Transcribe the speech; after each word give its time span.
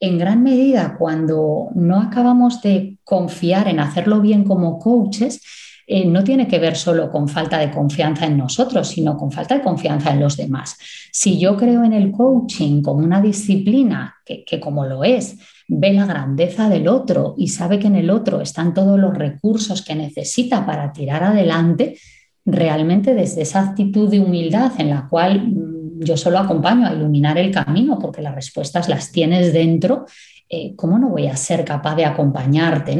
en 0.00 0.18
gran 0.18 0.42
medida 0.42 0.96
cuando 0.98 1.70
no 1.74 2.00
acabamos 2.00 2.60
de 2.62 2.98
confiar 3.04 3.68
en 3.68 3.80
hacerlo 3.80 4.20
bien 4.20 4.44
como 4.44 4.78
coaches, 4.78 5.40
eh, 5.88 6.04
no 6.04 6.24
tiene 6.24 6.48
que 6.48 6.58
ver 6.58 6.76
solo 6.76 7.12
con 7.12 7.28
falta 7.28 7.58
de 7.58 7.70
confianza 7.70 8.26
en 8.26 8.36
nosotros, 8.36 8.88
sino 8.88 9.16
con 9.16 9.30
falta 9.30 9.54
de 9.54 9.62
confianza 9.62 10.12
en 10.12 10.20
los 10.20 10.36
demás. 10.36 10.76
Si 11.12 11.38
yo 11.38 11.56
creo 11.56 11.84
en 11.84 11.92
el 11.92 12.10
coaching 12.10 12.82
como 12.82 13.04
una 13.04 13.20
disciplina 13.22 14.16
que, 14.24 14.58
como 14.58 14.84
lo 14.84 15.04
es, 15.04 15.36
ve 15.68 15.92
la 15.92 16.04
grandeza 16.04 16.68
del 16.68 16.88
otro 16.88 17.36
y 17.38 17.48
sabe 17.48 17.78
que 17.78 17.86
en 17.86 17.94
el 17.94 18.10
otro 18.10 18.40
están 18.40 18.74
todos 18.74 18.98
los 18.98 19.14
recursos 19.14 19.82
que 19.82 19.94
necesita 19.94 20.66
para 20.66 20.92
tirar 20.92 21.22
adelante, 21.22 21.96
realmente 22.44 23.14
desde 23.14 23.42
esa 23.42 23.60
actitud 23.60 24.10
de 24.10 24.20
humildad 24.20 24.72
en 24.78 24.90
la 24.90 25.08
cual 25.08 25.52
yo 26.00 26.16
solo 26.16 26.38
acompaño 26.38 26.86
a 26.86 26.92
iluminar 26.92 27.38
el 27.38 27.50
camino 27.50 27.98
porque 27.98 28.22
las 28.22 28.34
respuestas 28.34 28.88
las 28.88 29.12
tienes 29.12 29.52
dentro, 29.52 30.06
eh, 30.48 30.74
¿cómo 30.76 30.98
no 30.98 31.08
voy 31.08 31.26
a 31.26 31.36
ser 31.36 31.64
capaz 31.64 31.94
de 31.96 32.04
acompañarte? 32.04 32.98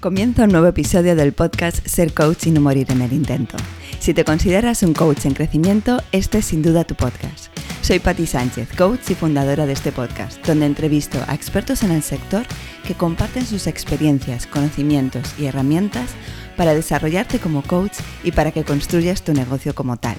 Comienza 0.00 0.44
un 0.44 0.50
nuevo 0.50 0.68
episodio 0.68 1.16
del 1.16 1.32
podcast 1.32 1.84
Ser 1.84 2.14
Coach 2.14 2.46
y 2.46 2.50
no 2.52 2.60
morir 2.60 2.86
en 2.92 3.02
el 3.02 3.12
intento. 3.12 3.56
Si 3.98 4.14
te 4.14 4.24
consideras 4.24 4.84
un 4.84 4.94
coach 4.94 5.26
en 5.26 5.34
crecimiento, 5.34 6.00
este 6.12 6.38
es 6.38 6.46
sin 6.46 6.62
duda 6.62 6.84
tu 6.84 6.94
podcast. 6.94 7.48
Soy 7.82 7.98
Patti 7.98 8.26
Sánchez, 8.26 8.68
coach 8.76 9.10
y 9.10 9.14
fundadora 9.14 9.66
de 9.66 9.72
este 9.72 9.90
podcast, 9.90 10.44
donde 10.46 10.66
entrevisto 10.66 11.18
a 11.26 11.34
expertos 11.34 11.82
en 11.82 11.90
el 11.90 12.02
sector 12.02 12.44
que 12.86 12.94
comparten 12.94 13.44
sus 13.44 13.66
experiencias, 13.66 14.46
conocimientos 14.46 15.34
y 15.38 15.46
herramientas 15.46 16.10
para 16.56 16.74
desarrollarte 16.74 17.38
como 17.40 17.62
coach 17.62 17.96
y 18.22 18.30
para 18.30 18.52
que 18.52 18.62
construyas 18.64 19.22
tu 19.22 19.32
negocio 19.32 19.74
como 19.74 19.96
tal. 19.96 20.16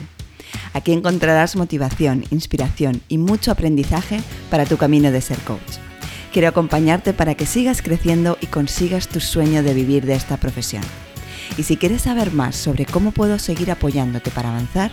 Aquí 0.73 0.91
encontrarás 0.91 1.55
motivación, 1.55 2.25
inspiración 2.29 3.01
y 3.07 3.17
mucho 3.17 3.51
aprendizaje 3.51 4.21
para 4.49 4.65
tu 4.65 4.77
camino 4.77 5.11
de 5.11 5.21
ser 5.21 5.39
coach. 5.39 5.77
Quiero 6.31 6.47
acompañarte 6.47 7.13
para 7.13 7.35
que 7.35 7.45
sigas 7.45 7.81
creciendo 7.81 8.37
y 8.39 8.47
consigas 8.47 9.07
tu 9.07 9.19
sueño 9.19 9.63
de 9.63 9.73
vivir 9.73 10.05
de 10.05 10.13
esta 10.13 10.37
profesión. 10.37 10.83
Y 11.57 11.63
si 11.63 11.77
quieres 11.77 12.03
saber 12.03 12.31
más 12.31 12.55
sobre 12.55 12.85
cómo 12.85 13.11
puedo 13.11 13.39
seguir 13.39 13.71
apoyándote 13.71 14.29
para 14.29 14.49
avanzar, 14.49 14.91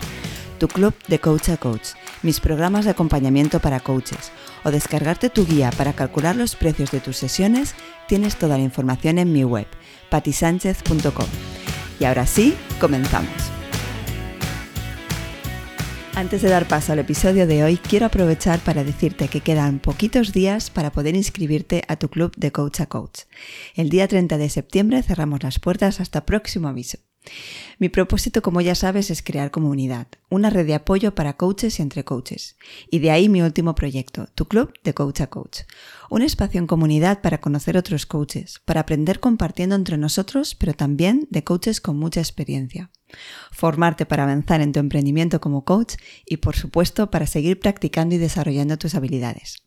tu 0.57 0.67
club 0.67 0.95
de 1.07 1.19
coach 1.19 1.49
a 1.49 1.57
coach, 1.57 1.89
mis 2.23 2.39
programas 2.39 2.85
de 2.85 2.91
acompañamiento 2.91 3.59
para 3.59 3.79
coaches 3.79 4.31
o 4.63 4.71
descargarte 4.71 5.29
tu 5.29 5.45
guía 5.45 5.71
para 5.77 5.93
calcular 5.93 6.35
los 6.35 6.55
precios 6.55 6.89
de 6.91 6.99
tus 6.99 7.17
sesiones, 7.17 7.75
tienes 8.07 8.37
toda 8.37 8.57
la 8.57 8.63
información 8.63 9.19
en 9.19 9.31
mi 9.31 9.43
web, 9.43 9.67
patisánchez.com. 10.09 11.27
Y 11.99 12.05
ahora 12.05 12.25
sí, 12.25 12.55
comenzamos. 12.79 13.31
Antes 16.17 16.41
de 16.41 16.49
dar 16.49 16.67
paso 16.67 16.93
al 16.93 16.97
episodio 16.97 17.45
de 17.45 17.63
hoy, 17.63 17.77
quiero 17.77 18.07
aprovechar 18.07 18.59
para 18.61 18.83
decirte 18.83 19.27
que 19.27 19.41
quedan 19.41 19.77
poquitos 19.77 20.33
días 20.33 20.71
para 20.71 20.91
poder 20.91 21.15
inscribirte 21.15 21.83
a 21.87 21.97
tu 21.97 22.09
club 22.09 22.33
de 22.35 22.51
coach 22.51 22.79
a 22.79 22.87
coach. 22.87 23.25
El 23.75 23.91
día 23.91 24.07
30 24.07 24.39
de 24.39 24.49
septiembre 24.49 25.03
cerramos 25.03 25.43
las 25.43 25.59
puertas 25.59 25.99
hasta 25.99 26.25
próximo 26.25 26.69
aviso. 26.69 26.97
Mi 27.77 27.89
propósito, 27.89 28.41
como 28.41 28.61
ya 28.61 28.73
sabes, 28.73 29.11
es 29.11 29.21
crear 29.21 29.51
comunidad, 29.51 30.07
una 30.31 30.49
red 30.49 30.65
de 30.65 30.73
apoyo 30.73 31.13
para 31.13 31.37
coaches 31.37 31.77
y 31.77 31.83
entre 31.83 32.03
coaches. 32.03 32.57
Y 32.89 32.97
de 32.97 33.11
ahí 33.11 33.29
mi 33.29 33.43
último 33.43 33.75
proyecto, 33.75 34.27
tu 34.33 34.47
club 34.47 34.73
de 34.83 34.95
coach 34.95 35.21
a 35.21 35.27
coach. 35.27 35.59
Un 36.09 36.23
espacio 36.23 36.59
en 36.59 36.65
comunidad 36.65 37.21
para 37.21 37.41
conocer 37.41 37.77
otros 37.77 38.07
coaches, 38.07 38.59
para 38.65 38.81
aprender 38.81 39.19
compartiendo 39.19 39.75
entre 39.75 39.99
nosotros, 39.99 40.55
pero 40.55 40.73
también 40.73 41.27
de 41.29 41.43
coaches 41.43 41.79
con 41.79 41.95
mucha 41.95 42.21
experiencia. 42.21 42.89
Formarte 43.51 44.05
para 44.05 44.23
avanzar 44.23 44.61
en 44.61 44.71
tu 44.71 44.79
emprendimiento 44.79 45.41
como 45.41 45.63
coach 45.63 45.95
y, 46.25 46.37
por 46.37 46.55
supuesto, 46.55 47.09
para 47.11 47.27
seguir 47.27 47.59
practicando 47.59 48.15
y 48.15 48.17
desarrollando 48.17 48.77
tus 48.77 48.95
habilidades. 48.95 49.63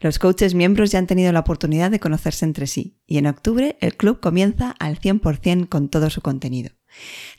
Los 0.00 0.18
coaches 0.18 0.54
miembros 0.54 0.90
ya 0.90 0.98
han 0.98 1.06
tenido 1.06 1.32
la 1.32 1.40
oportunidad 1.40 1.90
de 1.90 2.00
conocerse 2.00 2.44
entre 2.44 2.66
sí 2.66 2.98
y 3.06 3.18
en 3.18 3.26
octubre 3.26 3.76
el 3.80 3.96
club 3.96 4.20
comienza 4.20 4.74
al 4.78 5.00
100% 5.00 5.68
con 5.68 5.88
todo 5.88 6.10
su 6.10 6.20
contenido. 6.20 6.70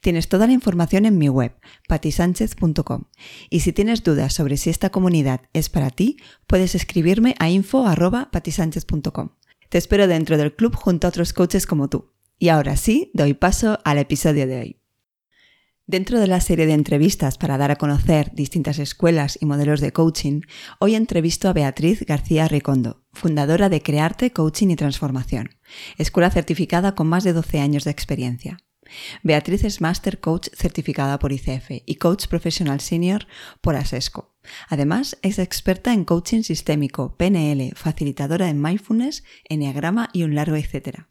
Tienes 0.02 0.28
toda 0.28 0.48
la 0.48 0.54
información 0.54 1.06
en 1.06 1.18
mi 1.18 1.30
web, 1.30 1.56
patisánchez.com. 1.88 3.06
Y 3.50 3.62
si 3.62 3.74
tienes 3.74 4.04
dudas 4.04 4.34
sobre 4.34 4.58
si 4.58 4.70
esta 4.70 4.90
comunidad 4.90 5.42
es 5.54 5.70
para 5.70 5.90
ti, 5.90 6.18
puedes 6.48 6.76
escribirme 6.76 7.36
a 7.40 7.50
info.patisánchez.com. 7.50 9.30
Te 9.70 9.78
espero 9.78 10.08
dentro 10.08 10.38
del 10.38 10.56
club 10.56 10.76
junto 10.76 11.08
a 11.08 11.10
otros 11.10 11.34
coaches 11.34 11.66
como 11.66 11.90
tú. 11.90 12.12
Y 12.38 12.50
ahora 12.50 12.78
sí, 12.78 13.12
doy 13.14 13.34
paso 13.34 13.80
al 13.84 13.98
episodio 13.98 14.48
de 14.48 14.60
hoy. 14.60 14.79
Dentro 15.90 16.20
de 16.20 16.28
la 16.28 16.40
serie 16.40 16.68
de 16.68 16.74
entrevistas 16.74 17.40
para 17.40 17.58
dar 17.58 17.72
a 17.72 17.78
conocer 17.78 18.32
distintas 18.36 18.78
escuelas 18.78 19.40
y 19.42 19.48
modelos 19.48 19.82
de 19.82 19.92
coaching, 19.92 20.42
hoy 20.78 20.94
entrevisto 20.94 21.50
a 21.50 21.54
Beatriz 21.54 22.06
García 22.06 22.48
Ricondo, 22.48 23.02
fundadora 23.12 23.70
de 23.70 23.82
Crearte 23.82 24.32
Coaching 24.32 24.68
y 24.68 24.76
Transformación, 24.76 25.56
escuela 25.98 26.30
certificada 26.30 26.94
con 26.94 27.08
más 27.08 27.24
de 27.24 27.34
12 27.34 27.60
años 27.60 27.86
de 27.86 27.90
experiencia. 27.90 28.60
Beatriz 29.24 29.64
es 29.64 29.82
Master 29.82 30.20
Coach 30.20 30.50
certificada 30.54 31.18
por 31.18 31.32
ICF 31.32 31.82
y 31.84 31.96
Coach 31.96 32.28
Professional 32.28 32.82
Senior 32.82 33.26
por 33.60 33.76
ASESCO. 33.76 34.36
Además, 34.68 35.18
es 35.24 35.40
experta 35.40 35.92
en 35.92 36.06
coaching 36.06 36.44
sistémico, 36.44 37.16
PNL, 37.18 37.74
facilitadora 37.76 38.50
en 38.50 38.62
mindfulness, 38.62 39.24
enneagrama 39.46 40.12
y 40.14 40.22
un 40.22 40.36
largo 40.36 40.56
etcétera. 40.56 41.10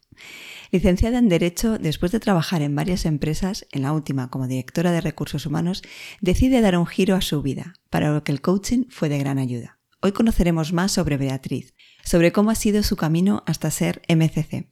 Licenciada 0.71 1.17
en 1.17 1.29
Derecho, 1.29 1.79
después 1.79 2.11
de 2.11 2.19
trabajar 2.19 2.61
en 2.61 2.75
varias 2.75 3.05
empresas, 3.05 3.65
en 3.71 3.81
la 3.81 3.93
última 3.93 4.29
como 4.29 4.47
directora 4.47 4.91
de 4.91 5.01
recursos 5.01 5.45
humanos, 5.45 5.81
decide 6.21 6.61
dar 6.61 6.77
un 6.77 6.85
giro 6.85 7.15
a 7.15 7.21
su 7.21 7.41
vida, 7.41 7.73
para 7.89 8.11
lo 8.11 8.23
que 8.23 8.31
el 8.31 8.41
coaching 8.41 8.85
fue 8.89 9.09
de 9.09 9.17
gran 9.17 9.39
ayuda. 9.39 9.79
Hoy 10.01 10.11
conoceremos 10.11 10.71
más 10.71 10.91
sobre 10.91 11.17
Beatriz, 11.17 11.73
sobre 12.03 12.31
cómo 12.31 12.51
ha 12.51 12.55
sido 12.55 12.83
su 12.83 12.95
camino 12.95 13.43
hasta 13.47 13.71
ser 13.71 14.01
MCC. 14.07 14.69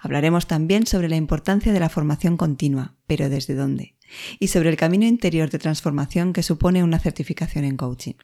Hablaremos 0.00 0.46
también 0.46 0.86
sobre 0.86 1.08
la 1.08 1.16
importancia 1.16 1.72
de 1.72 1.80
la 1.80 1.88
formación 1.88 2.36
continua, 2.36 2.96
pero 3.06 3.28
desde 3.28 3.54
dónde, 3.54 3.96
y 4.38 4.48
sobre 4.48 4.70
el 4.70 4.76
camino 4.76 5.04
interior 5.04 5.50
de 5.50 5.58
transformación 5.58 6.32
que 6.32 6.42
supone 6.42 6.82
una 6.82 6.98
certificación 6.98 7.64
en 7.64 7.76
coaching. 7.76 8.14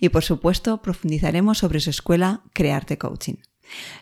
Y 0.00 0.08
por 0.08 0.24
supuesto, 0.24 0.82
profundizaremos 0.82 1.58
sobre 1.58 1.80
su 1.80 1.90
escuela 1.90 2.42
Crearte 2.52 2.98
Coaching. 2.98 3.36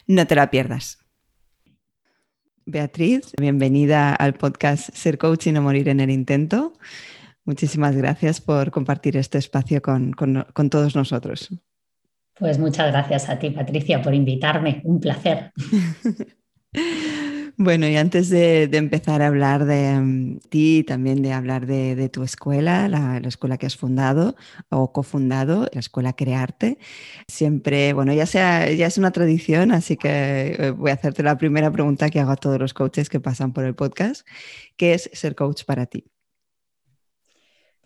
No 0.07 0.27
te 0.27 0.35
la 0.35 0.51
pierdas. 0.51 1.04
Beatriz, 2.67 3.33
bienvenida 3.39 4.15
al 4.15 4.35
podcast 4.35 4.89
Ser 4.95 5.19
Coach 5.19 5.49
y 5.49 5.53
no 5.53 5.61
morir 5.61 5.89
en 5.91 6.01
el 6.01 6.11
intento. 6.11 6.73
Muchísimas 7.45 7.95
gracias 7.95 8.41
por 8.41 8.71
compartir 8.71 9.19
este 9.19 9.37
espacio 9.37 9.83
con, 9.83 10.15
todos 10.71 10.97
nosotros. 10.97 11.51
Pues 12.39 12.59
muchas 12.59 12.91
gracias 12.91 13.29
a 13.29 13.39
ti, 13.39 13.51
Patricia, 13.51 14.01
por 14.01 14.15
invitarme. 14.15 14.81
Un 14.85 14.99
placer. 14.99 15.53
Bueno, 17.57 17.87
y 17.89 17.97
antes 17.97 18.31
de, 18.31 18.65
empezar 18.73 19.23
a 19.23 19.29
hablar 19.29 19.65
de 19.65 20.01
mm, 20.01 20.39
ti, 20.49 20.83
también 20.85 21.23
de 21.23 21.33
hablar 21.33 21.67
de, 21.67 22.09
tu 22.09 22.25
escuela, 22.25 22.89
la, 22.89 23.19
escuela 23.19 23.59
que 23.59 23.67
has 23.67 23.77
fundado 23.77 24.35
o 24.71 24.93
cofundado, 24.93 25.69
la 25.73 25.79
escuela 25.81 26.15
Crearte, 26.15 26.79
siempre, 27.29 27.93
bueno, 27.93 28.13
ya, 28.13 28.27
sea, 28.27 28.71
ya 28.73 28.87
es 28.87 28.99
una 28.99 29.13
tradición, 29.13 29.71
así 29.71 29.97
que 29.97 30.57
eh, 30.59 30.71
voy 30.73 30.91
a 30.91 30.95
hacerte 30.95 31.23
la 31.23 31.39
primera 31.39 31.71
pregunta 31.71 32.11
que 32.11 32.19
hago 32.19 32.33
a 32.33 32.37
todos 32.37 32.59
los 32.59 32.75
coaches 32.75 33.09
que 33.09 33.21
pasan 33.21 33.53
por 33.53 33.65
el 33.65 33.77
podcast, 33.77 34.27
¿qué 34.77 34.95
es 34.95 35.11
ser 35.13 35.37
coach 35.37 35.65
para 35.65 35.87
ti? 35.87 36.14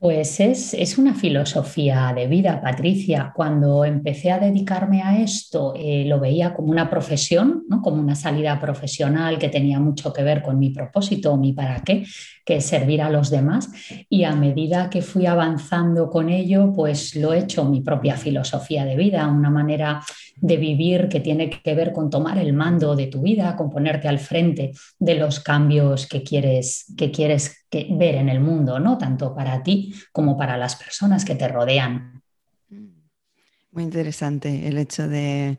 Pues 0.00 0.38
es, 0.38 0.96
una 0.96 1.12
filosofía 1.12 2.12
de 2.14 2.28
vida, 2.28 2.60
Patricia. 2.62 3.32
Cuando 3.34 3.84
empecé 3.84 4.30
a 4.30 4.38
dedicarme 4.38 5.02
a 5.02 5.18
esto, 5.20 5.74
eh, 5.76 6.04
lo 6.06 6.20
veía 6.20 6.54
como 6.54 6.70
una 6.70 6.88
profesión, 6.88 7.64
¿no? 7.68 7.82
como 7.82 8.00
una 8.00 8.14
salida 8.14 8.60
profesional 8.60 9.40
que 9.40 9.48
tenía 9.48 9.80
mucho 9.80 10.12
que 10.12 10.22
ver 10.22 10.40
con 10.40 10.56
mi 10.56 10.70
propósito 10.70 11.32
o 11.32 11.36
mi 11.36 11.52
para 11.52 11.80
qué, 11.80 12.04
que 12.48 12.62
servir 12.62 13.02
a 13.02 13.10
los 13.10 13.28
demás. 13.28 13.68
Y 14.08 14.24
a 14.24 14.34
medida 14.34 14.88
que 14.88 15.02
fui 15.02 15.26
avanzando 15.26 16.08
con 16.08 16.30
ello, 16.30 16.72
pues 16.74 17.14
lo 17.14 17.34
he 17.34 17.40
hecho 17.40 17.66
mi 17.66 17.82
propia 17.82 18.16
filosofía 18.16 18.86
de 18.86 18.96
vida, 18.96 19.26
una 19.26 19.50
manera 19.50 20.00
de 20.36 20.56
vivir 20.56 21.10
que 21.10 21.20
tiene 21.20 21.50
que 21.50 21.74
ver 21.74 21.92
con 21.92 22.08
tomar 22.08 22.38
el 22.38 22.54
mando 22.54 22.96
de 22.96 23.08
tu 23.08 23.20
vida, 23.20 23.54
con 23.54 23.68
ponerte 23.68 24.08
al 24.08 24.18
frente 24.18 24.72
de 24.98 25.14
los 25.16 25.40
cambios 25.40 26.06
que 26.06 26.22
quieres, 26.22 26.86
que 26.96 27.10
quieres 27.10 27.66
ver 27.70 28.14
en 28.14 28.30
el 28.30 28.40
mundo, 28.40 28.78
¿no? 28.80 28.96
Tanto 28.96 29.34
para 29.34 29.62
ti 29.62 29.92
como 30.10 30.38
para 30.38 30.56
las 30.56 30.74
personas 30.74 31.26
que 31.26 31.34
te 31.34 31.48
rodean. 31.48 32.22
Muy 33.72 33.82
interesante 33.82 34.66
el 34.66 34.78
hecho 34.78 35.06
de, 35.06 35.58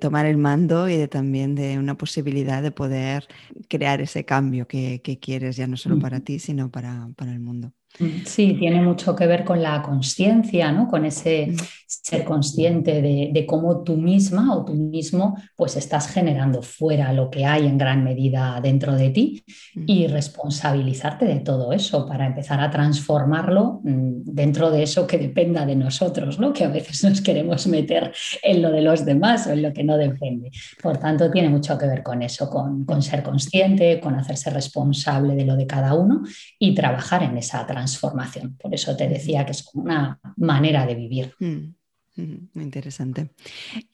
tomar 0.00 0.26
el 0.26 0.38
mando 0.38 0.88
y 0.88 0.96
de 0.96 1.08
también 1.08 1.54
de 1.54 1.78
una 1.78 1.96
posibilidad 1.96 2.62
de 2.62 2.70
poder 2.70 3.26
crear 3.68 4.00
ese 4.00 4.24
cambio 4.24 4.66
que, 4.68 5.00
quieres, 5.20 5.56
ya 5.56 5.66
no 5.66 5.76
solo 5.76 5.98
para 5.98 6.20
ti, 6.20 6.38
sino 6.38 6.70
para, 6.70 7.08
para 7.16 7.32
el 7.32 7.40
mundo. 7.40 7.72
Mm, 7.98 8.24
sí, 8.26 8.54
tiene 8.58 8.82
mucho 8.82 9.16
que 9.16 9.26
ver 9.26 9.44
con 9.44 9.62
la 9.62 9.80
conciencia, 9.82 10.70
¿no? 10.72 10.88
Con 10.88 11.04
ese 11.04 11.48
mm. 11.48 11.56
ser 11.86 12.24
consciente 12.24 13.00
de, 13.00 13.46
cómo 13.46 13.84
tú 13.84 13.96
misma 13.96 14.54
o 14.54 14.64
tú 14.64 14.74
mismo 14.74 15.36
pues 15.54 15.76
estás 15.76 16.08
generando 16.08 16.60
fuera 16.60 17.12
lo 17.12 17.30
que 17.30 17.44
hay 17.44 17.66
en 17.66 17.78
gran 17.78 18.02
medida 18.02 18.60
dentro 18.60 18.96
de 18.96 19.10
ti 19.10 19.44
mm. 19.74 19.84
y 19.86 20.06
responsabilizarte 20.08 21.26
de 21.26 21.40
todo 21.40 21.72
eso 21.72 22.06
para 22.06 22.26
empezar 22.26 22.60
a 22.60 22.70
transformarlo 22.70 23.80
dentro 23.82 24.70
de 24.70 24.82
eso 24.82 25.06
que 25.06 25.18
dependa 25.18 25.64
de 25.64 25.76
nosotros, 25.76 26.38
¿no? 26.38 26.52
Que 26.52 26.64
a 26.64 26.68
veces 26.68 27.02
nos 27.04 27.20
queremos 27.20 27.66
meter 27.66 28.12
en 28.42 28.62
lo 28.62 28.70
de 28.72 28.82
los 28.82 29.04
demás 29.04 29.46
o 29.46 29.52
en 29.52 29.62
lo 29.62 29.72
que 29.72 29.84
no 29.84 29.96
depende. 29.96 30.50
Por 30.82 30.98
tanto, 30.98 31.30
tiene 31.30 31.48
mucho 31.48 31.78
que 31.78 31.86
ver 31.86 32.02
con 32.02 32.22
eso, 32.22 32.50
con, 32.50 32.84
con 32.84 33.02
ser 33.02 33.22
consciente, 33.22 34.00
con 34.00 34.14
hacerse 34.16 34.50
responsable 34.50 35.34
de 35.34 35.44
lo 35.44 35.56
de 35.56 35.66
cada 35.66 35.94
uno 35.94 36.22
y 36.58 36.74
trabajar 36.74 37.22
en 37.22 37.38
esa 37.38 37.66
transformación 37.66 37.85
transformación. 37.86 38.56
Por 38.56 38.74
eso 38.74 38.96
te 38.96 39.08
decía 39.08 39.44
que 39.44 39.52
es 39.52 39.68
una 39.74 40.18
manera 40.36 40.84
de 40.86 40.94
vivir. 40.94 41.34
Mm, 41.38 41.74
mm, 42.16 42.48
muy 42.54 42.64
interesante. 42.64 43.30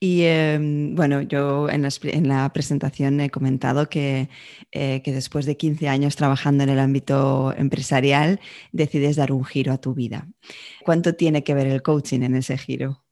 Y 0.00 0.22
em, 0.22 0.94
bueno, 0.94 1.20
yo 1.22 1.68
en 1.68 2.28
la, 2.28 2.52
presentación 2.52 3.20
he 3.20 3.30
comentado 3.30 3.88
que, 3.88 4.28
eh, 4.70 5.02
que, 5.02 5.12
después 5.12 5.44
de 5.46 5.56
15 5.56 5.88
años 5.88 6.16
trabajando 6.16 6.64
en 6.64 6.70
el 6.70 6.78
ámbito 6.78 7.52
empresarial, 7.56 8.40
decides 8.72 9.16
dar 9.16 9.32
un 9.32 9.44
giro 9.44 9.72
a 9.72 9.78
tu 9.78 9.94
vida. 9.94 10.26
¿Cuánto 10.84 11.14
tiene 11.14 11.44
que 11.44 11.54
ver 11.54 11.66
el 11.66 11.82
coaching 11.82 12.22
en 12.22 12.36
ese 12.36 12.56
giro? 12.56 13.04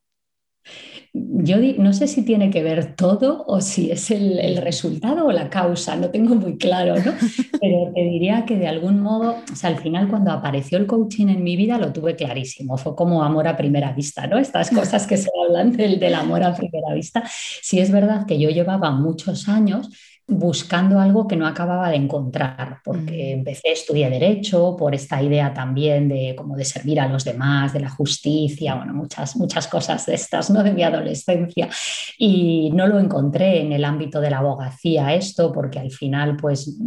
Yo 1.13 1.57
no 1.79 1.93
sé 1.93 2.07
si 2.07 2.23
tiene 2.23 2.51
que 2.51 2.63
ver 2.63 2.95
todo 2.95 3.45
o 3.49 3.61
si 3.61 3.91
es 3.91 4.11
el, 4.13 4.57
resultado 4.59 5.27
o 5.27 5.33
la 5.33 5.51
causa, 5.51 5.97
no 5.97 6.11
tengo 6.11 6.37
muy 6.37 6.57
claro, 6.57 6.95
¿no? 6.97 7.13
Pero 7.61 7.93
te 7.93 8.03
diría 8.03 8.45
que 8.45 8.57
de 8.57 8.69
algún 8.69 9.01
modo, 9.01 9.37
o 9.53 9.57
sea, 9.57 9.71
al 9.71 9.79
final 9.79 10.09
cuando 10.09 10.31
apareció 10.31 10.79
el 10.79 10.87
coaching 10.87 11.29
en 11.29 11.43
mi 11.43 11.57
vida 11.57 11.79
lo 11.79 11.93
tuve 11.93 12.15
clarísimo, 12.15 12.77
fue 12.77 12.95
como 12.95 13.25
amor 13.25 13.49
a 13.49 13.57
primera 13.57 13.93
vista, 13.93 14.27
¿no? 14.29 14.39
Estas 14.39 14.71
cosas 14.71 15.07
que 15.07 15.17
se 15.17 15.31
hablan 15.47 15.73
del, 15.73 15.99
del 15.99 16.15
amor 16.15 16.45
a 16.45 16.55
primera 16.55 16.95
vista. 16.95 17.25
Sí 17.63 17.81
es 17.81 17.91
verdad 17.91 18.27
que 18.27 18.39
yo 18.39 18.51
llevaba 18.51 18.93
muchos 18.93 19.49
años 19.49 19.89
buscando 20.31 21.01
algo 21.01 21.27
que 21.27 21.37
no 21.37 21.47
acababa 21.47 21.91
de 21.91 21.97
encontrar, 21.97 22.79
porque 22.85 23.35
mm. 23.35 23.39
empecé, 23.39 23.73
estudiar 23.73 24.11
Derecho 24.11 24.77
por 24.77 24.95
esta 24.95 25.23
idea 25.23 25.53
también 25.53 26.09
de 26.09 26.35
como 26.37 26.57
de 26.57 26.65
servir 26.65 27.01
a 27.01 27.09
los 27.09 27.25
demás, 27.25 27.73
de 27.73 27.81
la 27.81 27.91
justicia, 27.91 28.75
bueno, 28.77 28.95
muchas, 28.95 29.37
muchas 29.37 29.67
cosas 29.67 30.07
de 30.07 30.15
estas, 30.15 30.51
¿no? 30.51 30.63
De 30.63 30.73
mi 30.73 30.83
adolescencia. 30.83 31.69
Y 32.17 32.71
no 32.73 32.87
lo 32.87 32.99
encontré 32.99 33.61
en 33.61 33.73
el 33.73 33.85
ámbito 33.85 34.21
de 34.21 34.31
la 34.31 34.39
abogacía 34.39 35.15
esto, 35.15 35.53
porque 35.53 35.79
al 35.79 35.91
final, 35.91 36.37
pues, 36.37 36.79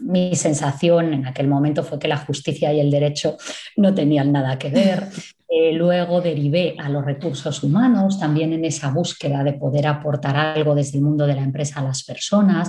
mi 0.00 0.34
sensación 0.34 1.12
en 1.12 1.26
aquel 1.26 1.48
momento 1.48 1.82
fue 1.82 1.98
que 1.98 2.08
la 2.08 2.18
justicia 2.18 2.72
y 2.72 2.80
el 2.80 2.90
derecho 2.90 3.36
no 3.76 3.94
tenían 3.94 4.32
nada 4.32 4.58
que 4.58 4.70
ver. 4.70 5.08
Eh, 5.48 5.72
luego 5.72 6.20
derivé 6.20 6.74
a 6.76 6.88
los 6.88 7.04
recursos 7.04 7.62
humanos, 7.62 8.18
también 8.18 8.52
en 8.52 8.64
esa 8.64 8.90
búsqueda 8.90 9.44
de 9.44 9.52
poder 9.52 9.86
aportar 9.86 10.36
algo 10.36 10.74
desde 10.74 10.98
el 10.98 11.04
mundo 11.04 11.24
de 11.24 11.36
la 11.36 11.42
empresa 11.42 11.78
a 11.78 11.84
las 11.84 12.02
personas. 12.02 12.68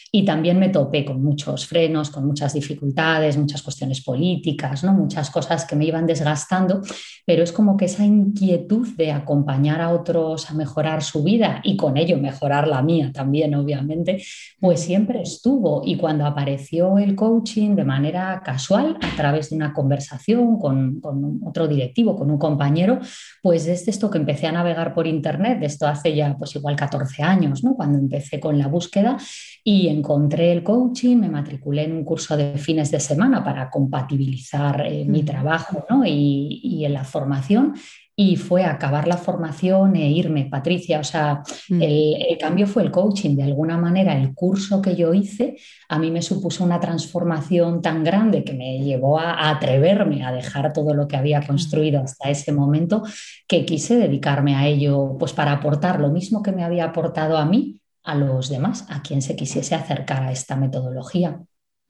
Y 0.13 0.25
también 0.25 0.59
me 0.59 0.67
topé 0.67 1.05
con 1.05 1.23
muchos 1.23 1.65
frenos, 1.65 2.09
con 2.09 2.27
muchas 2.27 2.53
dificultades, 2.53 3.37
muchas 3.37 3.61
cuestiones 3.61 4.03
políticas, 4.03 4.83
¿no? 4.83 4.93
muchas 4.93 5.29
cosas 5.29 5.63
que 5.63 5.77
me 5.77 5.85
iban 5.85 6.05
desgastando, 6.05 6.81
pero 7.25 7.43
es 7.43 7.53
como 7.53 7.77
que 7.77 7.85
esa 7.85 8.03
inquietud 8.03 8.89
de 8.97 9.13
acompañar 9.13 9.79
a 9.79 9.89
otros 9.89 10.51
a 10.51 10.53
mejorar 10.53 11.01
su 11.01 11.23
vida 11.23 11.61
y 11.63 11.77
con 11.77 11.95
ello 11.95 12.17
mejorar 12.17 12.67
la 12.67 12.81
mía 12.81 13.11
también, 13.13 13.55
obviamente, 13.55 14.21
pues 14.59 14.81
siempre 14.81 15.21
estuvo. 15.21 15.81
Y 15.85 15.95
cuando 15.95 16.25
apareció 16.25 16.97
el 16.97 17.15
coaching 17.15 17.75
de 17.75 17.85
manera 17.85 18.41
casual, 18.43 18.97
a 19.01 19.15
través 19.15 19.49
de 19.49 19.55
una 19.55 19.71
conversación 19.71 20.59
con, 20.59 20.99
con 20.99 21.39
otro 21.45 21.69
directivo, 21.69 22.17
con 22.17 22.29
un 22.29 22.37
compañero, 22.37 22.99
pues 23.41 23.65
desde 23.65 23.91
esto 23.91 24.09
que 24.09 24.17
empecé 24.17 24.47
a 24.47 24.51
navegar 24.51 24.93
por 24.93 25.07
Internet, 25.07 25.59
de 25.59 25.67
esto 25.67 25.87
hace 25.87 26.13
ya 26.13 26.35
pues 26.37 26.55
igual 26.55 26.75
14 26.75 27.23
años, 27.23 27.63
¿no? 27.63 27.75
cuando 27.75 27.97
empecé 27.97 28.39
con 28.41 28.57
la 28.57 28.67
búsqueda 28.67 29.17
y 29.63 29.87
encontré 30.01 30.51
el 30.51 30.63
coaching, 30.63 31.17
me 31.17 31.29
matriculé 31.29 31.83
en 31.83 31.93
un 31.93 32.03
curso 32.03 32.35
de 32.35 32.57
fines 32.57 32.91
de 32.91 32.99
semana 32.99 33.43
para 33.43 33.69
compatibilizar 33.69 34.85
eh, 34.85 35.05
mi 35.05 35.23
trabajo 35.23 35.85
y, 36.05 36.59
y, 36.63 36.85
en 36.85 36.93
la 36.93 37.03
formación 37.03 37.73
y 38.15 38.35
fue 38.35 38.65
acabar 38.65 39.07
la 39.07 39.17
formación 39.17 39.95
e 39.95 40.11
irme, 40.11 40.45
Patricia. 40.45 40.99
O 40.99 41.03
sea, 41.03 41.41
mm. 41.69 41.81
el, 41.81 42.37
cambio 42.39 42.67
fue 42.67 42.83
el 42.83 42.91
coaching. 42.91 43.35
De 43.35 43.43
alguna 43.43 43.77
manera, 43.77 44.15
el 44.15 44.33
curso 44.35 44.81
que 44.81 44.95
yo 44.95 45.13
hice 45.13 45.57
a 45.89 45.97
mí 45.97 46.11
me 46.11 46.21
supuso 46.21 46.63
una 46.63 46.79
transformación 46.79 47.81
tan 47.81 48.03
grande 48.03 48.43
que 48.43 48.53
me 48.53 48.79
llevó 48.79 49.19
a, 49.19 49.49
atreverme 49.49 50.23
a 50.23 50.31
dejar 50.31 50.71
todo 50.73 50.93
lo 50.93 51.07
que 51.07 51.17
había 51.17 51.41
construido 51.41 52.01
hasta 52.01 52.29
ese 52.29 52.51
momento 52.51 53.03
que 53.47 53.65
quise 53.65 53.95
dedicarme 53.95 54.55
a 54.55 54.67
ello, 54.67 55.15
pues 55.17 55.33
para 55.33 55.53
aportar 55.53 55.99
lo 55.99 56.09
mismo 56.09 56.43
que 56.43 56.51
me 56.51 56.63
había 56.63 56.85
aportado 56.85 57.37
a 57.37 57.45
mí 57.45 57.80
a 58.03 58.15
los 58.15 58.49
demás, 58.49 58.85
a 58.89 59.01
quien 59.01 59.21
se 59.21 59.35
quisiese 59.35 59.75
acercar 59.75 60.23
a 60.23 60.31
esta 60.31 60.55
metodología. 60.55 61.41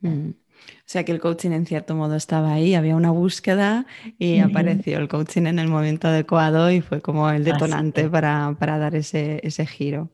Mm. 0.02 0.31
O 0.31 0.84
sea 0.86 1.04
que 1.04 1.12
el 1.12 1.19
coaching 1.19 1.52
en 1.52 1.66
cierto 1.66 1.96
modo 1.96 2.16
estaba 2.16 2.54
ahí, 2.54 2.75
había 2.75 2.96
una 2.96 3.12
búsqueda 3.12 3.86
y 4.19 4.40
apareció 4.40 5.00
el 5.00 5.08
coaching 5.08 5.48
en 5.48 5.58
el 5.58 5.68
momento 5.68 6.08
adecuado 6.08 6.69
y 6.72 6.81
fue 6.81 7.02
como 7.02 7.30
el 7.30 7.44
detonante 7.44 8.10
para, 8.10 8.56
dar 8.60 8.96
ese, 8.96 9.40
ese 9.44 9.66
giro. 9.66 10.12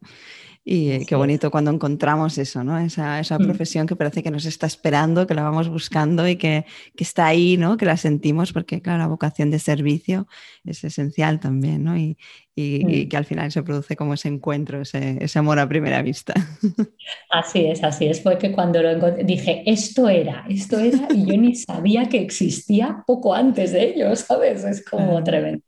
Y 0.70 1.06
qué 1.06 1.16
bonito 1.16 1.50
cuando 1.50 1.72
encontramos 1.72 2.38
eso, 2.38 2.62
¿no? 2.62 2.78
Esa, 2.78 3.22
esa, 3.22 3.40
mm. 3.40 3.44
profesión 3.44 3.88
que 3.88 3.96
parece 3.96 4.22
que 4.22 4.30
nos 4.30 4.44
está 4.44 4.68
esperando, 4.68 5.26
que 5.26 5.34
la 5.34 5.44
vamos 5.44 5.70
buscando 5.70 6.28
y 6.28 6.36
que, 6.36 6.66
que, 6.94 7.06
está 7.06 7.26
ahí, 7.28 7.56
¿no? 7.56 7.78
Que 7.78 7.86
la 7.86 7.96
sentimos, 7.96 8.52
porque 8.52 8.82
claro, 8.82 9.00
la 9.00 9.08
vocación 9.08 9.50
de 9.50 9.60
servicio 9.60 10.28
es 10.66 10.84
esencial 10.84 11.40
también, 11.40 11.86
¿no? 11.86 11.96
Y, 11.96 12.18
y, 12.54 12.84
mm. 12.84 13.08
que 13.08 13.16
al 13.16 13.24
final 13.24 13.50
se 13.50 13.64
produce 13.64 13.96
como 13.96 14.16
ese 14.16 14.28
encuentro, 14.28 14.82
ese, 14.82 15.24
ese, 15.24 15.40
amor 15.40 15.58
a 15.58 15.70
primera 15.70 16.02
vista. 16.02 16.34
Así 17.32 17.66
es, 17.66 17.82
así 17.82 18.08
es. 18.08 18.22
Fue 18.22 18.38
que 18.38 18.52
cuando 18.52 18.82
lo 18.84 18.90
encontré, 18.90 19.24
dije, 19.24 19.64
esto 19.66 20.10
era, 20.10 20.46
esto 20.50 20.80
era, 20.80 21.08
y 21.16 21.26
yo 21.26 21.38
ni 21.38 21.56
sabía 21.56 22.10
que 22.10 22.20
existía 22.20 23.06
poco 23.08 23.34
antes 23.34 23.72
de 23.72 23.92
ello, 23.92 24.14
¿sabes? 24.18 24.66
Es 24.66 24.84
como 24.84 25.24
tremendo. 25.24 25.64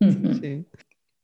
Sí. 0.00 0.64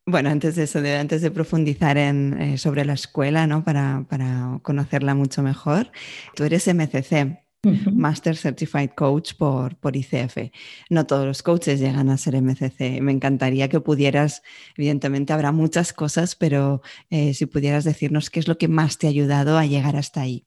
Bueno, 0.07 0.29
antes 0.29 0.55
de 0.57 0.65
eso, 0.65 0.81
antes 0.81 1.23
de 1.23 1.31
profundizar 1.31 1.97
en, 1.97 2.41
eh, 2.41 2.59
sobre 2.59 2.85
la 2.85 2.93
escuela, 2.93 3.47
¿no? 3.47 3.65
Para, 3.65 4.05
para, 4.09 4.59
conocerla 4.63 5.15
mucho 5.15 5.43
mejor, 5.43 5.91
tú 6.35 6.45
eres 6.45 6.69
MCC, 6.69 7.43
Master 7.91 8.37
Certified 8.37 8.91
Coach 8.91 9.33
por, 9.39 9.77
por 9.77 9.97
ICF. 9.97 10.51
No 10.91 11.07
todos 11.07 11.27
los 11.27 11.43
coaches 11.43 11.81
llegan 11.81 12.11
a 12.11 12.19
ser 12.19 12.35
MCC. 12.35 13.01
Me 13.01 13.13
encantaría 13.13 13.71
que 13.71 13.81
pudieras, 13.81 14.43
evidentemente 14.77 15.33
habrá 15.33 15.53
muchas 15.53 15.95
cosas, 15.95 16.37
pero 16.37 16.83
eh, 17.09 17.33
si 17.33 17.47
pudieras 17.47 17.85
decirnos 17.85 18.29
qué 18.29 18.41
es 18.41 18.49
lo 18.49 18.59
que 18.59 18.69
más 18.69 18.99
te 18.99 19.07
ha 19.07 19.11
ayudado 19.11 19.57
a 19.57 19.65
llegar 19.65 19.97
hasta 19.97 20.21
ahí. 20.21 20.47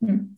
Mm. 0.00 0.36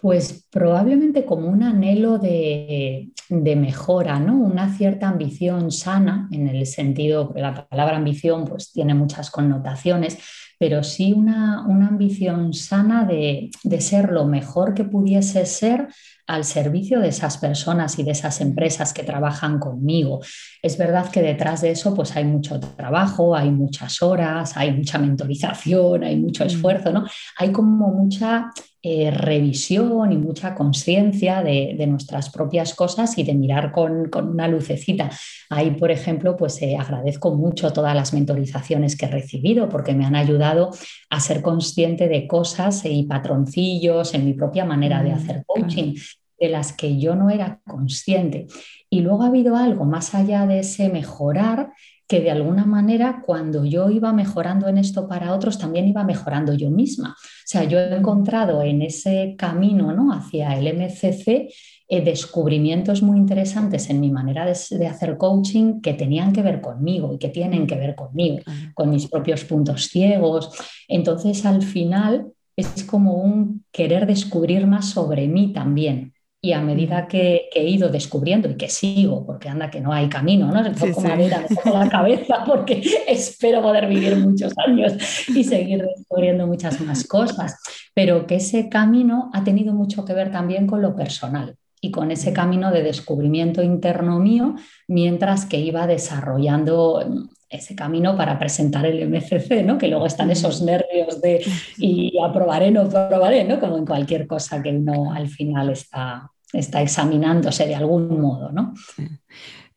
Pues 0.00 0.46
probablemente 0.50 1.26
como 1.26 1.48
un 1.48 1.62
anhelo 1.62 2.18
de, 2.18 3.10
mejora, 3.28 4.18
¿no? 4.18 4.36
Una 4.36 4.74
cierta 4.74 5.08
ambición 5.08 5.70
sana, 5.70 6.28
en 6.32 6.48
el 6.48 6.66
sentido, 6.66 7.34
que 7.34 7.40
la 7.40 7.68
palabra 7.68 7.98
ambición 7.98 8.46
pues 8.46 8.72
tiene 8.72 8.94
muchas 8.94 9.30
connotaciones, 9.30 10.18
pero 10.58 10.82
sí 10.82 11.12
una, 11.12 11.64
ambición 11.64 12.54
sana 12.54 13.04
de, 13.04 13.50
de, 13.62 13.80
ser 13.80 14.10
lo 14.10 14.26
mejor 14.26 14.72
que 14.72 14.84
pudiese 14.84 15.44
ser 15.44 15.88
al 16.26 16.44
servicio 16.44 17.00
de 17.00 17.08
esas 17.08 17.38
personas 17.38 17.98
y 17.98 18.04
de 18.04 18.12
esas 18.12 18.40
empresas 18.40 18.92
que 18.92 19.02
trabajan 19.02 19.58
conmigo. 19.58 20.20
Es 20.62 20.78
verdad 20.78 21.10
que 21.10 21.22
detrás 21.22 21.60
de 21.60 21.72
eso 21.72 21.94
pues 21.94 22.14
hay 22.14 22.24
mucho 22.24 22.60
trabajo, 22.60 23.34
hay 23.34 23.50
muchas 23.50 24.00
horas, 24.00 24.56
hay 24.56 24.72
mucha 24.72 24.98
mentorización, 24.98 26.04
hay 26.04 26.16
mucho 26.16 26.44
mm. 26.44 26.46
esfuerzo, 26.46 26.92
¿no? 26.92 27.04
Hay 27.36 27.50
como 27.50 27.88
mucha 27.88 28.50
eh, 28.82 29.10
revisión 29.10 30.10
y 30.10 30.16
mucha 30.16 30.54
conciencia 30.54 31.42
de, 31.42 31.86
nuestras 31.86 32.30
propias 32.30 32.74
cosas 32.74 33.18
y 33.18 33.24
de 33.24 33.34
mirar 33.34 33.72
con, 33.72 34.08
una 34.14 34.48
lucecita. 34.48 35.10
Ahí, 35.50 35.72
por 35.72 35.90
ejemplo, 35.90 36.34
pues 36.34 36.62
eh, 36.62 36.78
agradezco 36.78 37.34
mucho 37.34 37.74
todas 37.74 37.94
las 37.94 38.14
mentorizaciones 38.14 38.96
que 38.96 39.04
he 39.04 39.10
recibido 39.10 39.68
porque 39.68 39.94
me 39.94 40.06
han 40.06 40.16
ayudado 40.16 40.70
a 41.10 41.20
ser 41.20 41.42
consciente 41.42 42.08
de 42.08 42.26
cosas 42.26 42.82
y 42.86 43.02
patroncillos 43.02 44.14
en 44.14 44.24
mi 44.24 44.32
propia 44.32 44.64
manera 44.64 45.02
de 45.02 45.10
mm, 45.10 45.14
hacer 45.14 45.44
coaching. 45.46 45.94
de 46.38 46.48
las 46.48 46.72
que 46.72 46.98
yo 46.98 47.14
no 47.14 47.28
era 47.28 47.60
consciente. 47.66 48.46
Y 48.88 49.00
luego 49.02 49.24
ha 49.24 49.26
habido 49.26 49.56
algo 49.56 49.84
más 49.84 50.14
allá 50.14 50.46
de 50.46 50.60
ese 50.60 50.88
mejorar 50.88 51.74
que 52.10 52.20
de 52.20 52.32
alguna 52.32 52.66
manera 52.66 53.22
cuando 53.24 53.64
yo 53.64 53.88
iba 53.88 54.12
mejorando 54.12 54.66
en 54.66 54.78
esto 54.78 55.06
para 55.06 55.32
otros, 55.32 55.58
también 55.58 55.86
iba 55.86 56.02
mejorando 56.02 56.54
yo 56.54 56.68
misma. 56.68 57.14
O 57.50 57.52
sea, 57.52 57.64
yo 57.64 57.80
he 57.80 57.96
encontrado 57.96 58.62
en 58.62 58.80
ese 58.80 59.34
camino 59.36 59.92
¿no? 59.92 60.12
hacia 60.12 60.56
el 60.56 60.68
MCC 60.68 61.52
eh, 61.88 62.00
descubrimientos 62.00 63.02
muy 63.02 63.18
interesantes 63.18 63.90
en 63.90 63.98
mi 63.98 64.08
manera 64.08 64.46
de, 64.46 64.86
hacer 64.86 65.16
coaching 65.18 65.80
que 65.80 65.94
tenían 65.94 66.32
que 66.32 66.42
ver 66.42 66.60
conmigo 66.60 67.12
y 67.12 67.18
que 67.18 67.28
tienen 67.28 67.66
que 67.66 67.74
ver 67.74 67.96
conmigo, 67.96 68.38
con 68.72 68.90
mis 68.90 69.08
propios 69.08 69.42
puntos 69.42 69.88
ciegos. 69.88 70.52
Entonces, 70.86 71.44
al 71.44 71.62
final, 71.62 72.28
es 72.54 72.84
como 72.84 73.14
un 73.14 73.64
querer 73.72 74.06
descubrir 74.06 74.68
más 74.68 74.90
sobre 74.90 75.26
mí 75.26 75.52
también. 75.52 76.09
Y 76.42 76.52
a 76.52 76.60
medida 76.60 77.06
que, 77.06 77.48
he 77.54 77.68
ido 77.68 77.90
descubriendo 77.90 78.48
y 78.48 78.56
que 78.56 78.68
sigo, 78.68 79.26
porque 79.26 79.48
anda 79.48 79.70
que 79.70 79.80
no 79.80 79.92
hay 79.92 80.08
camino, 80.08 80.50
¿no? 80.50 80.64
Se 80.64 80.70
toco 80.70 81.02
madera, 81.02 81.44
me 81.48 81.54
toco 81.54 81.70
la 81.70 81.88
cabeza 81.88 82.44
porque 82.46 82.82
espero 83.06 83.60
poder 83.60 83.86
vivir 83.86 84.16
muchos 84.16 84.54
años 84.66 84.94
y 85.28 85.44
seguir 85.44 85.84
descubriendo 85.84 86.46
muchas 86.46 86.80
más 86.80 87.06
cosas, 87.06 87.56
pero 87.94 88.26
que 88.26 88.36
ese 88.36 88.68
camino 88.68 89.30
ha 89.34 89.44
tenido 89.44 89.74
mucho 89.74 90.04
que 90.04 90.14
ver 90.14 90.30
también 90.30 90.66
con 90.66 90.80
lo 90.80 90.96
personal 90.96 91.56
y 91.80 91.90
con 91.90 92.10
ese 92.10 92.32
camino 92.32 92.70
de 92.70 92.82
descubrimiento 92.82 93.62
interno 93.62 94.18
mío 94.18 94.54
mientras 94.86 95.46
que 95.46 95.58
iba 95.60 95.86
desarrollando 95.86 97.28
ese 97.50 97.74
camino 97.74 98.16
para 98.16 98.38
presentar 98.38 98.86
el 98.86 99.02
MCC, 99.08 99.64
¿no? 99.64 99.76
que 99.76 99.88
luego 99.88 100.06
están 100.06 100.30
esos 100.30 100.62
nervios 100.62 101.20
de 101.20 101.44
y 101.78 102.16
aprobaré, 102.22 102.70
no 102.70 102.82
aprobaré, 102.82 103.44
¿no? 103.44 103.58
como 103.58 103.76
en 103.76 103.84
cualquier 103.84 104.28
cosa 104.28 104.62
que 104.62 104.70
uno 104.70 105.12
al 105.12 105.28
final 105.28 105.70
está, 105.70 106.30
está 106.52 106.80
examinándose 106.80 107.66
de 107.66 107.74
algún 107.74 108.20
modo. 108.20 108.52
¿no? 108.52 108.72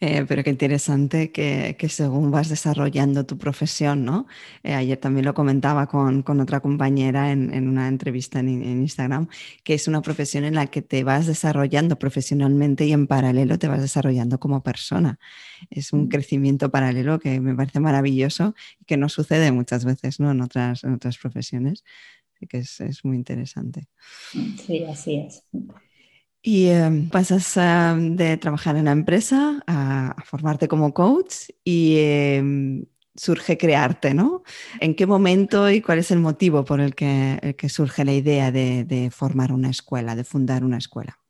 Eh, 0.05 0.25
pero 0.27 0.43
qué 0.43 0.49
interesante 0.49 1.31
que, 1.31 1.77
según 1.87 2.29
vas 2.29 2.49
desarrollando 2.49 3.25
tu 3.25 3.37
profesión, 3.37 4.03
¿no? 4.03 4.27
Eh, 4.61 4.73
ayer 4.73 4.97
también 4.97 5.23
lo 5.23 5.33
comentaba 5.33 5.87
con, 5.87 6.25
otra 6.41 6.59
compañera 6.59 7.31
en, 7.31 7.69
una 7.69 7.87
entrevista 7.87 8.39
en, 8.39 8.49
Instagram, 8.81 9.29
que 9.63 9.75
es 9.75 9.87
una 9.87 10.01
profesión 10.01 10.43
en 10.43 10.55
la 10.55 10.67
que 10.67 10.81
te 10.81 11.05
vas 11.05 11.25
desarrollando 11.25 11.97
profesionalmente 11.97 12.85
y 12.85 12.91
en 12.91 13.07
paralelo 13.07 13.57
te 13.57 13.69
vas 13.69 13.79
desarrollando 13.79 14.41
como 14.41 14.61
persona. 14.61 15.19
Es 15.69 15.93
un 15.93 16.05
mm. 16.05 16.09
crecimiento 16.09 16.69
paralelo 16.69 17.19
que 17.19 17.39
me 17.39 17.55
parece 17.55 17.79
maravilloso 17.79 18.55
y 18.81 18.83
que 18.83 18.97
no 18.97 19.07
sucede 19.07 19.53
muchas 19.53 19.85
veces, 19.85 20.19
¿no? 20.19 20.31
En 20.31 20.41
otras, 20.41 20.83
en 20.83 20.95
otras 20.95 21.17
profesiones. 21.17 21.85
Así 22.35 22.47
que 22.47 22.57
es, 22.57 22.81
es 22.81 23.05
muy 23.05 23.15
interesante. 23.15 23.87
Sí, 24.65 24.83
así 24.83 25.15
es. 25.15 25.43
Y 26.45 26.67
em, 26.67 27.09
pasas 27.09 27.55
de 27.55 28.37
trabajar 28.37 28.75
en 28.75 28.85
la 28.85 28.91
empresa 28.91 29.63
a, 29.65 30.15
formarte 30.25 30.67
como 30.67 30.93
coach 30.93 31.49
y 31.63 31.97
em, 31.99 32.85
surge 33.15 33.57
crearte, 33.57 34.13
¿no? 34.13 34.43
¿En 34.81 34.95
qué 34.95 35.07
momento 35.07 35.69
y 35.69 35.81
cuál 35.81 35.99
es 35.99 36.11
el 36.11 36.19
motivo 36.19 36.65
por 36.65 36.81
el 36.81 36.95
que, 36.95 37.55
surge 37.69 38.03
la 38.03 38.13
idea 38.13 38.51
de 38.51 39.09
formar 39.11 39.53
una 39.53 39.69
escuela, 39.69 40.15
de 40.15 40.25
fundar 40.25 40.65
una 40.65 40.77
escuela? 40.77 41.22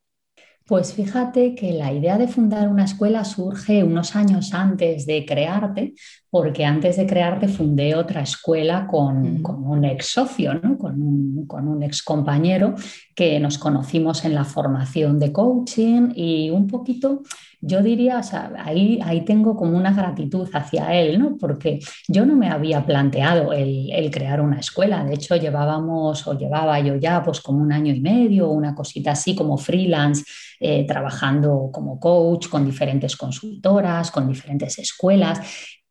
Pues 0.66 0.94
fíjate 0.94 1.56
que 1.56 1.74
la 1.74 1.92
idea 1.92 2.18
de 2.18 2.30
fundar 2.30 2.70
una 2.70 2.86
escuela 2.86 3.26
surge 3.26 3.84
unos 3.84 4.16
años 4.16 4.54
antes 4.54 5.06
de 5.06 5.26
crearte, 5.26 5.94
porque 6.30 6.64
antes 6.64 6.96
de 6.96 7.06
crearte 7.06 7.50
fundé 7.50 7.96
otra 7.96 8.22
escuela 8.22 8.88
con, 8.88 9.44
un 9.46 9.84
ex 9.84 10.06
socio, 10.06 10.54
con, 10.80 11.02
un, 11.02 11.48
con 11.48 11.68
un 11.68 11.84
ex 11.84 12.02
compañero 12.02 12.76
que 13.14 13.42
nos 13.42 13.58
conocimos 13.58 14.24
en 14.24 14.36
la 14.36 14.46
formación 14.46 15.20
de 15.20 15.34
coaching 15.34 16.14
y 16.16 16.50
un 16.50 16.68
poquito 16.68 17.24
yo 17.66 17.82
diría, 17.82 18.20
ahí, 18.58 19.00
ahí 19.02 19.22
tengo 19.22 19.56
como 19.56 19.78
una 19.78 19.94
gratitud 19.94 20.50
hacia 20.54 20.94
él, 20.94 21.18
¿no? 21.18 21.38
Porque 21.38 21.80
yo 22.10 22.26
no 22.26 22.36
me 22.36 22.50
había 22.50 22.86
planteado 22.86 23.54
el, 23.54 24.12
crear 24.12 24.42
una 24.42 24.60
escuela, 24.60 25.04
de 25.06 25.14
hecho 25.14 25.38
llevábamos 25.38 26.28
o 26.28 26.38
llevaba 26.38 26.80
yo 26.82 26.96
ya 26.98 27.24
pues 27.24 27.40
como 27.40 27.62
un 27.62 27.72
año 27.72 27.94
y 27.94 28.02
medio, 28.02 28.50
una 28.50 28.76
cosita 28.76 29.12
así 29.12 29.34
como 29.34 29.58
freelance, 29.58 30.26
eh, 30.60 30.86
trabajando 30.86 31.70
como 31.72 32.00
coach 32.02 32.50
con 32.50 32.66
diferentes 32.66 33.16
consultoras, 33.16 34.12
con 34.12 34.28
diferentes 34.28 34.78
escuelas 34.80 35.40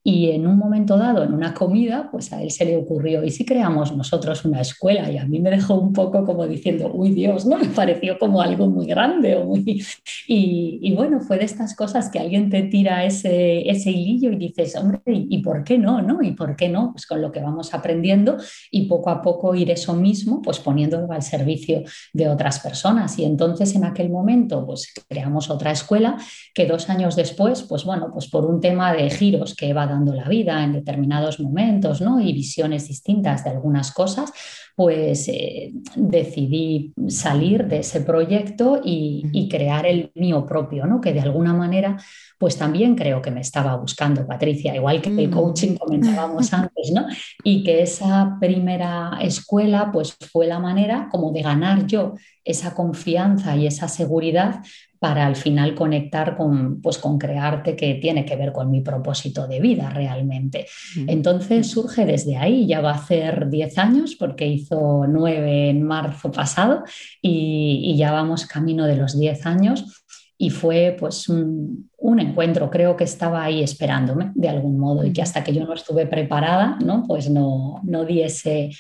y 0.05 0.31
en 0.31 0.49
un 0.49 0.59
momento 0.59 0.97
dado, 0.99 1.23
en 1.23 1.33
una 1.33 1.55
comida, 1.55 2.09
pues 2.11 2.33
a 2.33 2.43
él 2.43 2.51
se 2.51 2.65
le 2.65 2.77
ocurrió, 2.77 3.23
¿y 3.23 3.31
si 3.31 3.45
creamos 3.45 3.97
nosotros 3.97 4.45
una 4.45 4.61
escuela? 4.61 5.09
Y 5.09 5.17
a 5.17 5.25
mí 5.25 5.39
me 5.39 5.51
dejó 5.51 5.75
un 5.75 5.93
poco 5.93 6.25
como 6.25 6.45
diciendo, 6.49 6.91
uy 6.93 7.11
Dios, 7.11 7.47
¿no? 7.47 7.57
Me 7.63 7.69
pareció 7.69 8.19
como 8.19 8.43
algo 8.43 8.69
muy 8.69 8.87
grande 8.87 9.37
o 9.37 9.45
muy... 9.45 9.85
Y, 10.27 10.93
bueno, 10.95 11.21
fue 11.21 11.39
de 11.39 11.45
estas 11.45 11.77
cosas 11.77 12.11
que 12.11 12.19
alguien 12.19 12.51
te 12.51 12.63
tira 12.63 13.05
ese, 13.05 13.69
ese 13.71 13.91
hilillo 13.91 14.33
y 14.33 14.37
dices, 14.37 14.75
hombre, 14.77 15.01
¿y, 15.07 15.39
por 15.39 15.63
qué 15.63 15.79
no? 15.79 16.03
¿no? 16.03 16.21
¿Y 16.23 16.33
por 16.33 16.57
qué 16.57 16.69
no? 16.69 16.91
Pues 16.93 17.07
con 17.07 17.23
lo 17.23 17.31
que 17.31 17.41
vamos 17.41 17.73
aprendiendo 17.73 18.39
y 18.71 18.87
poco 18.87 19.11
a 19.11 19.23
poco 19.23 19.55
ir 19.55 19.71
eso 19.71 19.95
mismo, 19.95 20.43
pues 20.43 20.59
poniéndolo 20.59 21.13
al 21.13 21.23
servicio 21.23 21.83
de 22.13 22.29
otras 22.29 22.59
personas. 22.59 23.19
Y 23.19 23.25
entonces 23.25 23.75
en 23.77 23.85
aquel 23.85 24.11
momento, 24.11 24.67
pues 24.67 24.93
creamos 25.09 25.49
otra 25.51 25.71
escuela 25.71 26.17
que 26.55 26.67
dos 26.67 26.89
años 26.91 27.15
después, 27.15 27.63
pues 27.63 27.85
bueno, 27.85 28.11
pues 28.13 28.29
por 28.29 28.47
un 28.47 28.61
tema 28.61 28.93
de 28.93 29.09
giros 29.11 29.55
que 29.55 29.73
va 29.73 29.87
dando 29.93 30.15
la 30.15 30.29
vida 30.29 30.63
en 30.65 30.73
determinados 30.73 31.39
momentos 31.41 32.01
¿no? 32.01 32.21
y 32.21 32.33
visiones 32.33 32.89
distintas 32.89 33.45
de 33.45 33.51
algunas 33.51 33.93
cosas, 33.93 34.33
pues 34.75 35.29
eh, 35.29 35.73
decidí 35.95 36.93
salir 37.09 37.67
de 37.69 37.79
ese 37.79 38.01
proyecto 38.01 38.81
y, 38.83 39.49
crear 39.51 39.85
el 39.87 40.11
mío 40.15 40.47
propio, 40.47 40.87
¿no? 40.87 41.01
que 41.01 41.13
de 41.13 41.21
alguna 41.21 41.53
manera 41.53 41.99
pues 42.39 42.57
también 42.57 42.95
creo 42.95 43.21
que 43.21 43.31
me 43.31 43.41
estaba 43.41 43.77
buscando 43.77 44.27
Patricia, 44.27 44.75
igual 44.75 45.03
que 45.03 45.11
el 45.11 45.29
mm. 45.29 45.33
coaching 45.33 45.77
comentábamos 45.77 46.53
antes, 46.55 46.91
¿no? 46.93 47.07
y 47.45 47.63
que 47.63 47.83
esa 47.83 48.39
primera 48.41 49.19
escuela 49.21 49.91
pues 49.93 50.17
fue 50.33 50.47
la 50.47 50.59
manera 50.59 51.09
como 51.11 51.33
de 51.33 51.43
ganar 51.43 51.87
yo 51.87 52.15
esa 52.45 52.75
confianza 52.75 53.57
y 53.57 53.67
esa 53.67 53.89
seguridad 53.89 54.61
para 55.03 55.27
al 55.27 55.35
final 55.35 55.75
conectar 55.75 56.37
con, 56.37 56.81
pues, 56.81 56.97
con 56.97 57.19
crearte 57.19 57.75
que 57.75 57.95
tiene 57.95 58.25
que 58.25 58.37
ver 58.37 58.53
con 58.53 58.71
mi 58.71 58.83
propósito 58.83 59.49
de 59.49 59.59
vida 59.59 59.91
realmente. 59.91 60.69
Entonces 61.09 61.69
surge 61.69 62.07
desde 62.07 62.37
ahí, 62.37 62.69
ya 62.69 62.81
va 62.81 62.93
a 62.93 63.05
ser 63.05 63.51
10 63.51 63.79
años 63.79 64.15
porque 64.15 64.47
hizo 64.47 65.05
9 65.09 65.71
en 65.71 65.83
marzo 65.83 66.31
pasado 66.31 66.85
y, 67.21 67.81
y 67.83 67.97
ya 67.97 68.13
vamos 68.13 68.47
camino 68.47 68.87
de 68.87 68.95
los 68.95 69.19
10 69.19 69.45
años 69.45 70.02
y 70.43 70.51
fue 70.51 70.97
pues 70.99 71.29
un, 71.29 71.89
encuentro, 72.19 72.69
creo 72.69 72.97
que 72.97 73.05
estaba 73.05 73.45
ahí 73.45 73.63
esperándome 73.63 74.33
de 74.35 74.49
algún 74.49 74.77
modo 74.77 75.07
y 75.07 75.13
que 75.13 75.23
hasta 75.23 75.45
que 75.45 75.55
yo 75.55 75.65
no 75.65 75.73
estuve 75.73 76.05
preparada, 76.05 76.79
¿no? 76.85 77.05
pues 77.07 77.31
no, 77.31 77.81
no 77.85 78.05
di 78.05 78.23
ese, 78.23 78.73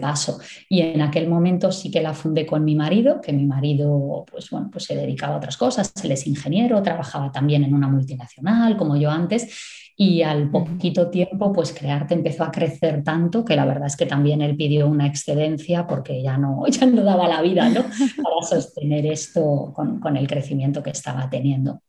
paso. 0.00 0.38
Y 0.66 0.80
en 0.80 1.02
aquel 1.02 1.28
momento 1.28 1.70
sí 1.72 1.90
que 1.90 2.00
la 2.00 2.14
fundé 2.14 2.46
con 2.46 2.64
mi 2.64 2.74
marido, 2.74 3.20
que 3.20 3.34
mi 3.34 3.44
marido 3.44 4.24
pues, 4.30 4.48
bueno, 4.48 4.70
pues 4.72 4.84
se 4.84 4.96
dedicaba 4.96 5.34
a 5.34 5.36
otras 5.36 5.58
cosas, 5.58 5.92
él 6.02 6.12
es 6.12 6.26
ingeniero, 6.26 6.82
trabajaba 6.82 7.30
también 7.30 7.64
en 7.64 7.74
una 7.74 7.86
multinacional 7.86 8.78
como 8.78 8.96
yo 8.96 9.10
antes 9.10 9.83
y 9.96 10.22
al 10.22 10.50
poquito 10.50 11.08
tiempo 11.08 11.52
pues 11.52 11.72
Crearte 11.72 12.14
empezó 12.14 12.44
a 12.44 12.50
crecer 12.50 13.04
tanto 13.04 13.44
que 13.44 13.54
la 13.54 13.64
verdad 13.64 13.86
es 13.86 13.96
que 13.96 14.06
también 14.06 14.40
él 14.40 14.56
pidió 14.56 14.88
una 14.88 15.06
excedencia 15.06 15.86
porque 15.86 16.22
ya 16.22 16.36
no, 16.36 16.66
ya 16.68 16.86
no 16.86 17.02
daba 17.02 17.28
la 17.28 17.42
vida 17.42 17.68
¿no? 17.68 17.82
para 18.22 18.42
sostener 18.48 19.06
esto 19.06 19.72
con, 19.74 20.00
con 20.00 20.16
el 20.16 20.26
crecimiento 20.26 20.82
que 20.82 20.90
estaba 20.90 21.30
teniendo. 21.30 21.80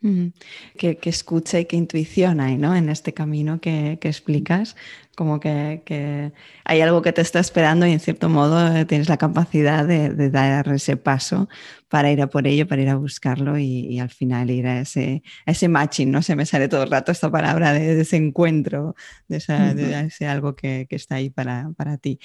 Mm. 0.00 0.28
Que, 0.76 0.96
escucha 1.04 1.58
y 1.58 1.64
que 1.64 1.76
intuición 1.76 2.40
hay 2.40 2.56
¿no? 2.56 2.74
en 2.74 2.88
este 2.88 3.12
camino 3.12 3.60
que, 3.60 3.98
explicas, 4.02 4.76
como 5.18 5.40
que, 5.40 6.32
hay 6.64 6.80
algo 6.80 7.02
que 7.02 7.12
te 7.12 7.22
está 7.22 7.40
esperando 7.40 7.84
y 7.88 7.92
en 7.92 7.98
cierto 7.98 8.28
modo 8.28 8.76
eh, 8.76 8.84
tienes 8.84 9.08
la 9.08 9.16
capacidad 9.16 9.84
de, 9.84 10.30
dar 10.30 10.68
ese 10.68 10.96
paso 10.96 11.48
para 11.88 12.12
ir 12.12 12.22
a 12.22 12.28
por 12.28 12.46
ello, 12.46 12.68
para 12.68 12.82
ir 12.82 12.88
a 12.88 12.94
buscarlo 12.94 13.58
y, 13.58 13.98
al 13.98 14.10
final 14.10 14.48
ir 14.48 14.68
a 14.68 14.82
ese, 14.82 15.24
ese 15.44 15.68
matching, 15.68 16.12
¿no? 16.12 16.22
Se 16.22 16.36
me 16.36 16.46
sale 16.46 16.68
todo 16.68 16.84
el 16.84 16.90
rato 16.90 17.10
esta 17.10 17.32
palabra 17.32 17.72
de, 17.72 18.00
ese 18.00 18.16
encuentro, 18.16 18.94
de, 19.26 19.38
ese 19.38 20.26
algo 20.28 20.54
que, 20.54 20.86
está 20.88 21.16
ahí 21.16 21.30
para, 21.30 21.74
ti. 22.00 22.20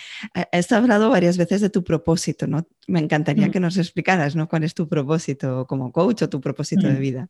Has 0.51 0.71
hablado 0.71 1.09
varias 1.09 1.35
veces 1.37 1.61
de 1.61 1.71
tu 1.71 1.83
propósito, 1.83 2.45
¿no? 2.45 2.67
Me 2.87 2.99
encantaría 2.99 3.47
mm. 3.47 3.51
que 3.51 3.59
nos 3.59 3.77
explicaras, 3.77 4.35
¿no? 4.35 4.47
¿Cuál 4.47 4.65
es 4.65 4.75
tu 4.75 4.87
propósito 4.87 5.65
como 5.65 5.91
coach 5.91 6.21
o 6.21 6.29
tu 6.29 6.39
propósito 6.39 6.85
de 6.85 6.93
mm. 6.93 6.99
vida? 6.99 7.29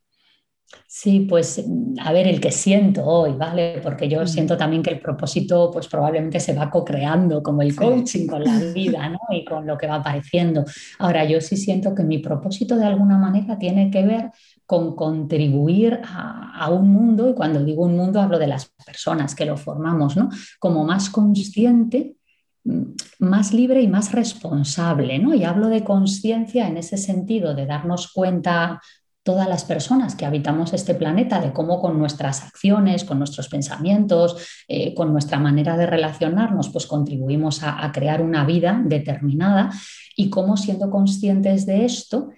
Sí, 0.88 1.22
pues 1.22 1.64
a 2.00 2.14
ver, 2.14 2.28
el 2.28 2.40
que 2.40 2.52
siento 2.52 3.04
hoy, 3.04 3.34
¿vale? 3.34 3.80
Porque 3.82 4.08
yo 4.08 4.26
siento 4.28 4.58
también 4.58 4.84
que 4.84 4.92
el 4.92 5.00
propósito 5.00 5.70
pues 5.72 5.88
probablemente 5.88 6.40
se 6.40 6.54
va 6.54 6.70
co-creando 6.70 7.42
como 7.42 7.62
el 7.62 7.76
coaching 7.76 8.28
con 8.28 8.44
la 8.44 8.60
vida, 8.60 9.10
¿no? 9.10 9.20
Y 9.32 9.44
con 9.44 9.66
lo 9.66 9.78
que 9.78 9.88
va 9.88 9.96
apareciendo. 9.96 10.64
Ahora, 11.00 11.26
yo 11.26 11.42
sí 11.42 11.58
siento 11.58 11.94
que 11.96 12.04
mi 12.04 12.20
propósito 12.20 12.78
de 12.78 12.86
alguna 12.86 13.18
manera 13.18 13.58
tiene 13.58 13.90
que 13.90 14.04
ver 14.06 14.32
con 14.66 14.96
contribuir 14.96 16.00
a, 16.04 16.70
un 16.70 16.90
mundo, 16.90 17.30
y 17.30 17.34
cuando 17.34 17.64
digo 17.64 17.84
un 17.84 17.98
mundo 17.98 18.22
hablo 18.22 18.40
de 18.40 18.48
las 18.48 18.72
personas 18.86 19.36
que 19.36 19.46
lo 19.46 19.58
formamos, 19.58 20.16
¿no? 20.16 20.30
Como 20.60 20.86
más 20.86 21.10
consciente 21.10 22.16
mm, 22.64 22.84
más 23.20 23.54
libre 23.54 23.82
y 23.82 23.88
más 23.88 24.12
responsable, 24.12 25.20
¿no? 25.20 25.34
Y 25.34 25.44
hablo 25.44 25.68
de 25.70 25.84
conciencia 25.84 26.68
en 26.68 26.78
ese 26.78 26.98
sentido, 26.98 27.54
de 27.54 27.66
darnos 27.66 28.12
cuenta 28.12 28.80
todas 29.24 29.48
las 29.48 29.64
personas 29.64 30.16
que 30.16 30.26
habitamos 30.26 30.74
este 30.74 30.96
planeta, 30.96 31.40
de 31.40 31.54
cómo 31.54 31.80
con 31.80 31.98
nuestras 31.98 32.44
acciones, 32.44 33.06
con 33.06 33.18
nuestros 33.18 33.48
pensamientos, 33.48 34.64
eh, 34.68 34.94
con 34.94 35.14
nuestra 35.14 35.40
manera 35.40 35.78
de 35.78 35.86
relacionarnos, 35.86 36.70
pues 36.70 36.86
contribuimos 36.86 37.64
a, 37.64 37.90
crear 37.94 38.22
una 38.22 38.46
vida 38.46 38.82
determinada. 38.86 39.72
Y 40.16 40.30
cómo 40.30 40.58
siendo 40.58 40.90
conscientes 40.90 41.66
de 41.66 41.86
esto, 41.86 42.32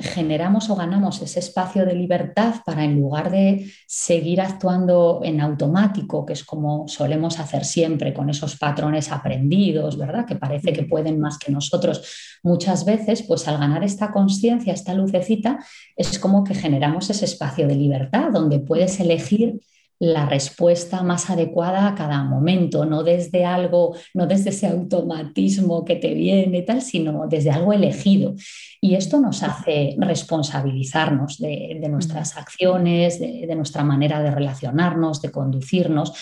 generamos 0.00 0.68
o 0.68 0.74
ganamos 0.74 1.22
ese 1.22 1.38
espacio 1.38 1.86
de 1.86 1.94
libertad 1.94 2.56
para 2.64 2.84
en 2.84 3.00
lugar 3.00 3.30
de 3.30 3.70
seguir 3.86 4.40
actuando 4.40 5.20
en 5.22 5.40
automático, 5.40 6.26
que 6.26 6.32
es 6.32 6.42
como 6.44 6.88
solemos 6.88 7.38
hacer 7.38 7.64
siempre 7.64 8.12
con 8.12 8.28
esos 8.28 8.56
patrones 8.56 9.12
aprendidos, 9.12 9.96
¿verdad? 9.96 10.26
Que 10.26 10.34
parece 10.34 10.72
que 10.72 10.82
pueden 10.82 11.20
más 11.20 11.38
que 11.38 11.52
nosotros 11.52 12.02
muchas 12.42 12.84
veces, 12.84 13.22
pues 13.22 13.46
al 13.46 13.58
ganar 13.58 13.84
esta 13.84 14.10
conciencia, 14.10 14.72
esta 14.72 14.92
lucecita, 14.92 15.58
es 15.94 16.18
como 16.18 16.42
que 16.42 16.54
generamos 16.54 17.08
ese 17.08 17.24
espacio 17.24 17.68
de 17.68 17.76
libertad 17.76 18.30
donde 18.32 18.58
puedes 18.58 18.98
elegir 18.98 19.60
la 19.98 20.26
respuesta 20.26 21.02
más 21.02 21.30
adecuada 21.30 21.88
a 21.88 21.94
cada 21.94 22.22
momento, 22.22 22.84
no 22.84 23.02
desde 23.02 23.44
algo, 23.44 23.96
no 24.14 24.26
desde 24.26 24.50
ese 24.50 24.66
automatismo 24.66 25.84
que 25.84 25.96
te 25.96 26.12
viene 26.12 26.62
tal, 26.62 26.82
sino 26.82 27.26
desde 27.28 27.50
algo 27.50 27.72
elegido. 27.72 28.34
Y 28.80 28.94
esto 28.94 29.20
nos 29.20 29.42
hace 29.42 29.96
responsabilizarnos 29.98 31.38
de, 31.38 31.80
nuestras 31.88 32.36
acciones, 32.36 33.18
de, 33.18 33.54
nuestra 33.56 33.84
manera 33.84 34.22
de 34.22 34.30
relacionarnos, 34.30 35.22
de 35.22 35.30
conducirnos. 35.30 36.12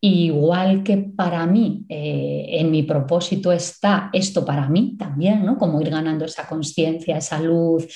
Igual 0.00 0.82
que 0.82 0.98
para 0.98 1.46
mí, 1.46 1.86
eh, 1.88 2.46
en 2.60 2.70
mi 2.70 2.82
propósito 2.82 3.50
está 3.52 4.10
esto 4.12 4.44
para 4.44 4.68
mí 4.68 4.96
también, 4.98 5.46
¿no? 5.46 5.56
Como 5.56 5.80
ir 5.80 5.88
ganando 5.88 6.26
esa 6.26 6.46
conciencia, 6.46 7.16
esa 7.16 7.40
luz, 7.40 7.86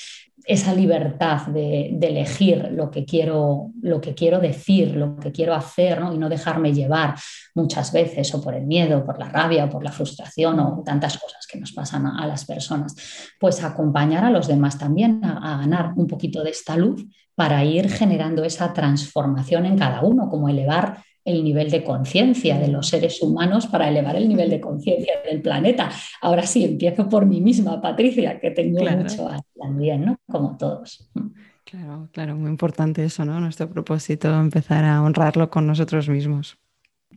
esa 0.49 0.73
libertad 0.73 1.45
de, 1.45 1.95
elegir 2.01 2.69
lo 2.71 2.89
que, 2.89 3.05
quiero, 3.05 3.69
lo 3.83 4.01
que 4.01 4.15
quiero 4.15 4.39
decir, 4.39 4.95
lo 4.95 5.15
que 5.15 5.31
quiero 5.31 5.53
hacer, 5.53 6.01
y 6.11 6.17
no 6.17 6.27
dejarme 6.27 6.73
llevar 6.73 7.13
muchas 7.53 7.93
veces 7.93 8.33
o 8.33 8.41
por 8.41 8.55
el 8.55 8.65
miedo, 8.65 9.05
por 9.05 9.19
la 9.19 9.29
rabia, 9.29 9.65
o 9.65 9.69
por 9.69 9.83
la 9.83 9.91
frustración 9.91 10.59
o 10.59 10.81
tantas 10.83 11.19
cosas 11.19 11.45
que 11.45 11.59
nos 11.59 11.71
pasan 11.71 12.07
a, 12.07 12.25
las 12.25 12.45
personas, 12.45 12.95
pues 13.39 13.63
acompañar 13.63 14.25
a 14.25 14.31
los 14.31 14.47
demás 14.47 14.79
también 14.79 15.23
a, 15.23 15.57
ganar 15.59 15.93
un 15.95 16.07
poquito 16.07 16.43
de 16.43 16.49
esta 16.49 16.75
luz 16.75 17.05
para 17.35 17.63
ir 17.63 17.87
generando 17.87 18.43
esa 18.43 18.73
transformación 18.73 19.67
en 19.67 19.77
cada 19.77 20.01
uno, 20.01 20.29
como 20.29 20.49
elevar 20.49 21.03
el 21.25 21.43
nivel 21.43 21.69
de 21.69 21.83
conciencia 21.83 22.57
de 22.57 22.69
los 22.69 22.87
seres 22.87 23.21
humanos 23.21 23.67
para 23.67 23.89
elevar 23.89 24.15
el 24.15 24.27
nivel 24.27 24.49
de 24.49 24.59
conciencia 24.59 25.13
del 25.29 25.41
planeta. 25.41 25.89
Ahora 26.21 26.43
sí, 26.43 26.63
empiezo 26.63 27.07
por 27.09 27.25
mí 27.25 27.41
misma, 27.41 27.81
Patricia, 27.81 28.39
que 28.39 28.51
tengo 28.51 28.83
mucho 28.83 29.29
también, 29.59 30.05
¿no? 30.05 30.17
Como 30.29 30.57
todos. 30.57 31.09
Claro, 31.65 32.09
claro, 32.11 32.35
muy 32.35 32.49
importante 32.49 33.03
eso, 33.03 33.25
¿no? 33.25 33.39
Nuestro 33.39 33.69
propósito, 33.69 34.33
empezar 34.39 34.85
a 34.85 35.01
honrarlo 35.01 35.49
con 35.49 35.67
nosotros 35.67 36.09
mismos. 36.09 36.57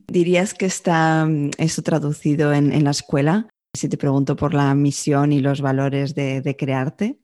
¿Dirías 0.07 0.53
que 0.53 0.67
está 0.67 1.25
mm, 1.25 1.53
esto 1.59 1.83
traducido 1.83 2.53
en, 2.53 2.85
la 2.85 2.91
escuela? 2.91 3.49
Si 3.73 3.89
te 3.89 3.97
pregunto 3.97 4.37
por 4.37 4.53
la 4.53 4.75
misión 4.75 5.33
y 5.33 5.41
los 5.41 5.63
valores 5.63 6.15
de, 6.15 6.57
crearte. 6.59 7.19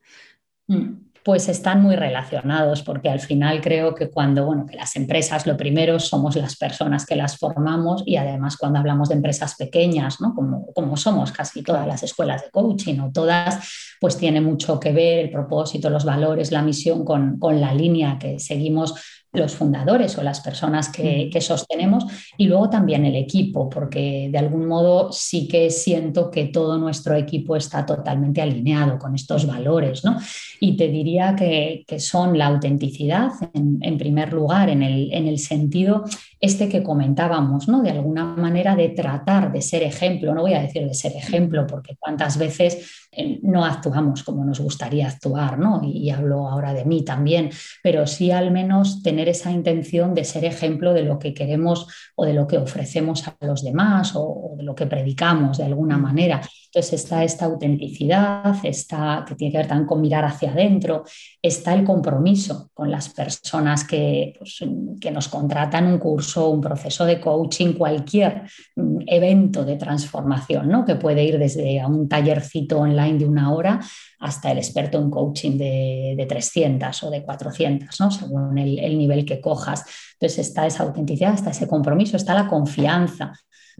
Mm 0.69 1.08
pues 1.29 1.47
están 1.51 1.83
muy 1.83 1.95
relacionados, 1.95 2.81
porque 2.83 3.11
al 3.11 3.21
final 3.21 3.61
creo 3.61 3.95
que 3.95 4.09
cuando, 4.09 4.47
bueno, 4.47 4.65
que 4.65 4.77
las 4.77 4.97
empresas, 4.97 5.47
lo 5.47 5.59
primero 5.59 6.01
somos 6.01 6.37
las 6.37 6.57
personas 6.57 7.05
que 7.05 7.17
las 7.17 7.37
formamos 7.37 8.03
y 8.07 8.17
además 8.17 8.57
cuando 8.57 8.79
hablamos 8.79 9.11
de 9.11 9.17
empresas 9.17 9.55
pequeñas, 9.55 10.23
¿no? 10.23 10.35
como, 10.35 10.73
como 10.73 10.97
somos 10.97 11.31
casi 11.31 11.63
todas 11.63 11.87
las 11.87 12.03
escuelas 12.03 12.45
de 12.45 12.51
coaching 12.51 13.01
o 13.01 13.13
todas, 13.13 13.59
pues 14.01 14.17
tiene 14.17 14.41
mucho 14.41 14.81
que 14.81 14.91
ver 14.91 15.19
el 15.19 15.31
propósito, 15.31 15.91
los 15.91 16.07
valores, 16.07 16.51
la 16.51 16.63
misión 16.63 17.05
con, 17.05 17.39
con 17.39 17.61
la 17.61 17.75
línea 17.75 18.17
que 18.19 18.39
seguimos 18.39 18.95
los 19.33 19.55
fundadores 19.55 20.17
o 20.17 20.23
las 20.23 20.41
personas 20.41 20.89
que, 20.89 21.31
sostenemos 21.41 22.05
y 22.37 22.47
luego 22.47 22.69
también 22.69 23.05
el 23.05 23.15
equipo, 23.15 23.71
porque 23.71 24.29
de 24.31 24.39
algún 24.39 24.67
modo 24.67 25.13
sí 25.13 25.47
que 25.47 25.71
siento 25.71 26.31
que 26.31 26.47
todo 26.47 26.79
nuestro 26.79 27.15
equipo 27.15 27.55
está 27.55 27.87
totalmente 27.87 28.43
alineado 28.43 28.99
con 28.99 29.15
estos 29.15 29.47
valores, 29.47 30.05
¿no? 30.05 30.19
Y 30.59 30.77
te 30.77 30.89
diría 30.89 31.37
que, 31.37 31.85
son 31.99 32.37
la 32.37 32.47
autenticidad, 32.47 33.31
en, 33.55 33.99
primer 33.99 34.33
lugar, 34.33 34.69
en 34.69 34.83
el, 34.83 35.13
en 35.13 35.27
el, 35.29 35.39
sentido 35.39 36.05
este 36.41 36.69
que 36.69 36.83
comentábamos, 36.83 37.69
¿no? 37.69 37.83
De 37.83 37.91
alguna 37.91 38.25
manera 38.25 38.77
de 38.77 38.91
tratar 38.91 39.53
de 39.53 39.63
ser 39.63 39.83
ejemplo, 39.83 40.35
no 40.35 40.43
voy 40.43 40.55
a 40.55 40.63
decir 40.63 40.87
de 40.87 40.95
ser 40.95 41.13
ejemplo, 41.17 41.67
porque 41.67 41.97
cuántas 41.99 42.39
veces 42.39 43.09
eh, 43.11 43.41
no 43.43 43.65
actuamos 43.65 44.23
como 44.23 44.45
nos 44.45 44.61
gustaría 44.61 45.09
actuar, 45.09 45.59
¿no? 45.59 45.81
Y, 45.83 46.11
hablo 46.11 46.49
ahora 46.49 46.73
de 46.73 46.85
mí 46.85 47.05
también, 47.05 47.51
pero 47.83 48.07
sí 48.07 48.31
al 48.31 48.51
menos 48.51 49.03
tener 49.03 49.29
esa 49.29 49.51
intención 49.51 50.15
de 50.15 50.25
ser 50.25 50.45
ejemplo 50.45 50.93
de 50.95 51.03
lo 51.03 51.19
que 51.19 51.35
queremos 51.35 51.87
o 52.15 52.25
de 52.25 52.35
lo 52.35 52.47
que 52.47 52.59
ofrecemos 52.59 53.27
a 53.27 53.37
los 53.41 53.63
demás 53.63 54.13
o, 54.15 54.55
de 54.57 54.63
lo 54.63 54.75
que 54.75 54.87
predicamos 54.87 55.59
de 55.59 55.65
alguna 55.65 55.99
mm. 55.99 56.03
manera. 56.03 56.41
Entonces 56.67 57.01
está 57.01 57.25
esta 57.25 57.47
autenticidad, 57.47 58.55
está, 58.63 59.25
que 59.27 59.35
tiene 59.35 59.53
que 59.53 59.59
ver 59.59 59.69
también 59.69 59.87
con 59.87 60.01
mirar 60.01 60.25
hacia 60.25 60.53
adentro, 60.53 61.05
está 61.41 61.73
el 61.75 61.85
compromiso 61.85 62.71
con 62.75 62.91
las 62.91 63.09
personas 63.09 63.85
que, 63.85 64.35
pues, 64.39 64.63
que 65.01 65.11
nos 65.11 65.29
contratan 65.29 65.87
un 65.87 65.99
curso, 65.99 66.28
un 66.37 66.61
proceso 66.61 67.05
de 67.05 67.21
coaching, 67.21 67.73
cualquier 67.73 68.43
mm, 68.77 68.99
evento 69.07 69.65
de 69.65 69.77
transformación, 69.77 70.69
¿no? 70.69 70.85
que 70.85 70.97
puede 70.97 71.25
ir 71.25 71.39
desde 71.39 71.81
a 71.81 71.87
un 71.87 72.09
tallercito 72.09 72.79
online 72.79 73.19
de 73.19 73.27
una 73.27 73.53
hora 73.53 73.81
hasta 74.21 74.51
el 74.51 74.59
experto 74.59 74.99
en 74.99 75.11
coaching 75.11 75.57
de, 75.59 76.27
300 76.29 77.03
o 77.05 77.11
de 77.11 77.23
400, 77.23 78.01
¿no? 78.01 78.11
según 78.11 78.59
el, 78.59 78.99
nivel 78.99 79.25
que 79.25 79.41
cojas. 79.41 79.85
Entonces 80.15 80.49
está 80.49 80.67
esa 80.67 80.83
autenticidad, 80.83 81.35
está 81.35 81.51
ese 81.51 81.69
compromiso, 81.69 82.17
está 82.17 82.35
la 82.35 82.49
confianza, 82.49 83.33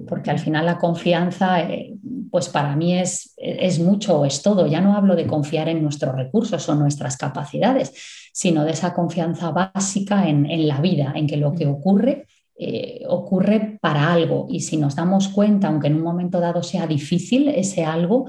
porque 0.07 0.31
al 0.31 0.39
final 0.39 0.65
la 0.65 0.79
confianza, 0.79 1.61
eh, 1.63 1.95
pues 2.31 2.49
para 2.49 2.77
mí 2.77 2.97
es, 2.97 3.35
es 3.37 3.81
mucho 3.81 4.21
o 4.21 4.25
es 4.25 4.43
todo. 4.43 4.67
Ya 4.67 4.81
no 4.81 4.97
hablo 4.97 5.17
de 5.17 5.27
confiar 5.27 5.69
en 5.69 5.83
nuestros 5.83 6.15
recursos 6.15 6.69
o 6.69 6.75
nuestras 6.77 7.17
capacidades, 7.17 7.93
sino 8.33 8.65
de 8.65 8.71
esa 8.71 8.95
confianza 8.95 9.51
básica 9.51 10.29
en, 10.29 10.47
en 10.47 10.69
la 10.69 10.81
vida, 10.81 11.13
en 11.17 11.27
que 11.27 11.37
lo 11.37 11.53
que 11.53 11.67
ocurre 11.67 12.27
eh, 12.59 13.03
ocurre 13.09 13.79
para 13.81 14.13
algo 14.13 14.47
y 14.51 14.61
si 14.61 14.77
nos 14.77 14.97
damos 14.97 15.29
cuenta, 15.29 15.69
aunque 15.69 15.87
en 15.87 15.95
un 15.95 16.03
momento 16.03 16.41
dado 16.41 16.63
sea 16.63 16.87
difícil, 16.87 17.49
ese 17.49 17.85
algo 17.85 18.27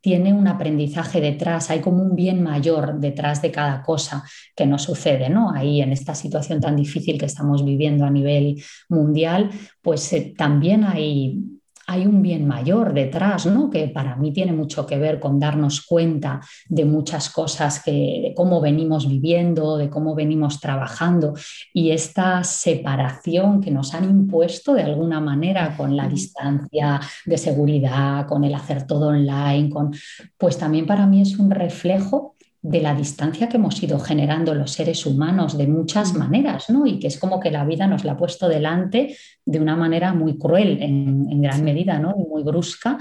tiene 0.00 0.34
un 0.34 0.48
aprendizaje 0.48 1.20
detrás, 1.20 1.70
hay 1.70 1.80
como 1.80 2.02
un 2.02 2.16
bien 2.16 2.42
mayor 2.42 2.98
detrás 2.98 3.40
de 3.40 3.52
cada 3.52 3.82
cosa 3.82 4.24
que 4.54 4.66
nos 4.66 4.82
sucede, 4.82 5.30
¿no? 5.30 5.52
Ahí 5.52 5.80
en 5.80 5.92
esta 5.92 6.14
situación 6.14 6.60
tan 6.60 6.76
difícil 6.76 7.18
que 7.18 7.26
estamos 7.26 7.64
viviendo 7.64 8.04
a 8.04 8.10
nivel 8.10 8.62
mundial, 8.88 9.50
pues 9.80 10.12
eh, 10.12 10.34
también 10.36 10.84
hay 10.84 11.38
hay 11.86 12.06
un 12.06 12.22
bien 12.22 12.46
mayor 12.46 12.92
detrás, 12.92 13.46
¿no? 13.46 13.70
que 13.70 13.88
para 13.88 14.16
mí 14.16 14.32
tiene 14.32 14.52
mucho 14.52 14.86
que 14.86 14.98
ver 14.98 15.18
con 15.20 15.38
darnos 15.38 15.82
cuenta 15.82 16.40
de 16.68 16.84
muchas 16.84 17.30
cosas, 17.30 17.82
que, 17.82 17.90
de 17.90 18.34
cómo 18.36 18.60
venimos 18.60 19.08
viviendo, 19.08 19.76
de 19.76 19.90
cómo 19.90 20.14
venimos 20.14 20.60
trabajando 20.60 21.34
y 21.72 21.90
esta 21.90 22.44
separación 22.44 23.60
que 23.60 23.70
nos 23.70 23.94
han 23.94 24.04
impuesto 24.04 24.74
de 24.74 24.82
alguna 24.82 25.20
manera 25.20 25.76
con 25.76 25.96
la 25.96 26.08
distancia 26.08 27.00
de 27.24 27.38
seguridad, 27.38 28.26
con 28.26 28.44
el 28.44 28.54
hacer 28.54 28.86
todo 28.86 29.08
online, 29.08 29.70
con, 29.70 29.92
pues 30.38 30.58
también 30.58 30.86
para 30.86 31.06
mí 31.06 31.20
es 31.20 31.38
un 31.38 31.50
reflejo 31.50 32.31
de 32.62 32.80
la 32.80 32.94
distancia 32.94 33.48
que 33.48 33.56
hemos 33.56 33.82
ido 33.82 33.98
generando 33.98 34.54
los 34.54 34.70
seres 34.70 35.04
humanos 35.04 35.58
de 35.58 35.66
muchas 35.66 36.14
maneras, 36.14 36.70
¿no? 36.70 36.86
Y 36.86 37.00
que 37.00 37.08
es 37.08 37.18
como 37.18 37.40
que 37.40 37.50
la 37.50 37.64
vida 37.64 37.88
nos 37.88 38.04
la 38.04 38.12
ha 38.12 38.16
puesto 38.16 38.48
delante 38.48 39.16
de 39.44 39.60
una 39.60 39.74
manera 39.74 40.14
muy 40.14 40.38
cruel 40.38 40.80
en, 40.80 41.42
gran 41.42 41.64
medida, 41.64 41.98
¿no? 41.98 42.14
Y 42.16 42.28
muy 42.28 42.44
brusca, 42.44 42.98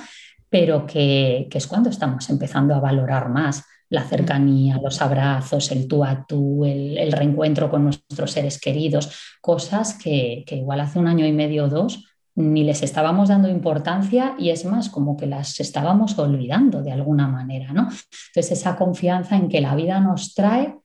pero 0.49 0.87
que, 0.87 1.47
es 1.51 1.67
cuando 1.67 1.91
estamos 1.91 2.27
empezando 2.31 2.73
a 2.73 2.79
valorar 2.79 3.29
más 3.29 3.63
la 3.89 4.03
cercanía, 4.03 4.79
los 4.81 4.99
abrazos, 4.99 5.71
el 5.71 5.87
tú 5.87 6.03
a 6.03 6.25
tú, 6.27 6.65
el, 6.65 7.11
reencuentro 7.11 7.69
con 7.69 7.83
nuestros 7.83 8.31
seres 8.31 8.59
queridos, 8.59 9.37
cosas 9.41 9.93
que, 9.93 10.43
que 10.47 10.55
igual 10.55 10.79
hace 10.79 10.97
un 10.97 11.07
año 11.07 11.27
y 11.27 11.33
medio 11.33 11.65
o 11.65 11.69
dos 11.69 12.10
ni 12.35 12.63
les 12.63 12.81
estábamos 12.83 13.29
dando 13.29 13.49
importancia 13.49 14.35
y 14.37 14.49
es 14.49 14.65
más 14.65 14.89
como 14.89 15.17
que 15.17 15.27
las 15.27 15.59
estábamos 15.59 16.17
olvidando 16.17 16.81
de 16.81 16.91
alguna 16.91 17.27
manera, 17.27 17.73
¿no? 17.73 17.81
Entonces 17.81 18.51
esa 18.51 18.77
confianza 18.77 19.35
en 19.35 19.49
que 19.49 19.61
la 19.61 19.75
vida 19.75 19.99
nos 19.99 20.33
trae 20.33 20.75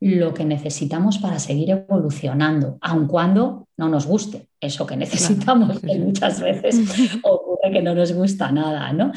lo 0.00 0.34
que 0.34 0.44
necesitamos 0.44 1.18
para 1.18 1.38
seguir 1.38 1.70
evolucionando, 1.70 2.76
aun 2.82 3.06
cuando 3.06 3.66
no 3.78 3.88
nos 3.88 4.06
guste 4.06 4.48
eso 4.60 4.86
que 4.86 4.96
necesitamos, 4.96 5.80
que 5.80 5.98
muchas 5.98 6.40
veces 6.40 6.76
ocurre 7.22 7.72
que 7.72 7.82
no 7.82 7.94
nos 7.94 8.12
gusta 8.12 8.50
nada, 8.52 8.92
¿no? 8.92 9.12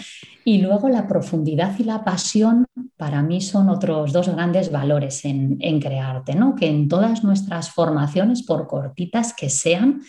Y 0.46 0.62
luego 0.62 0.88
la 0.88 1.08
profundidad 1.08 1.78
y 1.80 1.84
la 1.84 2.04
pasión 2.06 2.66
para 2.96 3.22
mí 3.22 3.42
son 3.42 3.70
otros 3.70 4.14
dos 4.14 4.30
grandes 4.30 4.72
valores 4.72 5.26
en, 5.26 5.58
en 5.60 5.82
crearte, 5.82 6.36
¿no? 6.36 6.56
Que 6.56 6.68
en 6.68 6.88
todas 6.88 7.24
nuestras 7.24 7.72
formaciones, 7.72 8.44
por 8.44 8.68
cortitas 8.68 9.34
que 9.34 9.50
sean, 9.50 10.02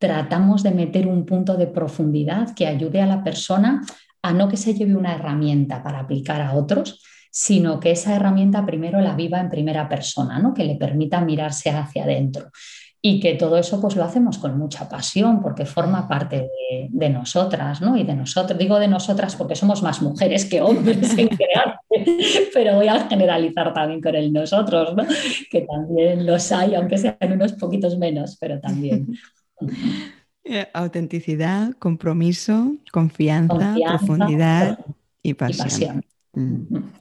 tratamos 0.00 0.62
de 0.62 0.70
meter 0.72 1.06
un 1.06 1.26
punto 1.26 1.56
de 1.56 1.66
profundidad 1.66 2.54
que 2.54 2.66
ayude 2.66 3.02
a 3.02 3.06
la 3.06 3.22
persona 3.22 3.82
a 4.22 4.32
no 4.32 4.48
que 4.48 4.56
se 4.56 4.74
lleve 4.74 4.96
una 4.96 5.14
herramienta 5.14 5.82
para 5.82 6.00
aplicar 6.00 6.40
a 6.40 6.54
otros, 6.54 7.02
sino 7.30 7.78
que 7.78 7.92
esa 7.92 8.16
herramienta 8.16 8.64
primero 8.66 9.00
la 9.00 9.14
viva 9.14 9.40
en 9.40 9.50
primera 9.50 9.88
persona, 9.88 10.38
¿no? 10.38 10.52
que 10.54 10.64
le 10.64 10.76
permita 10.76 11.20
mirarse 11.20 11.70
hacia 11.70 12.04
adentro. 12.04 12.50
y 13.02 13.18
que 13.18 13.34
todo 13.34 13.56
eso 13.56 13.80
pues 13.80 13.96
lo 13.96 14.04
hacemos 14.04 14.36
con 14.36 14.58
mucha 14.58 14.86
pasión 14.86 15.40
porque 15.40 15.64
forma 15.64 16.06
parte 16.06 16.50
de, 16.90 17.08
nosotras, 17.08 17.80
¿no? 17.80 17.96
Y 17.96 18.04
de 18.04 18.14
nosotros, 18.14 18.58
digo 18.58 18.78
de 18.78 18.88
nosotras 18.88 19.36
porque 19.36 19.56
somos 19.56 19.82
más 19.82 20.02
mujeres 20.02 20.44
que 20.44 20.60
hombres 20.60 21.16
en 21.16 21.28
crear, 21.40 21.80
pero 22.52 22.74
voy 22.74 22.88
a 22.88 23.08
generalizar 23.08 23.72
también 23.72 24.02
con 24.02 24.14
el 24.14 24.30
nosotros, 24.30 24.94
¿no? 24.94 25.04
Que 25.50 25.62
también 25.62 26.26
los 26.26 26.52
hay, 26.52 26.74
aunque 26.74 26.98
sean 26.98 27.16
unos 27.32 27.54
poquitos 27.54 27.96
menos, 27.96 28.36
pero 28.38 28.60
también. 28.60 29.06
Eh, 30.44 30.66
autenticidad, 30.72 31.76
compromiso, 31.78 32.74
confianza, 32.92 33.76
profundidad 33.86 34.84
y 35.22 35.34
pasión. 35.34 36.04
Mm. 36.32 36.76
Mm. 36.76 36.92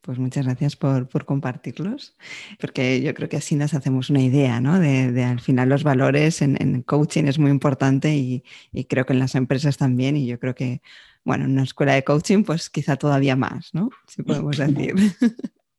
Pues 0.00 0.18
muchas 0.18 0.46
gracias 0.46 0.76
por, 0.76 1.24
compartirlos, 1.24 2.14
porque 2.60 3.02
yo 3.02 3.12
creo 3.12 3.28
que 3.28 3.38
así 3.38 3.56
nos 3.56 3.74
hacemos 3.74 4.08
una 4.08 4.20
idea, 4.22 4.60
¿no? 4.60 4.78
De, 4.78 5.24
al 5.24 5.40
final 5.40 5.68
los 5.68 5.82
valores 5.82 6.42
en, 6.42 6.82
coaching 6.82 7.24
es 7.24 7.40
muy 7.40 7.50
importante 7.50 8.14
y, 8.14 8.44
creo 8.88 9.04
que 9.04 9.14
en 9.14 9.18
las 9.18 9.34
empresas 9.34 9.76
también, 9.76 10.16
y 10.16 10.26
yo 10.26 10.38
creo 10.38 10.54
que, 10.54 10.80
bueno, 11.24 11.44
en 11.44 11.52
una 11.52 11.64
escuela 11.64 11.94
de 11.94 12.04
coaching, 12.04 12.44
pues 12.44 12.70
quizá 12.70 12.94
todavía 12.94 13.34
más, 13.34 13.74
¿no? 13.74 13.90
Si 14.06 14.22
podemos 14.22 14.56
decir. 14.58 14.94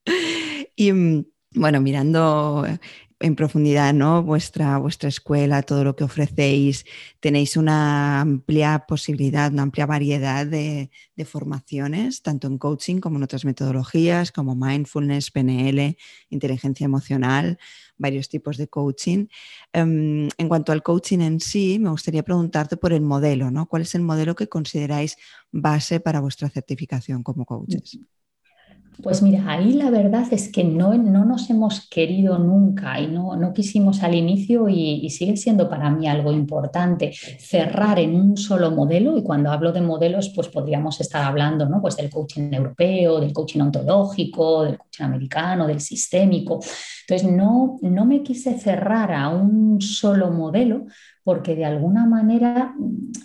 y 0.76 0.91
mm, 0.91 1.26
bueno, 1.56 1.80
mirando 1.80 2.65
en 3.19 3.36
profundidad 3.36 3.93
¿no? 3.93 4.21
vuestra, 4.23 4.77
vuestra 4.77 5.10
escuela, 5.10 5.63
todo 5.63 5.84
lo 5.84 5.95
que 5.95 6.03
ofrecéis. 6.03 6.86
Tenéis 7.19 7.58
una 7.58 8.21
amplia 8.21 8.86
posibilidad, 8.88 9.51
una 9.51 9.63
amplia 9.63 9.86
variedad 9.86 10.45
de, 10.45 10.89
formaciones, 11.25 12.21
tanto 12.21 12.47
en 12.47 12.60
coaching 12.60 12.99
como 12.99 13.17
en 13.17 13.23
otras 13.23 13.43
metodologías, 13.43 14.32
como 14.32 14.56
mindfulness, 14.56 15.32
PNL, 15.32 15.97
inteligencia 16.30 16.86
emocional, 16.86 17.58
varios 17.97 18.30
tipos 18.30 18.58
de 18.58 18.67
coaching. 18.67 19.25
Em, 19.73 20.30
en 20.38 20.47
cuanto 20.47 20.71
al 20.71 20.84
coaching 20.84 21.19
en 21.19 21.39
sí, 21.39 21.80
me 21.80 21.89
gustaría 21.89 22.23
preguntarte 22.23 22.77
por 22.77 22.93
el 22.93 23.01
modelo, 23.01 23.49
¿no? 23.49 23.65
¿Cuál 23.65 23.82
es 23.82 23.95
el 23.95 24.01
modelo 24.01 24.36
que 24.36 24.47
consideráis 24.47 25.17
base 25.51 25.99
para 25.99 26.19
vuestra 26.19 26.49
certificación 26.49 27.23
como 27.23 27.45
coaches? 27.45 27.99
Pues 29.04 29.22
mira, 29.22 29.44
ahí 29.48 29.74
la 29.74 29.92
verdad 29.92 30.26
es 30.32 30.52
que 30.52 30.64
no, 30.64 30.96
no 30.98 31.24
nos 31.24 31.50
hemos 31.52 31.88
querido 31.88 32.40
nunca 32.40 33.00
y 33.00 33.08
no, 33.08 33.36
no 33.36 33.54
quisimos 33.54 34.02
al 34.02 34.16
inicio 34.16 34.70
y, 34.70 35.08
sigue 35.10 35.38
siendo 35.38 35.70
para 35.70 35.90
mí 35.90 36.08
algo 36.08 36.32
importante 36.32 37.12
cerrar 37.14 38.00
en 38.00 38.16
un 38.16 38.38
solo 38.38 38.72
modelo 38.72 39.18
y 39.18 39.24
cuando 39.24 39.52
hablo 39.52 39.72
de 39.72 39.82
modelos 39.82 40.30
pues 40.36 40.48
podríamos 40.50 41.00
estar 41.00 41.24
hablando 41.24 41.68
¿no? 41.68 41.82
pues 41.82 41.96
del 41.96 42.10
coaching 42.10 42.52
europeo, 42.52 43.20
del 43.20 43.34
coaching 43.34 43.62
ontológico, 43.62 44.64
del 44.64 44.78
coaching 44.78 45.04
americano, 45.04 45.68
del 45.68 45.80
sistémico. 45.80 46.60
Entonces 47.08 47.32
no, 47.32 47.78
no 47.82 48.06
me 48.06 48.22
quise 48.24 48.58
cerrar 48.60 49.12
a 49.14 49.30
un 49.30 49.80
solo 49.80 50.32
modelo 50.32 50.86
porque 51.24 51.56
de 51.56 51.66
alguna 51.66 52.06
manera 52.06 52.74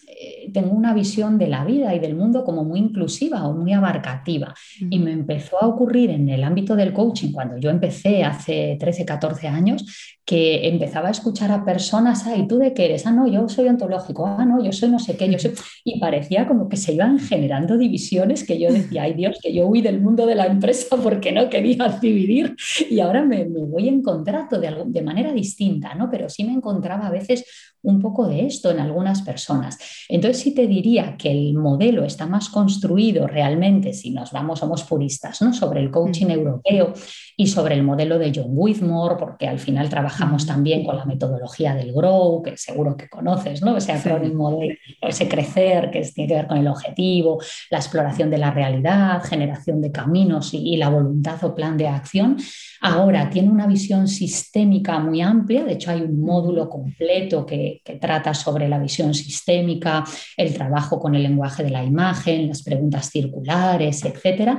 eh, 0.08 0.41
tengo 0.52 0.72
una 0.72 0.94
visión 0.94 1.38
de 1.38 1.48
la 1.48 1.64
vida 1.64 1.94
y 1.94 1.98
del 1.98 2.14
mundo 2.14 2.44
como 2.44 2.64
muy 2.64 2.80
inclusiva 2.80 3.46
o 3.46 3.54
muy 3.54 3.72
abarcativa. 3.72 4.54
Y 4.90 4.98
me 4.98 5.12
empezó 5.12 5.62
a 5.62 5.66
ocurrir 5.66 6.10
en 6.10 6.28
el 6.28 6.44
ámbito 6.44 6.76
del 6.76 6.92
coaching, 6.92 7.32
cuando 7.32 7.56
yo 7.58 7.70
empecé 7.70 8.24
hace 8.24 8.76
13, 8.78 9.04
14 9.04 9.48
años, 9.48 9.84
que 10.24 10.68
empezaba 10.68 11.08
a 11.08 11.10
escuchar 11.10 11.50
a 11.50 11.64
personas, 11.64 12.26
ay, 12.26 12.46
¿tú 12.46 12.58
de 12.58 12.72
qué 12.72 12.84
eres? 12.84 13.06
Ah, 13.06 13.10
no, 13.10 13.26
yo 13.26 13.48
soy 13.48 13.68
ontológico, 13.68 14.24
ah, 14.26 14.44
no, 14.44 14.62
yo 14.62 14.70
soy 14.70 14.88
no 14.88 14.98
sé 14.98 15.16
qué, 15.16 15.28
yo 15.28 15.38
soy... 15.38 15.52
Y 15.84 15.98
parecía 15.98 16.46
como 16.46 16.68
que 16.68 16.76
se 16.76 16.92
iban 16.92 17.18
generando 17.18 17.76
divisiones 17.76 18.44
que 18.44 18.58
yo 18.58 18.72
decía, 18.72 19.02
ay 19.02 19.14
Dios, 19.14 19.40
que 19.42 19.52
yo 19.52 19.66
huí 19.66 19.82
del 19.82 20.00
mundo 20.00 20.26
de 20.26 20.36
la 20.36 20.46
empresa 20.46 20.96
porque 21.02 21.32
no 21.32 21.50
quería 21.50 21.98
dividir 22.00 22.54
y 22.88 23.00
ahora 23.00 23.24
me, 23.24 23.44
voy 23.44 23.88
en 23.88 24.00
contrato 24.00 24.60
de, 24.60 24.84
de 24.86 25.02
manera 25.02 25.32
distinta, 25.32 25.94
¿no? 25.94 26.08
Pero 26.08 26.28
sí 26.28 26.44
me 26.44 26.52
encontraba 26.52 27.08
a 27.08 27.10
veces 27.10 27.44
un 27.82 28.00
poco 28.00 28.28
de 28.28 28.46
esto 28.46 28.70
en 28.70 28.78
algunas 28.78 29.22
personas. 29.22 29.78
Entonces 30.08 30.31
sí 30.32 30.54
te 30.54 30.66
diría 30.66 31.16
que 31.16 31.30
el 31.30 31.54
modelo 31.54 32.04
está 32.04 32.26
más 32.26 32.48
construido 32.48 33.26
realmente, 33.26 33.92
si 33.92 34.10
nos 34.10 34.32
vamos, 34.32 34.60
somos 34.60 34.84
puristas, 34.84 35.42
¿no? 35.42 35.52
sobre 35.52 35.80
el 35.80 35.90
coaching 35.90 36.26
europeo 36.26 36.92
y 37.36 37.46
sobre 37.46 37.74
el 37.74 37.82
modelo 37.82 38.18
de 38.18 38.32
John 38.34 38.50
Whitmore, 38.50 39.16
porque 39.18 39.48
al 39.48 39.58
final 39.58 39.88
trabajamos 39.88 40.46
también 40.46 40.84
con 40.84 40.96
la 40.96 41.04
metodología 41.04 41.74
del 41.74 41.92
Grow, 41.92 42.42
que 42.42 42.56
seguro 42.56 42.96
que 42.96 43.08
conoces, 43.08 43.62
¿no? 43.62 43.76
ese 43.76 43.92
acrónimo 43.92 44.58
de 44.58 44.78
ese 45.00 45.28
crecer 45.28 45.90
que 45.90 46.02
tiene 46.02 46.28
que 46.28 46.34
ver 46.34 46.46
con 46.46 46.58
el 46.58 46.68
objetivo, 46.68 47.42
la 47.70 47.78
exploración 47.78 48.30
de 48.30 48.38
la 48.38 48.50
realidad, 48.50 49.22
generación 49.22 49.80
de 49.80 49.92
caminos 49.92 50.54
y, 50.54 50.74
y 50.74 50.76
la 50.76 50.88
voluntad 50.88 51.42
o 51.44 51.54
plan 51.54 51.76
de 51.76 51.88
acción. 51.88 52.36
Ahora 52.80 53.30
tiene 53.30 53.50
una 53.50 53.66
visión 53.66 54.08
sistémica 54.08 54.98
muy 54.98 55.20
amplia, 55.20 55.64
de 55.64 55.74
hecho 55.74 55.90
hay 55.90 56.00
un 56.00 56.20
módulo 56.20 56.68
completo 56.68 57.46
que, 57.46 57.80
que 57.84 57.94
trata 57.94 58.34
sobre 58.34 58.68
la 58.68 58.78
visión 58.78 59.14
sistémica, 59.14 60.04
el 60.36 60.54
trabajo 60.54 60.98
con 60.98 61.14
el 61.14 61.22
lenguaje 61.22 61.62
de 61.62 61.70
la 61.70 61.84
imagen, 61.84 62.48
las 62.48 62.62
preguntas 62.62 63.10
circulares, 63.10 64.04
etc. 64.04 64.58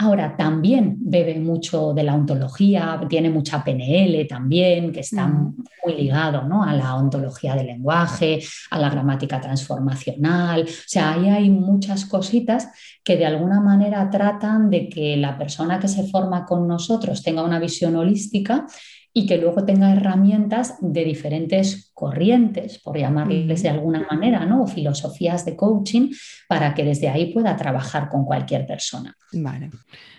Ahora 0.00 0.36
también 0.36 0.96
bebe 1.00 1.40
mucho 1.40 1.92
de 1.92 2.04
la 2.04 2.14
ontología, 2.14 3.00
tiene 3.08 3.30
mucha 3.30 3.64
PNL 3.64 4.28
también, 4.28 4.92
que 4.92 5.00
está 5.00 5.26
mm. 5.26 5.56
muy 5.84 5.94
ligado 5.96 6.44
¿no? 6.44 6.62
a 6.62 6.72
la 6.72 6.94
ontología 6.94 7.56
del 7.56 7.66
lenguaje, 7.66 8.38
a 8.70 8.78
la 8.78 8.90
gramática 8.90 9.40
transformacional. 9.40 10.62
O 10.62 10.66
sea, 10.86 11.14
ahí 11.14 11.28
hay 11.28 11.50
muchas 11.50 12.06
cositas 12.06 12.68
que 13.02 13.16
de 13.16 13.26
alguna 13.26 13.60
manera 13.60 14.08
tratan 14.08 14.70
de 14.70 14.88
que 14.88 15.16
la 15.16 15.36
persona 15.36 15.80
que 15.80 15.88
se 15.88 16.06
forma 16.06 16.44
con 16.44 16.68
nosotros 16.68 17.24
tenga 17.24 17.42
una 17.42 17.58
visión 17.58 17.96
holística 17.96 18.66
y 19.12 19.26
que 19.26 19.38
luego 19.38 19.64
tenga 19.64 19.92
herramientas 19.92 20.76
de 20.80 21.04
diferentes 21.04 21.90
corrientes, 21.94 22.78
por 22.78 22.98
llamarles 22.98 23.62
de 23.62 23.68
alguna 23.68 24.06
manera, 24.10 24.44
¿no? 24.46 24.62
o 24.62 24.66
filosofías 24.66 25.44
de 25.44 25.56
coaching, 25.56 26.10
para 26.48 26.74
que 26.74 26.84
desde 26.84 27.08
ahí 27.08 27.32
pueda 27.32 27.56
trabajar 27.56 28.08
con 28.08 28.24
cualquier 28.24 28.66
persona. 28.66 29.16
Vale, 29.32 29.70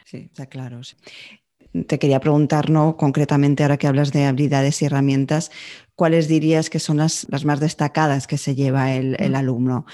sí, 0.05 0.17
está 0.25 0.47
claro. 0.47 0.81
Te 1.87 1.99
quería 1.99 2.19
preguntar, 2.19 2.69
¿no? 2.69 2.97
concretamente, 2.97 3.63
ahora 3.63 3.77
que 3.77 3.87
hablas 3.87 4.11
de 4.11 4.25
habilidades 4.25 4.81
y 4.81 4.85
herramientas, 4.85 5.51
¿cuáles 5.95 6.27
dirías 6.27 6.69
que 6.69 6.79
son 6.79 6.97
las, 6.97 7.27
más 7.45 7.59
destacadas 7.59 8.25
que 8.25 8.37
se 8.37 8.55
lleva 8.55 8.93
el, 8.93 9.15
el 9.19 9.35
alumno? 9.35 9.85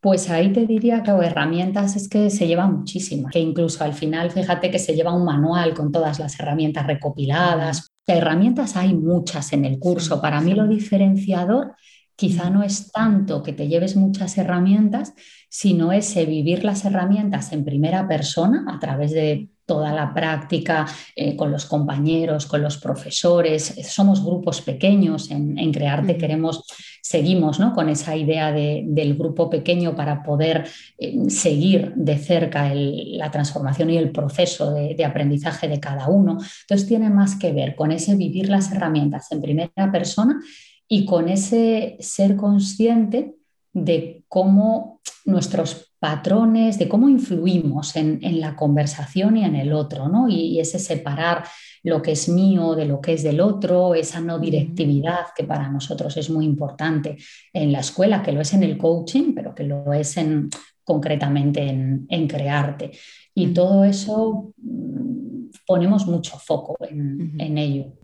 Pues 0.00 0.30
ahí 0.30 0.52
te 0.52 0.66
diría 0.66 1.02
que 1.02 1.10
herramientas 1.10 1.94
es 1.96 2.08
que 2.08 2.30
se 2.30 2.46
llevan 2.46 2.78
muchísimas, 2.78 3.32
que 3.32 3.38
incluso 3.38 3.84
al 3.84 3.92
final, 3.92 4.30
fíjate 4.30 4.70
que 4.70 4.78
se 4.78 4.94
lleva 4.94 5.14
un 5.14 5.24
manual 5.24 5.74
con 5.74 5.92
todas 5.92 6.18
las 6.18 6.38
herramientas 6.40 6.86
recopiladas, 6.86 7.90
herramientas 8.06 8.76
hay 8.76 8.94
muchas 8.94 9.52
en 9.52 9.64
el 9.64 9.78
curso. 9.78 10.20
Para 10.20 10.40
mí 10.40 10.54
lo 10.54 10.66
diferenciador 10.66 11.74
quizá 12.16 12.50
no 12.50 12.62
es 12.62 12.92
tanto 12.92 13.42
que 13.42 13.52
te 13.52 13.68
lleves 13.68 13.96
muchas 13.96 14.36
herramientas, 14.36 15.14
sino 15.48 15.92
ese 15.92 16.26
vivir 16.26 16.64
las 16.64 16.84
herramientas 16.84 17.52
en 17.52 17.64
primera 17.64 18.06
persona 18.06 18.66
a 18.68 18.78
través 18.78 19.12
de 19.12 19.48
toda 19.64 19.92
la 19.92 20.12
práctica 20.12 20.84
eh, 21.14 21.36
con 21.36 21.50
los 21.50 21.64
compañeros, 21.64 22.46
con 22.46 22.60
los 22.60 22.76
profesores. 22.76 23.74
Somos 23.88 24.22
grupos 24.22 24.60
pequeños 24.60 25.30
en, 25.30 25.72
Crearte, 25.72 26.18
queremos, 26.18 26.64
seguimos 27.02 27.60
¿no? 27.60 27.72
con 27.72 27.88
esa 27.88 28.16
idea 28.16 28.52
del 28.52 29.16
grupo 29.16 29.50
pequeño 29.50 29.94
para 29.94 30.22
poder 30.22 30.66
eh, 30.98 31.28
seguir 31.28 31.92
de 31.96 32.18
cerca 32.18 32.72
la 32.74 33.30
transformación 33.30 33.90
y 33.90 33.96
el 33.96 34.10
proceso 34.10 34.72
de, 34.72 34.94
de 34.94 35.04
aprendizaje 35.04 35.68
de 35.68 35.80
cada 35.80 36.08
uno. 36.08 36.38
Entonces 36.62 36.86
tiene 36.86 37.10
más 37.10 37.36
que 37.36 37.52
ver 37.52 37.74
con 37.74 37.92
ese 37.92 38.16
vivir 38.16 38.48
las 38.48 38.72
herramientas 38.72 39.30
en 39.32 39.40
primera 39.40 39.92
persona 39.92 40.40
y 40.88 41.04
con 41.04 41.28
ese 41.28 41.96
ser 42.00 42.36
consciente 42.36 43.36
de 43.72 44.24
cómo 44.28 45.00
nuestros 45.24 45.89
patrones, 46.00 46.78
de 46.78 46.88
cómo 46.88 47.08
influimos 47.08 47.94
en, 47.94 48.40
la 48.40 48.56
conversación 48.56 49.36
y 49.36 49.44
en 49.44 49.54
el 49.54 49.72
otro, 49.72 50.08
¿no? 50.08 50.28
Y, 50.28 50.58
ese 50.58 50.78
separar 50.78 51.44
lo 51.82 52.02
que 52.02 52.12
es 52.12 52.28
mío 52.28 52.74
de 52.74 52.86
lo 52.86 53.00
que 53.00 53.12
es 53.12 53.22
del 53.22 53.40
otro, 53.40 53.94
esa 53.94 54.20
no 54.20 54.38
directividad 54.38 55.26
que 55.36 55.44
para 55.44 55.68
nosotros 55.68 56.16
es 56.16 56.30
muy 56.30 56.46
importante 56.46 57.16
en 57.52 57.70
la 57.70 57.80
escuela, 57.80 58.22
que 58.22 58.32
lo 58.32 58.40
es 58.40 58.52
en 58.54 58.62
el 58.62 58.78
coaching, 58.78 59.34
pero 59.34 59.54
que 59.54 59.64
lo 59.64 59.92
es 59.92 60.16
en, 60.16 60.48
concretamente 60.82 61.68
en, 61.68 62.28
crearte. 62.28 62.92
Y 63.34 63.48
todo 63.48 63.84
eso 63.84 64.52
mm, 64.56 65.50
ponemos 65.66 66.06
mucho 66.06 66.38
foco 66.38 66.76
en 66.80 67.58
ello. 67.58 67.99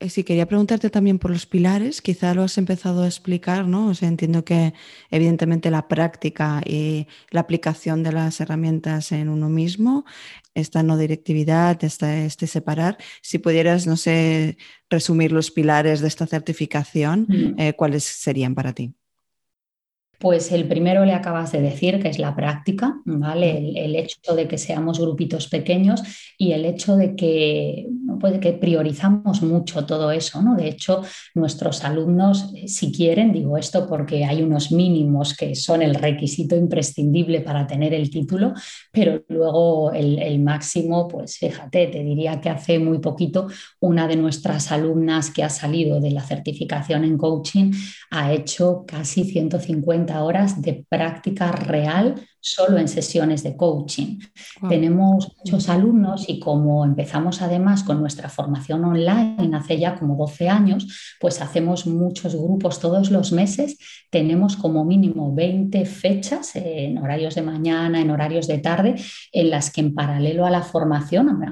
Eh, 0.00 0.10
sí, 0.10 0.24
quería 0.24 0.46
preguntarte 0.46 0.90
también 0.90 1.18
por 1.18 1.30
los 1.30 1.46
pilares, 1.46 2.02
quizá 2.02 2.34
lo 2.34 2.42
has 2.42 2.58
empezado 2.58 3.02
a 3.02 3.06
explicar, 3.06 3.66
¿no? 3.66 3.88
O 3.88 3.94
sea, 3.94 4.08
entiendo 4.08 4.44
que 4.44 4.74
evidentemente 5.10 5.70
la 5.70 5.88
práctica 5.88 6.60
y 6.64 7.06
la 7.30 7.40
aplicación 7.40 8.02
de 8.02 8.12
las 8.12 8.40
herramientas 8.40 9.12
en 9.12 9.28
uno 9.28 9.48
mismo, 9.48 10.04
esta 10.54 10.82
no 10.82 10.96
directividad, 10.96 11.82
este 11.84 12.46
separar, 12.46 12.98
si 13.22 13.38
pudieras, 13.38 13.86
no 13.86 13.96
sé, 13.96 14.58
resumir 14.90 15.32
los 15.32 15.50
pilares 15.50 16.00
de 16.00 16.08
esta 16.08 16.26
certificación, 16.26 17.26
mm. 17.28 17.60
eh, 17.60 17.72
¿cuáles 17.74 18.04
serían 18.04 18.54
para 18.54 18.72
ti? 18.72 18.94
Pues 20.18 20.52
el 20.52 20.66
primero 20.66 21.04
le 21.04 21.12
acabas 21.12 21.52
de 21.52 21.60
decir, 21.60 22.00
que 22.00 22.08
es 22.08 22.18
la 22.18 22.34
práctica, 22.34 23.00
¿vale? 23.04 23.72
El, 23.84 23.96
hecho 23.96 24.34
de 24.34 24.46
que 24.46 24.58
seamos 24.58 24.98
grupitos 24.98 25.48
pequeños 25.48 26.02
y 26.38 26.52
el 26.52 26.64
hecho 26.64 26.96
de 26.96 27.16
que, 27.16 27.88
pues, 28.20 28.38
que 28.40 28.52
priorizamos 28.52 29.42
mucho 29.42 29.86
todo 29.86 30.10
eso, 30.10 30.42
¿no? 30.42 30.54
De 30.54 30.68
hecho, 30.68 31.02
nuestros 31.34 31.84
alumnos, 31.84 32.52
eh, 32.54 32.68
si 32.68 32.92
quieren, 32.92 33.32
digo 33.32 33.58
esto 33.58 33.86
porque 33.86 34.24
hay 34.24 34.42
unos 34.42 34.72
mínimos 34.72 35.36
que 35.36 35.54
son 35.54 35.82
el 35.82 35.94
requisito 35.94 36.56
imprescindible 36.56 37.40
para 37.40 37.66
tener 37.66 37.94
el 37.94 38.10
título, 38.10 38.52
pero 38.92 39.24
luego 39.28 39.92
el, 39.92 40.18
el 40.18 40.40
máximo, 40.40 41.08
pues 41.08 41.38
fíjate, 41.38 41.86
te 41.88 42.02
diría 42.02 42.40
que 42.40 42.50
hace 42.50 42.78
muy 42.78 42.98
poquito 42.98 43.48
una 43.80 44.06
de 44.08 44.16
nuestras 44.16 44.72
alumnas 44.72 45.30
que 45.30 45.42
ha 45.42 45.50
salido 45.50 46.00
de 46.00 46.10
la 46.10 46.22
certificación 46.22 47.04
en 47.04 47.18
coaching 47.18 47.72
ha 48.10 48.32
hecho 48.32 48.84
casi 48.86 49.24
150 49.24 50.05
horas 50.10 50.60
de 50.62 50.84
práctica 50.88 51.52
real 51.52 52.14
solo 52.40 52.78
en 52.78 52.88
sesiones 52.88 53.42
de 53.42 53.56
coaching. 53.56 54.20
Tenemos 54.68 55.32
muchos 55.38 55.68
alumnos 55.68 56.28
y 56.28 56.38
como 56.38 56.84
empezamos 56.84 57.42
además 57.42 57.82
con 57.82 58.00
nuestra 58.00 58.28
formación 58.28 58.84
online 58.84 59.56
hace 59.56 59.78
ya 59.78 59.96
como 59.96 60.16
12 60.16 60.48
años, 60.48 61.16
pues 61.20 61.40
hacemos 61.40 61.86
muchos 61.86 62.36
grupos 62.36 62.78
todos 62.78 63.10
los 63.10 63.32
meses. 63.32 63.78
Tenemos 64.10 64.56
como 64.56 64.84
mínimo 64.84 65.34
20 65.34 65.84
fechas 65.86 66.54
en 66.54 66.98
horarios 66.98 67.34
de 67.34 67.42
mañana, 67.42 68.00
en 68.00 68.10
horarios 68.10 68.46
de 68.46 68.58
tarde, 68.58 68.94
en 69.32 69.50
las 69.50 69.70
que 69.70 69.80
en 69.80 69.94
paralelo 69.94 70.46
a 70.46 70.50
la 70.50 70.62
formación, 70.62 71.42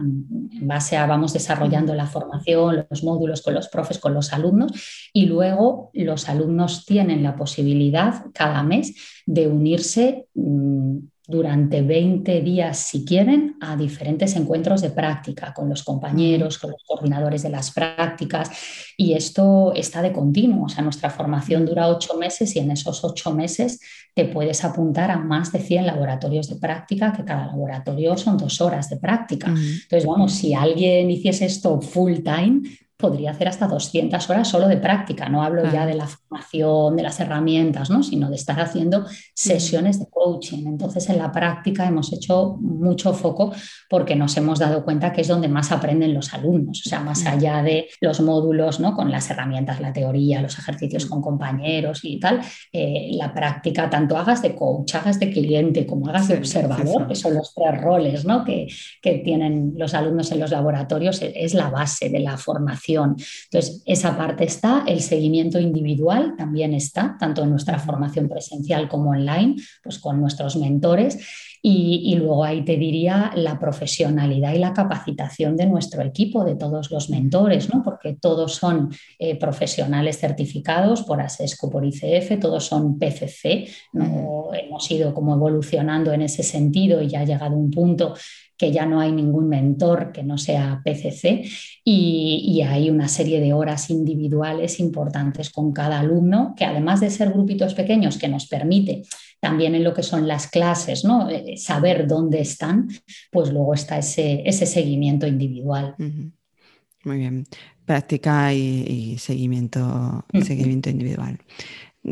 en 0.52 0.66
base 0.68 0.96
a 0.96 1.06
vamos 1.06 1.32
desarrollando 1.32 1.94
la 1.94 2.06
formación, 2.06 2.86
los 2.88 3.02
módulos 3.02 3.42
con 3.42 3.54
los 3.54 3.68
profes, 3.68 3.98
con 3.98 4.14
los 4.14 4.32
alumnos, 4.32 4.72
y 5.12 5.26
luego 5.26 5.90
los 5.92 6.28
alumnos 6.28 6.84
tienen 6.84 7.22
la 7.22 7.36
posibilidad 7.36 8.26
cada 8.32 8.62
mes 8.62 8.94
de 9.26 9.48
unirse 9.48 10.26
mm, 10.34 10.98
durante 11.26 11.80
20 11.80 12.42
días, 12.42 12.78
si 12.78 13.04
quieren, 13.04 13.56
a 13.62 13.76
diferentes 13.76 14.37
encuentros 14.37 14.82
de 14.82 14.90
práctica 14.90 15.54
con 15.54 15.70
los 15.70 15.82
compañeros, 15.82 16.58
con 16.58 16.72
los 16.72 16.84
coordinadores 16.87 17.42
de 17.42 17.48
las 17.48 17.70
prácticas. 17.70 18.50
Y 18.98 19.14
esto 19.14 19.72
está 19.74 20.02
de 20.02 20.12
continuo. 20.12 20.66
O 20.66 20.68
sea, 20.68 20.84
nuestra 20.84 21.08
formación 21.08 21.64
dura 21.64 21.88
ocho 21.88 22.18
meses 22.18 22.54
y 22.56 22.58
en 22.58 22.70
esos 22.70 23.02
ocho 23.04 23.34
meses 23.34 23.80
te 24.14 24.26
puedes 24.26 24.64
apuntar 24.64 25.10
a 25.10 25.18
más 25.18 25.50
de 25.50 25.60
100 25.60 25.87
laboratorios 25.87 26.48
de 26.48 26.56
práctica, 26.56 27.12
que 27.14 27.24
cada 27.24 27.46
laboratorio 27.46 28.18
son 28.18 28.37
dos 28.37 28.60
horas 28.60 28.90
de 28.90 28.98
práctica. 28.98 29.46
Entonces, 29.48 30.04
vamos, 30.04 30.32
si 30.34 30.52
alguien 30.52 31.10
hiciese 31.10 31.46
esto 31.46 31.80
full 31.80 32.18
time, 32.22 32.60
podría 32.96 33.33
hacer 33.33 33.48
hasta 33.48 33.66
200 33.66 34.30
horas 34.30 34.48
solo 34.48 34.68
de 34.68 34.76
práctica. 34.76 35.28
No 35.28 35.42
hablo 35.42 35.70
ya 35.70 35.85
de 35.87 35.94
la 35.94 36.07
formación, 36.07 36.96
de 36.96 37.02
las 37.02 37.18
herramientas, 37.20 37.90
¿no? 37.90 38.02
sino 38.02 38.28
de 38.28 38.37
estar 38.37 38.61
haciendo 38.61 39.07
sesiones 39.35 39.98
de 39.98 40.03
coaching. 40.14 40.66
Entonces, 40.66 41.09
en 41.11 41.18
la 41.18 41.33
práctica 41.33 41.87
hemos 41.87 42.12
hecho 42.12 42.57
mucho 42.61 43.12
foco 43.12 43.53
porque 43.90 44.14
nos 44.14 44.37
hemos 44.37 44.61
dado 44.61 44.85
cuenta 44.85 45.12
que 45.12 45.22
es 45.22 45.29
donde 45.29 45.48
más 45.48 45.72
aprenden 45.72 46.14
los 46.14 46.33
alumnos. 46.33 46.83
O 46.87 46.88
sea, 46.88 47.00
más 47.00 47.27
allá 47.27 47.62
de 47.62 47.88
los 48.00 48.20
módulos, 48.20 48.81
¿no? 48.81 48.94
con 48.94 49.11
las 49.11 49.29
herramientas, 49.31 49.81
la 49.81 49.92
teoría, 49.92 50.40
los 50.40 50.59
ejercicios 50.59 51.07
con 51.07 51.20
compañeros 51.20 52.00
y 52.05 52.20
tal, 52.20 52.40
eh, 52.72 53.11
la 53.12 53.35
práctica, 53.35 53.90
tanto 53.90 54.16
hagas 54.16 54.40
de 54.42 54.55
coach, 54.55 54.94
hagas 54.94 55.18
de 55.18 55.31
cliente, 55.31 55.87
como 55.87 56.09
hagas 56.09 56.29
de 56.29 56.38
observador, 56.38 57.09
que 57.09 57.14
son 57.14 57.35
los 57.35 57.53
tres 57.53 57.81
roles 57.81 58.24
¿no? 58.24 58.44
que, 58.44 58.68
que 59.03 59.18
tienen 59.18 59.74
los 59.77 59.94
alumnos 59.94 60.31
en 60.33 60.40
los 60.40 60.53
laboratorios, 60.53 61.20
es 61.22 61.55
la 61.55 61.70
base 61.70 62.09
de 62.09 62.20
la 62.20 62.37
formación 62.37 63.16
entonces, 63.44 63.83
esa 63.87 64.16
parte 64.16 64.44
está, 64.44 64.85
el 64.87 65.00
seguimiento 65.00 65.59
individual 65.59 66.35
también 66.37 66.74
está, 66.74 67.16
tanto 67.18 67.42
en 67.42 67.50
nuestra 67.50 67.79
formación 67.79 68.29
presencial 68.29 68.88
como 68.88 69.11
online, 69.11 69.57
pues 69.83 69.98
con 70.04 70.20
nuestros 70.20 70.56
mentores. 70.56 71.18
Y, 71.66 72.14
luego 72.16 72.44
ahí 72.44 72.62
te 72.62 72.76
diría 72.76 73.32
la 73.34 73.58
profesionalidad 73.58 74.52
y 74.52 74.58
la 74.58 74.74
capacitación 74.74 75.56
de 75.56 75.64
nuestro 75.64 76.02
equipo, 76.02 76.44
de 76.44 76.56
todos 76.56 76.90
los 76.90 77.08
mentores, 77.08 77.72
¿no? 77.72 77.82
porque 77.82 78.18
todos 78.20 78.56
son 78.56 78.90
eh, 79.18 79.38
profesionales 79.38 80.18
certificados 80.18 81.04
por 81.04 81.22
ASESCO, 81.22 81.70
por 81.70 81.86
ICF, 81.86 82.38
todos 82.38 82.66
son 82.66 82.98
PCC. 82.98 83.66
¿no? 83.94 84.50
Hemos 84.52 84.90
ido 84.90 85.14
como 85.14 85.36
evolucionando 85.36 86.12
en 86.12 86.20
ese 86.20 86.42
sentido 86.42 87.00
y 87.00 87.08
ya 87.08 87.20
ha 87.20 87.24
llegado 87.24 87.56
un 87.56 87.70
punto 87.70 88.12
que 88.56 88.70
ya 88.70 88.86
no 88.86 89.00
hay 89.00 89.12
ningún 89.12 89.48
mentor 89.48 90.12
que 90.12 90.22
no 90.22 90.38
sea 90.38 90.80
PCC 90.84 91.44
y, 91.84 92.62
hay 92.64 92.88
una 92.88 93.08
serie 93.08 93.40
de 93.40 93.52
horas 93.52 93.90
individuales 93.90 94.80
importantes 94.80 95.50
con 95.50 95.72
cada 95.72 96.00
alumno, 96.00 96.54
que 96.56 96.64
además 96.64 97.00
de 97.00 97.10
ser 97.10 97.30
grupitos 97.30 97.74
pequeños 97.74 98.16
que 98.16 98.28
nos 98.28 98.46
permite 98.46 99.02
también 99.44 99.74
en 99.74 99.85
lo 99.85 99.92
que 99.92 100.02
son 100.02 100.26
las 100.26 100.46
clases, 100.46 101.04
¿no? 101.04 101.28
Eh, 101.28 101.59
saber 101.59 102.07
dónde 102.07 102.40
están, 102.40 102.88
pues 103.30 103.52
luego 103.52 103.74
está 103.74 103.98
ese, 103.98 104.42
ese 104.46 104.64
seguimiento 104.64 105.26
individual. 105.26 105.94
Muy 105.98 107.18
bien, 107.18 107.44
práctica 107.85 108.54
y, 108.54 109.18
seguimiento, 109.18 110.24
seguimiento 110.42 110.88
individual. 110.88 111.38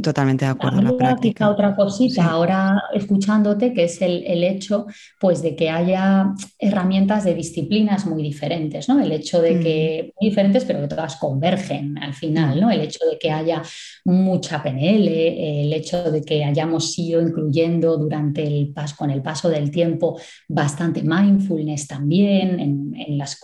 Totalmente 0.01 0.47
de 0.47 0.53
acuerdo. 0.53 0.81
La 0.81 0.97
práctica. 0.97 1.51
otra 1.51 1.77
cosita 1.77 2.25
ahora 2.25 2.83
escuchándote, 2.95 3.75
que 3.75 3.85
es 3.85 4.01
el, 4.01 4.43
hecho 4.43 4.87
pues, 5.21 5.43
de 5.43 5.55
que 5.55 5.69
haya 5.69 6.33
herramientas 6.59 7.25
de 7.25 7.35
disciplinas 7.35 8.07
muy 8.07 8.23
diferentes, 8.23 8.89
¿no? 8.89 8.99
El 9.01 9.13
hecho 9.13 9.43
de 9.43 9.61
que, 9.61 10.13
muy 10.19 10.31
diferentes, 10.31 10.65
pero 10.65 10.81
que 10.81 10.89
todas 10.89 11.17
convergen 11.17 11.99
al 11.99 12.15
final, 12.15 12.59
¿no? 12.59 12.71
El 12.71 12.81
hecho 12.81 13.01
de 13.11 13.19
que 13.19 13.31
haya 13.31 13.63
mucha 14.07 14.63
PNL, 14.63 15.09
el 15.09 15.73
hecho 15.75 16.11
de 16.11 16.23
que 16.23 16.43
hayamos 16.43 16.99
ido 16.99 17.21
incluyendo 17.21 17.99
durante 17.99 18.47
el 18.47 18.73
paso, 18.73 18.97
con 18.97 19.11
el 19.11 19.21
paso 19.21 19.51
del 19.51 19.71
tiempo 19.71 20.19
bastante 20.49 21.03
mindfulness 21.03 21.87
también 21.87 22.59
en, 22.61 23.19
las, 23.19 23.39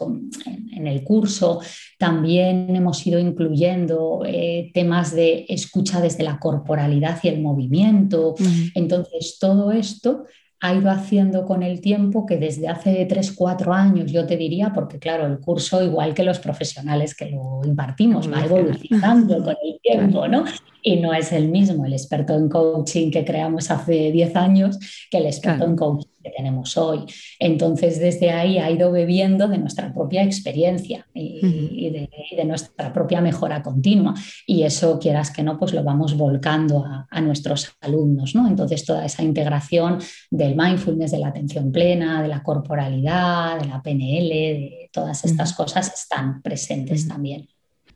en, 0.47 0.87
el 0.87 1.05
curso, 1.05 1.61
también 1.99 2.75
hemos 2.75 3.07
ido 3.07 3.19
incluyendo 3.19 4.23
eh, 4.25 4.71
temas 4.73 5.15
de 5.15 5.45
escucha 5.49 6.01
desde 6.01 6.25
la 6.25 6.38
corporalidad 6.39 7.19
y 7.23 7.29
el 7.29 7.41
movimiento. 7.41 8.35
Entonces, 8.75 9.39
todo 9.41 9.73
esto 9.73 10.25
ha 10.61 10.75
ido 10.75 10.91
haciendo 10.91 11.45
con 11.45 11.63
el 11.63 11.81
tiempo 11.81 12.27
que 12.27 12.37
desde 12.37 12.69
hace 12.69 13.07
3, 13.07 13.33
4 13.33 13.73
años, 13.73 14.11
yo 14.11 14.27
te 14.27 14.37
diría, 14.37 14.73
porque 14.75 14.99
claro, 14.99 15.27
el 15.27 15.39
curso, 15.39 15.83
igual 15.85 16.15
que 16.15 16.25
los 16.25 16.41
profesionales 16.41 17.15
que 17.15 17.31
lo 17.31 17.61
impartimos, 17.65 18.31
va 18.33 18.45
evolucionando 18.45 19.43
con 19.45 19.55
el 19.63 19.79
tiempo, 19.83 20.27
¿no? 20.27 20.45
Y 20.83 20.97
no 20.97 21.15
es 21.15 21.33
el 21.33 21.49
mismo 21.49 21.85
el 21.85 21.93
experto 21.93 22.35
en 22.35 22.49
coaching 22.49 23.11
que 23.11 23.25
creamos 23.25 23.71
hace 23.71 24.11
10 24.11 24.37
años 24.37 24.79
que 25.11 25.19
el 25.19 25.27
experto 25.27 25.65
en 25.65 25.77
coaching 25.77 26.09
que 26.23 26.31
tenemos 26.31 26.77
hoy. 26.77 27.05
Entonces, 27.39 27.99
desde 27.99 28.31
ahí 28.31 28.59
ha 28.59 28.71
ido 28.71 28.91
bebiendo 28.91 29.49
de 29.49 29.59
nuestra 29.59 29.93
propia 29.93 30.23
experiencia 30.23 31.07
y, 31.15 31.91
de, 31.91 32.45
nuestra 32.45 32.93
propia 32.93 33.21
mejora 33.21 33.63
continua. 33.63 34.15
Y 34.47 34.63
eso, 34.63 34.99
quieras 34.99 35.31
que 35.31 35.43
no, 35.43 35.59
pues 35.59 35.73
lo 35.73 35.83
vamos 35.85 36.17
volcando 36.17 36.85
a, 36.85 37.21
nuestros 37.21 37.73
alumnos. 37.81 38.35
¿no? 38.35 38.47
Entonces, 38.47 38.85
toda 38.85 39.05
esa 39.05 39.23
integración 39.23 39.99
del 40.31 40.57
mindfulness, 40.57 41.11
de 41.11 41.19
la 41.19 41.29
atención 41.29 41.73
plena, 41.73 42.23
de 42.23 42.29
la 42.29 42.43
corporalidad, 42.43 43.61
de 43.61 43.67
la 43.67 43.83
PNL, 43.83 44.29
de 44.29 44.91
todas 44.93 45.25
estas 45.25 45.53
cosas 45.53 45.93
están 45.93 46.41
presentes 46.43 47.07
también 47.07 47.49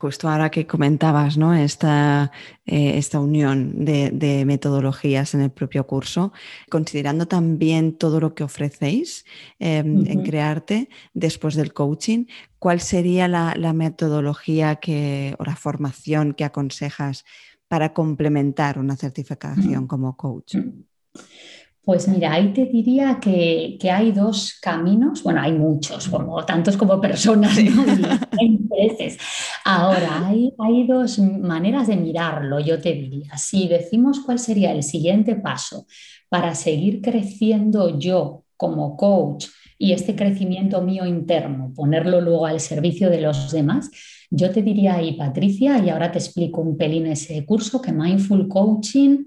justo 0.03 0.29
ahora 0.29 0.51
que 0.51 0.67
comentabas 0.67 1.39
¿no? 1.39 1.55
esta, 1.55 2.33
eh, 2.67 2.99
esta 2.99 3.21
unión 3.21 3.85
de, 3.85 4.43
metodologías 4.45 5.33
en 5.35 5.43
el 5.43 5.53
propio 5.53 5.87
curso, 5.87 6.33
considerando 6.69 7.29
también 7.29 7.97
todo 7.97 8.19
lo 8.19 8.35
que 8.35 8.43
ofrecéis 8.43 9.25
em, 9.61 10.05
en 10.09 10.25
Crearte 10.25 10.89
después 11.15 11.55
del 11.55 11.73
coaching, 11.73 12.27
¿cuál 12.59 12.81
sería 12.81 13.29
la, 13.29 13.73
metodología 13.73 14.75
que, 14.77 15.37
o 15.39 15.45
la 15.45 15.55
formación 15.55 16.35
que 16.35 16.43
aconsejas 16.43 17.25
para 17.69 17.93
complementar 17.93 18.81
una 18.81 18.97
certificación 18.97 19.87
como 19.87 20.17
coach? 20.17 20.57
Pues 21.85 22.07
mira, 22.07 22.35
ahí 22.35 22.53
te 22.53 22.67
diría 22.67 23.19
que, 23.21 23.77
hay 23.91 24.13
dos 24.13 24.57
caminos, 24.63 25.21
bueno, 25.25 25.41
hay 25.41 25.53
muchos, 25.53 26.09
como, 26.09 26.45
tantos 26.45 26.77
como 26.77 27.01
personas, 27.01 27.59
¿no? 27.61 27.85
Ahora, 29.65 30.29
hay, 30.29 30.53
hay 30.59 30.87
dos 30.87 31.19
maneras 31.19 31.89
de 31.89 31.97
mirarlo, 31.97 32.61
yo 32.61 32.81
te 32.81 32.93
diría. 32.93 33.37
Si 33.37 33.67
decimos 33.67 34.21
cuál 34.21 34.39
sería 34.39 34.71
el 34.71 34.85
siguiente 34.85 35.35
paso 35.35 35.87
para 36.29 36.55
seguir 36.55 37.01
creciendo 37.03 37.99
yo 37.99 38.45
como 38.57 38.97
coach 38.97 39.47
y 39.77 39.93
este 39.93 40.15
crecimiento 40.15 40.83
mío 40.83 41.05
interno, 41.05 41.73
ponerlo 41.75 42.21
luego 42.21 42.47
al 42.47 42.61
servicio 42.61 43.11
de 43.11 43.23
los 43.23 43.51
demás, 43.51 43.91
yo 44.31 44.53
te 44.53 44.63
diría 44.63 44.95
ahí, 44.95 45.15
Patricia, 45.15 45.83
y 45.85 45.91
ahora 45.91 46.13
te 46.13 46.19
explico 46.19 46.61
un 46.61 46.77
pelín 46.77 47.07
ese 47.09 47.45
curso, 47.45 47.83
que 47.83 47.93
Mindful 47.93 48.47
Coaching 48.47 49.25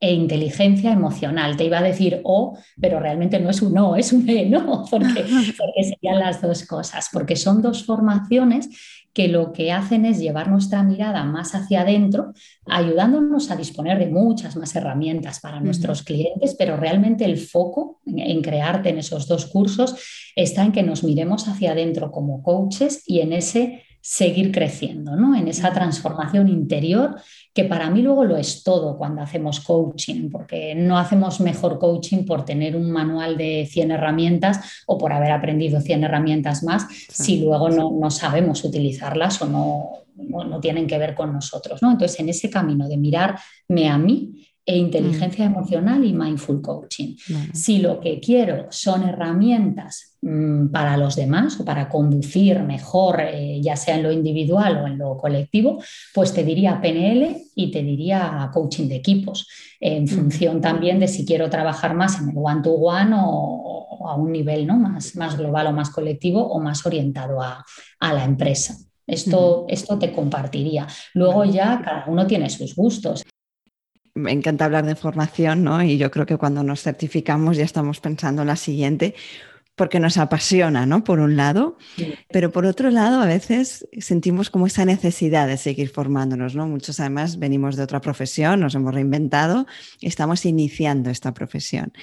e 0.00 0.14
inteligencia 0.14 0.92
emocional. 0.92 1.56
Te 1.56 1.64
iba 1.64 1.78
a 1.78 1.82
decir 1.82 2.20
O, 2.24 2.58
pero 2.80 2.98
realmente 3.00 3.38
no 3.38 3.50
es 3.50 3.60
un 3.60 3.76
O, 3.78 3.96
es 3.96 4.12
un 4.12 4.28
E, 4.28 4.46
¿no? 4.46 4.84
Porque, 4.90 5.24
porque 5.58 5.84
serían 5.84 6.18
las 6.18 6.40
dos 6.40 6.64
cosas, 6.66 7.08
porque 7.12 7.36
son 7.36 7.60
dos 7.60 7.84
formaciones 7.84 8.70
que 9.12 9.28
lo 9.28 9.52
que 9.52 9.72
hacen 9.72 10.06
es 10.06 10.20
llevar 10.20 10.48
nuestra 10.48 10.82
mirada 10.82 11.24
más 11.24 11.54
hacia 11.54 11.82
adentro, 11.82 12.32
ayudándonos 12.66 13.50
a 13.50 13.56
disponer 13.56 13.98
de 13.98 14.06
muchas 14.06 14.56
más 14.56 14.74
herramientas 14.76 15.40
para 15.40 15.60
nuestros 15.60 16.02
clientes, 16.02 16.54
pero 16.56 16.76
realmente 16.76 17.24
el 17.24 17.36
foco 17.36 18.00
en, 18.06 18.40
crearte 18.40 18.90
en 18.90 18.98
esos 18.98 19.26
dos 19.26 19.46
cursos 19.46 19.96
está 20.36 20.64
en 20.64 20.72
que 20.72 20.84
nos 20.84 21.02
miremos 21.02 21.48
hacia 21.48 21.72
adentro 21.72 22.12
como 22.12 22.42
coaches 22.42 23.02
y 23.04 23.20
en 23.20 23.32
ese 23.32 23.82
seguir 24.00 24.50
creciendo, 24.50 25.14
¿no? 25.14 25.34
En 25.34 25.48
esa 25.48 25.72
transformación 25.72 26.48
interior 26.48 27.16
que 27.52 27.64
para 27.64 27.90
mí 27.90 28.00
luego 28.02 28.24
lo 28.24 28.36
es 28.36 28.62
todo 28.62 28.96
cuando 28.96 29.22
hacemos 29.22 29.60
coaching, 29.60 30.30
porque 30.30 30.74
no 30.74 30.98
hacemos 30.98 31.40
mejor 31.40 31.78
coaching 31.78 32.24
por 32.24 32.44
tener 32.44 32.76
un 32.76 32.90
manual 32.90 33.36
de 33.36 33.66
100 33.70 33.90
herramientas 33.90 34.82
o 34.86 34.96
por 34.96 35.12
haber 35.12 35.32
aprendido 35.32 35.80
100 35.80 36.04
herramientas 36.04 36.62
más, 36.62 36.86
si 36.90 37.40
luego 37.40 37.68
no, 37.68 38.10
sabemos 38.10 38.64
utilizarlas 38.64 39.42
o 39.42 39.46
no, 39.46 39.90
no, 40.16 40.60
tienen 40.60 40.86
que 40.86 40.98
ver 40.98 41.14
con 41.14 41.32
nosotros, 41.32 41.82
¿no? 41.82 41.90
Entonces, 41.90 42.18
en 42.20 42.28
ese 42.28 42.48
camino 42.48 42.88
de 42.88 42.96
mirarme 42.96 43.88
a 43.88 43.98
mí, 43.98 44.46
e 44.70 44.76
inteligencia 44.76 45.48
mm. 45.48 45.52
emocional 45.52 46.04
y 46.04 46.12
mindful 46.12 46.62
coaching. 46.62 47.16
Si 47.52 47.78
lo 47.78 47.98
que 47.98 48.20
quiero 48.20 48.66
son 48.70 49.02
herramientas 49.02 50.16
mm, 50.22 50.68
para 50.68 50.96
los 50.96 51.16
demás 51.16 51.58
o 51.58 51.64
para 51.64 51.88
conducir 51.88 52.62
mejor, 52.62 53.20
eh, 53.20 53.60
ya 53.60 53.74
sea 53.74 53.96
en 53.96 54.04
lo 54.04 54.12
individual 54.12 54.76
o 54.76 54.86
en 54.86 54.96
lo 54.96 55.16
colectivo, 55.16 55.82
pues 56.14 56.32
te 56.32 56.44
diría 56.44 56.80
PNL 56.80 57.36
y 57.56 57.72
te 57.72 57.82
diría 57.82 58.48
coaching 58.52 58.86
de 58.86 58.96
equipos, 58.96 59.48
en 59.80 60.04
mm. 60.04 60.08
función 60.08 60.60
también 60.60 61.00
de 61.00 61.08
si 61.08 61.26
quiero 61.26 61.50
trabajar 61.50 61.94
más 61.94 62.20
en 62.20 62.30
el 62.30 62.36
one-to-one 62.36 63.16
o, 63.16 64.06
a 64.08 64.14
un 64.14 64.30
nivel 64.30 64.68
¿no? 64.68 64.76
más, 64.76 65.16
más 65.16 65.36
global 65.36 65.66
o 65.66 65.72
más 65.72 65.90
colectivo 65.90 66.46
o 66.46 66.60
más 66.60 66.86
orientado 66.86 67.42
a, 67.42 67.64
la 68.00 68.24
empresa. 68.24 68.76
Esto, 69.04 69.66
esto, 69.68 69.98
te 69.98 70.12
compartiría. 70.12 70.86
Luego 71.14 71.44
ya 71.44 71.82
cada 71.84 72.04
uno 72.06 72.26
tiene 72.28 72.48
sus 72.48 72.76
gustos 72.76 73.24
me 74.14 74.32
encanta 74.32 74.64
hablar 74.64 74.86
de 74.86 74.96
formación, 74.96 75.64
¿no? 75.64 75.82
Y 75.82 75.98
yo 75.98 76.10
creo 76.10 76.26
que 76.26 76.36
cuando 76.36 76.62
nos 76.62 76.82
certificamos 76.82 77.56
ya 77.56 77.64
estamos 77.64 78.00
pensando 78.00 78.42
en 78.42 78.48
la 78.48 78.56
siguiente, 78.56 79.14
porque 79.80 79.98
nos 79.98 80.18
apasiona, 80.18 80.84
¿no? 80.84 81.04
Por 81.04 81.20
un 81.20 81.36
lado, 81.36 81.78
pero 82.30 82.52
por 82.52 82.66
otro 82.66 82.90
lado 82.90 83.22
a 83.22 83.24
veces 83.24 83.88
sentimos 83.98 84.50
como 84.50 84.66
esa 84.66 84.84
necesidad 84.84 85.48
de 85.48 85.56
seguir 85.56 85.88
formándonos, 85.88 86.54
¿no? 86.54 86.66
Muchos 86.66 87.00
además 87.00 87.38
venimos 87.38 87.76
de 87.76 87.84
otra 87.84 88.02
profesión, 88.02 88.60
nos 88.60 88.74
hemos 88.74 88.92
reinventado, 88.92 89.66
estamos 90.02 90.44
iniciando 90.44 91.08
esta 91.08 91.32
profesión. 91.32 91.94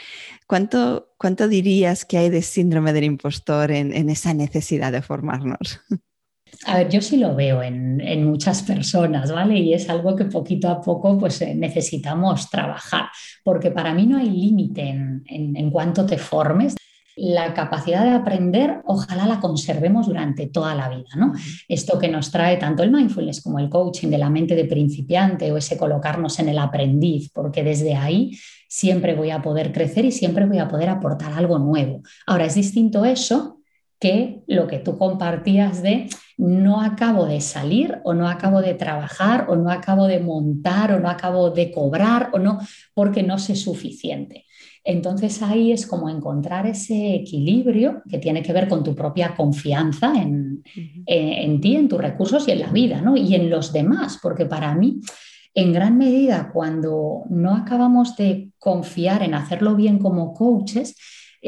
¿Cuánto, 0.48 1.14
cuánto 1.20 1.48
dirías 1.48 2.04
que 2.04 2.18
hay 2.18 2.32
de 2.32 2.42
síndrome 2.42 2.94
del 2.94 3.04
impostor 3.04 3.70
en, 3.70 3.94
en 3.94 4.10
esa 4.10 4.34
necesidad 4.34 4.92
de 4.92 5.04
formarnos? 5.04 5.82
A 6.66 6.78
ver, 6.78 6.90
yo 6.90 7.02
sí 7.02 7.18
lo 7.18 7.36
veo 7.36 7.62
en, 7.64 7.98
muchas 8.26 8.64
personas, 8.64 9.32
¿vale? 9.32 9.58
Y 9.60 9.74
es 9.74 9.90
algo 9.90 10.16
que 10.16 10.26
poquito 10.26 10.70
a 10.70 10.82
poco 10.82 11.18
pues 11.18 11.42
eh, 11.42 11.56
necesitamos 11.56 12.50
trabajar, 12.50 13.06
porque 13.44 13.72
para 13.72 13.94
mí 13.94 14.06
no 14.06 14.18
hay 14.18 14.30
límite 14.30 14.82
en, 14.82 15.24
en, 15.28 15.72
cuanto 15.72 16.06
te 16.06 16.18
formes. 16.18 16.76
La 17.16 17.54
capacidad 17.54 18.04
de 18.04 18.12
aprender, 18.12 18.82
ojalá 18.86 19.26
la 19.26 19.40
conservemos 19.40 20.06
durante 20.06 20.48
toda 20.48 20.76
la 20.76 20.90
vida, 20.90 21.10
¿no? 21.16 21.34
Esto 21.68 21.98
que 21.98 22.10
nos 22.10 22.32
trae 22.32 22.58
tanto 22.58 22.84
el 22.84 22.92
mindfulness 22.92 23.42
como 23.42 23.60
el 23.60 23.70
coaching 23.70 24.10
de 24.10 24.20
la 24.20 24.30
mente 24.30 24.56
de 24.56 24.66
principiante 24.66 25.52
o 25.52 25.58
ese 25.58 25.78
colocarnos 25.78 26.38
en 26.40 26.50
el 26.50 26.60
aprendiz, 26.60 27.32
porque 27.34 27.64
desde 27.64 27.96
ahí 27.96 28.38
siempre 28.68 29.16
voy 29.16 29.32
a 29.32 29.42
poder 29.42 29.72
crecer 29.72 30.06
y 30.06 30.12
siempre 30.12 30.46
voy 30.46 30.60
a 30.60 30.68
poder 30.68 30.90
aportar 30.90 31.34
algo 31.34 31.58
nuevo. 31.58 32.02
Ahora, 32.28 32.46
es 32.46 32.56
distinto 32.56 33.06
eso 33.06 33.62
que 34.00 34.42
lo 34.48 34.68
que 34.68 34.80
tú 34.80 34.98
compartías 34.98 35.82
de 35.82 36.08
no 36.38 36.82
acabo 36.82 37.26
de 37.26 37.42
salir 37.42 38.00
o 38.04 38.14
no 38.14 38.28
acabo 38.28 38.62
de 38.62 38.76
trabajar 38.76 39.48
o 39.50 39.56
no 39.56 39.72
acabo 39.72 40.06
de 40.06 40.20
montar 40.20 40.92
o 40.92 41.00
no 41.00 41.10
acabo 41.10 41.50
de 41.50 41.72
cobrar 41.72 42.30
o 42.34 42.40
no, 42.40 42.60
porque 42.94 43.24
no 43.24 43.40
sé 43.40 43.56
suficiente. 43.56 44.46
Entonces 44.84 45.42
ahí 45.42 45.72
es 45.72 45.86
como 45.86 46.10
encontrar 46.10 46.66
ese 46.66 47.16
equilibrio 47.16 48.04
que 48.10 48.20
tiene 48.20 48.42
que 48.42 48.54
ver 48.54 48.70
con 48.70 48.84
tu 48.84 48.96
propia 48.96 49.36
confianza 49.36 50.14
en, 50.16 50.64
ti, 51.60 51.76
en 51.76 51.88
tus 51.90 52.00
recursos 52.00 52.48
y 52.48 52.52
en 52.52 52.62
la 52.62 52.72
vida, 52.72 53.02
¿no? 53.02 53.18
Y 53.18 53.36
en 53.36 53.50
los 53.50 53.74
demás, 53.74 54.18
porque 54.22 54.46
para 54.46 54.74
mí, 54.76 55.02
en 55.54 55.74
gran 55.74 55.98
medida, 55.98 56.52
cuando 56.54 57.24
no 57.30 57.56
acabamos 57.56 58.16
de 58.16 58.52
confiar 58.60 59.24
en 59.24 59.34
hacerlo 59.34 59.76
bien 59.76 60.00
como 60.00 60.34
coaches, 60.34 60.96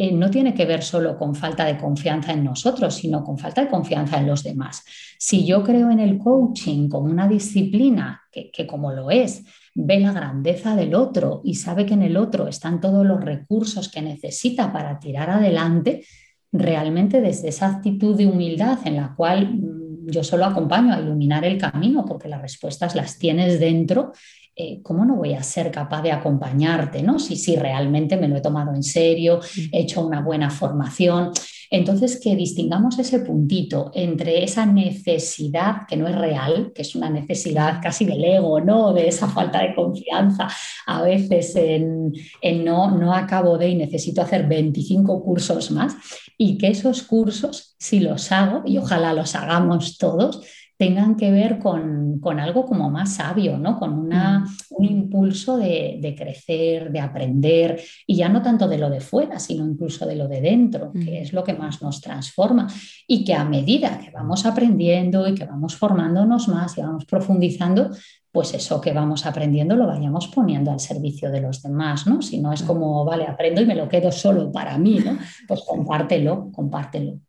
eh, 0.01 0.13
no 0.13 0.29
tiene 0.29 0.53
que 0.53 0.65
ver 0.65 0.81
solo 0.81 1.17
con 1.17 1.35
falta 1.35 1.65
de 1.65 1.77
confianza 1.77 2.31
en 2.31 2.45
nosotros, 2.45 2.95
sino 2.95 3.21
con 3.21 3.37
falta 3.37 3.61
de 3.61 3.67
confianza 3.67 4.17
en 4.17 4.27
los 4.27 4.43
demás. 4.43 4.85
Si 5.17 5.45
yo 5.45 5.61
creo 5.61 5.91
en 5.91 5.99
el 5.99 6.17
coaching 6.17 6.87
como 6.87 7.11
una 7.11 7.27
disciplina 7.27 8.21
que, 8.31 8.49
que 8.49 8.65
como 8.65 8.93
lo 8.93 9.11
es, 9.11 9.43
ve 9.75 9.99
la 9.99 10.13
grandeza 10.13 10.77
del 10.77 10.95
otro 10.95 11.41
y 11.43 11.55
sabe 11.55 11.85
que 11.85 11.95
en 11.95 12.03
el 12.03 12.15
otro 12.15 12.47
están 12.47 12.79
todos 12.79 13.05
los 13.05 13.19
recursos 13.19 13.91
que 13.91 14.01
necesita 14.01 14.71
para 14.71 14.99
tirar 14.99 15.29
adelante, 15.29 16.05
realmente 16.53 17.19
desde 17.19 17.49
esa 17.49 17.67
actitud 17.67 18.15
de 18.15 18.27
humildad 18.27 18.79
en 18.85 18.95
la 18.95 19.13
cual 19.17 19.53
mm, 19.53 20.11
yo 20.11 20.23
solo 20.23 20.45
acompaño 20.45 20.93
a 20.93 21.01
iluminar 21.01 21.43
el 21.43 21.57
camino 21.57 22.05
porque 22.05 22.29
las 22.29 22.41
respuestas 22.41 22.95
las 22.95 23.19
tienes 23.19 23.59
dentro 23.59 24.13
eh, 24.61 24.81
¿cómo 24.83 25.05
no 25.05 25.15
voy 25.15 25.35
a 25.35 25.41
ser 25.41 25.71
capaz 25.71 26.01
de 26.01 26.11
acompañarte? 26.11 27.01
¿no? 27.01 27.17
Si, 27.17 27.37
si 27.37 27.55
realmente 27.55 28.17
me 28.17 28.27
lo 28.27 28.35
he 28.35 28.41
tomado 28.41 28.73
en 28.75 28.83
serio, 28.83 29.39
he 29.71 29.79
hecho 29.79 30.05
una 30.05 30.21
buena 30.21 30.49
formación. 30.49 31.31
Entonces, 31.71 32.19
que 32.21 32.35
distingamos 32.35 32.99
ese 32.99 33.19
puntito 33.19 33.89
entre 33.93 34.43
esa 34.43 34.65
necesidad 34.65 35.87
que 35.87 35.95
no 35.95 36.09
es 36.09 36.15
real, 36.15 36.73
que 36.75 36.81
es 36.81 36.93
una 36.93 37.09
necesidad 37.09 37.79
casi 37.81 38.03
del 38.03 38.21
ego, 38.21 38.59
¿no? 38.59 38.91
De 38.91 39.07
esa 39.07 39.29
falta 39.29 39.61
de 39.61 39.75
confianza, 39.75 40.49
a 40.87 41.03
veces 41.03 41.55
en, 41.55 42.11
en 42.41 42.65
no, 42.65 42.91
no 42.97 43.13
acabo 43.13 43.57
de 43.57 43.69
y 43.69 43.75
necesito 43.75 44.21
hacer 44.21 44.45
25 44.45 45.23
cursos 45.23 45.71
más, 45.71 45.95
y 46.37 46.57
que 46.57 46.67
esos 46.67 47.03
cursos, 47.03 47.75
si 47.79 48.01
los 48.01 48.29
hago, 48.33 48.63
y 48.65 48.77
ojalá 48.77 49.13
los 49.13 49.35
hagamos 49.35 49.97
todos, 49.97 50.41
tengan 50.79 51.17
que 51.17 51.29
ver 51.29 51.59
con, 51.59 52.39
algo 52.39 52.65
como 52.65 52.89
más 52.89 53.15
sabio, 53.15 53.57
¿no? 53.57 53.77
con 53.77 53.91
una, 53.91 54.39
mm. 54.39 54.47
un 54.69 54.85
impulso 54.85 55.57
de, 55.57 56.15
crecer, 56.17 56.89
de 56.89 57.01
aprender, 57.01 57.81
y 58.07 58.15
ya 58.15 58.29
no 58.29 58.41
tanto 58.41 58.65
de 58.65 58.77
lo 58.77 58.89
de 58.89 59.01
fuera, 59.01 59.39
sino 59.39 59.67
incluso 59.67 60.05
de 60.05 60.15
lo 60.15 60.29
de 60.29 60.39
dentro, 60.39 60.93
que 60.93 61.19
mm. 61.19 61.23
es 61.23 61.33
lo 61.33 61.43
que 61.43 61.53
más 61.53 61.81
nos 61.81 61.99
transforma, 61.99 62.65
y 63.05 63.25
que 63.25 63.33
a 63.33 63.43
medida 63.43 63.99
que 63.99 64.09
vamos 64.09 64.45
aprendiendo 64.45 65.27
y 65.27 65.35
que 65.35 65.43
vamos 65.43 65.75
formándonos 65.75 66.47
más 66.47 66.77
y 66.77 66.81
vamos 66.81 67.03
profundizando, 67.03 67.89
pues 68.31 68.53
eso 68.53 68.79
que 68.79 68.93
vamos 68.93 69.25
aprendiendo 69.25 69.75
lo 69.75 69.85
vayamos 69.85 70.29
poniendo 70.29 70.71
al 70.71 70.79
servicio 70.79 71.29
de 71.29 71.41
los 71.41 71.61
demás, 71.61 72.07
¿no? 72.07 72.21
Si 72.21 72.39
no 72.39 72.53
es 72.53 72.63
como, 72.63 73.03
vale, 73.03 73.25
aprendo 73.27 73.59
y 73.59 73.65
me 73.65 73.75
lo 73.75 73.89
quedo 73.89 74.13
solo 74.13 74.49
para 74.49 74.77
mí, 74.77 74.99
¿no? 75.03 75.17
Pues 75.45 75.61
compártelo, 75.67 76.49
compártelo. 76.53 77.19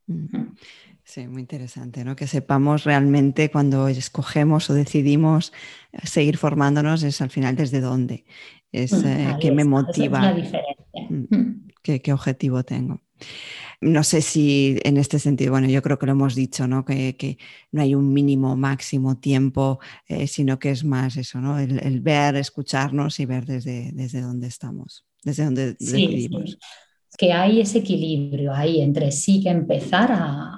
Sí, 1.10 1.26
muy 1.26 1.40
interesante, 1.40 2.04
¿no? 2.04 2.14
Que 2.14 2.28
sepamos 2.28 2.84
realmente 2.84 3.50
cuando 3.50 3.88
escogemos 3.88 4.70
o 4.70 4.74
decidimos 4.74 5.52
seguir 6.04 6.36
formándonos 6.36 7.02
es 7.02 7.20
al 7.20 7.30
final 7.30 7.56
desde 7.56 7.80
dónde, 7.80 8.24
es 8.70 8.92
mm, 8.92 9.06
eh, 9.06 9.36
qué 9.40 9.50
me 9.50 9.64
motiva, 9.64 10.32
mm, 11.10 11.36
mm. 11.36 11.68
qué, 11.82 12.12
objetivo 12.12 12.62
tengo. 12.62 13.00
No 13.80 14.04
sé 14.04 14.22
si 14.22 14.78
en 14.84 14.98
este 14.98 15.18
sentido, 15.18 15.50
bueno, 15.50 15.66
yo 15.66 15.82
creo 15.82 15.98
que 15.98 16.06
lo 16.06 16.12
hemos 16.12 16.36
dicho, 16.36 16.68
¿no? 16.68 16.84
Que, 16.84 17.38
no 17.72 17.82
hay 17.82 17.96
un 17.96 18.12
mínimo, 18.12 18.56
máximo 18.56 19.18
tiempo, 19.18 19.80
eh, 20.06 20.28
sino 20.28 20.60
que 20.60 20.70
es 20.70 20.84
más 20.84 21.16
eso, 21.16 21.40
¿no? 21.40 21.58
El, 21.58 22.00
ver, 22.02 22.36
escucharnos 22.36 23.18
y 23.18 23.26
ver 23.26 23.46
desde, 23.46 23.90
desde 23.94 24.20
dónde 24.20 24.46
estamos, 24.46 25.04
desde 25.24 25.44
dónde 25.44 25.72
decidimos 25.72 26.56
que 27.16 27.32
hay 27.32 27.60
ese 27.60 27.78
equilibrio 27.78 28.52
ahí 28.52 28.80
entre 28.80 29.10
sí 29.10 29.42
que 29.42 29.50
empezar 29.50 30.10
a, 30.12 30.56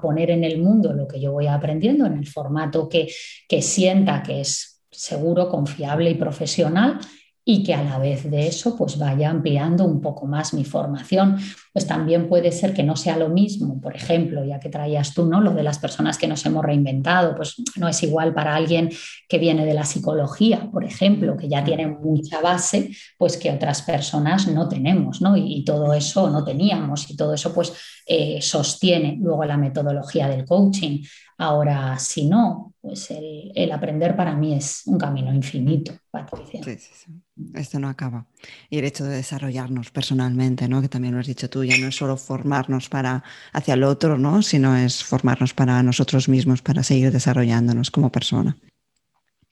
poner 0.00 0.30
en 0.30 0.44
el 0.44 0.60
mundo 0.60 0.92
lo 0.92 1.06
que 1.06 1.20
yo 1.20 1.32
voy 1.32 1.46
aprendiendo 1.46 2.04
en 2.06 2.14
el 2.14 2.26
formato 2.26 2.88
que, 2.88 3.08
que 3.48 3.62
sienta 3.62 4.22
que 4.22 4.40
es 4.40 4.82
seguro, 4.90 5.48
confiable 5.48 6.10
y 6.10 6.14
profesional 6.14 6.98
y 7.46 7.62
que 7.62 7.74
a 7.74 7.84
la 7.84 7.98
vez 7.98 8.30
de 8.30 8.46
eso 8.46 8.74
pues 8.74 8.98
vaya 8.98 9.28
ampliando 9.28 9.84
un 9.84 10.00
poco 10.00 10.26
más 10.26 10.54
mi 10.54 10.64
formación. 10.64 11.38
Pues 11.72 11.86
también 11.86 12.28
puede 12.28 12.52
ser 12.52 12.72
que 12.72 12.82
no 12.82 12.96
sea 12.96 13.16
lo 13.16 13.28
mismo, 13.28 13.80
por 13.80 13.94
ejemplo, 13.94 14.44
ya 14.44 14.60
que 14.60 14.70
traías 14.70 15.12
tú, 15.12 15.26
¿no? 15.26 15.40
Lo 15.40 15.52
de 15.52 15.62
las 15.62 15.78
personas 15.78 16.16
que 16.16 16.26
nos 16.26 16.46
hemos 16.46 16.64
reinventado, 16.64 17.34
pues 17.34 17.56
no 17.76 17.88
es 17.88 18.02
igual 18.02 18.32
para 18.32 18.54
alguien 18.54 18.90
que 19.28 19.38
viene 19.38 19.66
de 19.66 19.74
la 19.74 19.84
psicología, 19.84 20.70
por 20.70 20.84
ejemplo, 20.84 21.36
que 21.36 21.48
ya 21.48 21.64
tiene 21.64 21.88
mucha 21.88 22.40
base, 22.40 22.90
pues 23.18 23.36
que 23.36 23.50
otras 23.50 23.82
personas 23.82 24.46
no 24.46 24.68
tenemos, 24.68 25.20
¿no? 25.20 25.36
Y, 25.36 25.64
todo 25.64 25.94
eso 25.94 26.28
no 26.28 26.44
teníamos 26.44 27.10
y 27.10 27.16
todo 27.16 27.32
eso 27.32 27.54
pues 27.54 27.72
eh, 28.06 28.40
sostiene 28.42 29.16
luego 29.20 29.44
la 29.44 29.56
metodología 29.56 30.28
del 30.28 30.44
coaching. 30.44 31.02
Ahora, 31.38 31.98
si 31.98 32.26
no, 32.28 32.74
pues 32.80 33.10
el, 33.10 33.72
aprender 33.72 34.14
para 34.14 34.36
mí 34.36 34.54
es 34.54 34.82
un 34.86 34.98
camino 34.98 35.32
infinito, 35.32 35.92
Patricia. 36.10 36.62
Sí, 36.62 36.76
sí, 36.78 36.90
sí. 36.94 37.12
Esto 37.54 37.80
no 37.80 37.88
acaba. 37.88 38.26
Y 38.70 38.78
el 38.78 38.84
hecho 38.84 39.04
de 39.04 39.16
desarrollarnos 39.16 39.90
personalmente, 39.90 40.68
¿no? 40.68 40.80
Que 40.80 40.88
también 40.88 41.14
lo 41.14 41.20
has 41.20 41.26
dicho 41.26 41.50
tú, 41.50 41.64
ya 41.64 41.76
no 41.78 41.88
es 41.88 41.96
solo 41.96 42.16
formarnos 42.16 42.88
para 42.88 43.24
hacia 43.52 43.74
el 43.74 43.82
otro, 43.82 44.18
¿no? 44.18 44.42
Sino 44.42 44.76
es 44.76 45.02
formarnos 45.02 45.54
para 45.54 45.82
nosotros 45.82 46.28
mismos, 46.28 46.62
para 46.62 46.82
seguir 46.82 47.10
desarrollándonos 47.10 47.90
como 47.90 48.12
persona. 48.12 48.56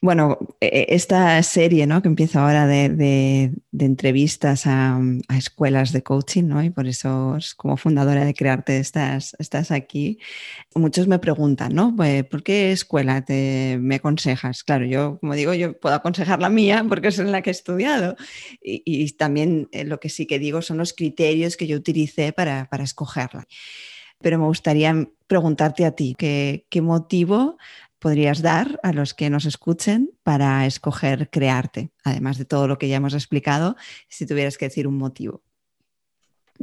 Bueno, 0.03 0.37
e, 0.61 0.67
e, 0.67 0.97
esta 0.97 1.41
serie 1.45 1.87
¿no? 1.87 2.03
que 2.03 2.09
empieza 2.09 2.43
ahora 2.43 2.67
de, 2.67 3.53
entrevistas 3.79 4.67
a, 4.67 5.01
escuelas 5.39 5.93
de 5.93 6.03
coaching, 6.03 6.43
¿no? 6.49 6.61
y 6.65 6.71
por 6.71 6.89
eso 6.89 7.39
como 7.57 7.77
fundadora 7.77 8.25
de 8.25 8.35
Crearte 8.35 8.79
estás, 8.79 9.37
estás 9.39 9.71
aquí, 9.71 10.19
muchos 10.75 11.07
me 11.07 11.21
preguntan, 11.21 11.73
¿no? 11.77 11.95
Pues, 11.95 12.25
¿por 12.25 12.43
qué 12.43 12.73
escuela 12.73 13.25
te, 13.25 13.79
me 13.81 13.95
aconsejas? 13.97 14.65
Claro, 14.65 14.87
yo, 14.87 15.21
como 15.21 15.37
digo, 15.37 15.55
yo 15.55 15.79
puedo 15.79 15.95
aconsejar 15.95 16.41
la 16.41 16.49
mía 16.49 16.85
porque 16.89 17.09
es 17.09 17.21
en 17.21 17.31
la 17.31 17.43
que 17.43 17.51
he 17.51 17.53
estudiado. 17.53 18.17
Y, 18.61 19.09
también 19.13 19.69
eh, 19.71 19.85
lo 19.85 20.01
que 20.01 20.09
sí 20.09 20.27
que 20.27 20.41
digo 20.41 20.63
son 20.63 20.79
los 20.79 20.95
criterios 20.95 21.57
que 21.57 21.69
yo 21.69 21.77
utilicé 21.77 22.33
para, 22.33 22.69
escogerla. 22.81 23.47
Pero 24.21 24.39
me 24.39 24.47
gustaría 24.47 25.09
preguntarte 25.29 25.85
a 25.85 25.93
ti, 25.93 26.17
¿qué, 26.19 26.67
qué 26.71 26.81
motivo 26.81 27.57
podrías 28.03 28.43
dar 28.43 28.81
a 28.83 28.93
los 28.93 29.15
que 29.15 29.31
nos 29.31 29.45
escuchen 29.47 30.11
para 30.25 30.67
escoger 30.67 31.31
crearte, 31.31 31.93
además 32.05 32.37
de 32.37 32.45
todo 32.45 32.67
lo 32.67 32.77
que 32.79 32.89
ya 32.89 32.97
hemos 32.97 33.15
explicado, 33.15 33.77
si 34.09 34.27
tuvieras 34.27 34.59
que 34.59 34.67
decir 34.67 34.89
un 34.89 34.99
motivo? 34.99 35.45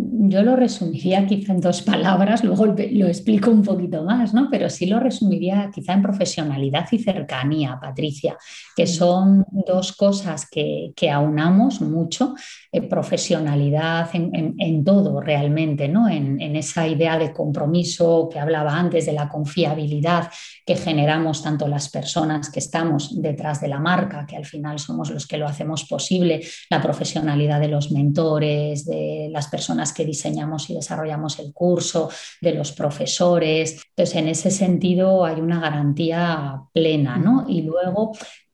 Yo 0.02 0.44
lo 0.44 0.56
resumiría 0.56 1.26
quizá 1.26 1.52
en 1.52 1.60
dos 1.60 1.82
palabras, 1.82 2.44
luego 2.44 2.68
lo 2.68 3.08
explico 3.08 3.52
un 3.52 3.64
poquito 3.64 4.04
más, 4.04 4.34
¿no? 4.34 4.48
Pero 4.50 4.70
sí 4.70 4.86
lo 4.86 5.00
resumiría 5.00 5.70
quizá 5.74 5.94
en 5.94 6.02
profesionalidad 6.02 6.88
y 6.92 7.00
cercanía, 7.00 7.78
Patricia, 7.82 8.38
que 8.76 8.88
son 8.88 9.46
dos 9.50 9.94
cosas 9.94 10.48
que, 10.50 10.94
aunamos 11.10 11.82
mucho, 11.82 12.36
eh, 12.72 12.82
profesionalidad 12.84 14.10
en, 14.14 14.84
todo 14.84 15.20
realmente, 15.20 15.88
¿no? 15.90 16.08
En, 16.08 16.40
en, 16.40 16.56
esa 16.56 16.88
idea 16.88 17.18
de 17.18 17.34
compromiso 17.34 18.30
que 18.32 18.40
hablaba 18.40 18.78
antes, 18.78 19.06
de 19.06 19.14
la 19.14 19.28
confiabilidad 19.28 20.30
que 20.66 20.76
generamos 20.76 21.44
tanto 21.44 21.68
las 21.68 21.90
personas 21.90 22.50
que 22.50 22.60
estamos 22.60 23.22
detrás 23.22 23.60
de 23.60 23.68
la 23.68 23.80
marca, 23.80 24.26
que 24.26 24.38
al 24.38 24.46
final 24.46 24.80
somos 24.80 25.10
los 25.10 25.28
que 25.28 25.38
lo 25.38 25.48
hacemos 25.48 25.86
posible, 25.86 26.42
la 26.70 26.82
profesionalidad 26.82 27.60
de 27.60 27.68
los 27.68 27.92
mentores, 27.92 28.86
de 28.86 29.30
las 29.32 29.48
personas 29.48 29.89
que 29.94 30.06
diseñamos 30.06 30.70
y 30.70 30.76
desarrollamos 30.76 31.40
el 31.40 31.54
curso, 31.54 32.10
de 32.42 32.54
los 32.54 32.72
profesores. 32.72 33.82
Entonces, 33.90 34.16
en 34.16 34.28
ese 34.28 34.52
sentido 34.52 35.26
hay 35.26 35.42
una 35.42 35.60
garantía 35.60 36.62
plena, 36.74 37.18
¿no? 37.18 37.46
Y 37.48 37.62
luego 37.62 38.12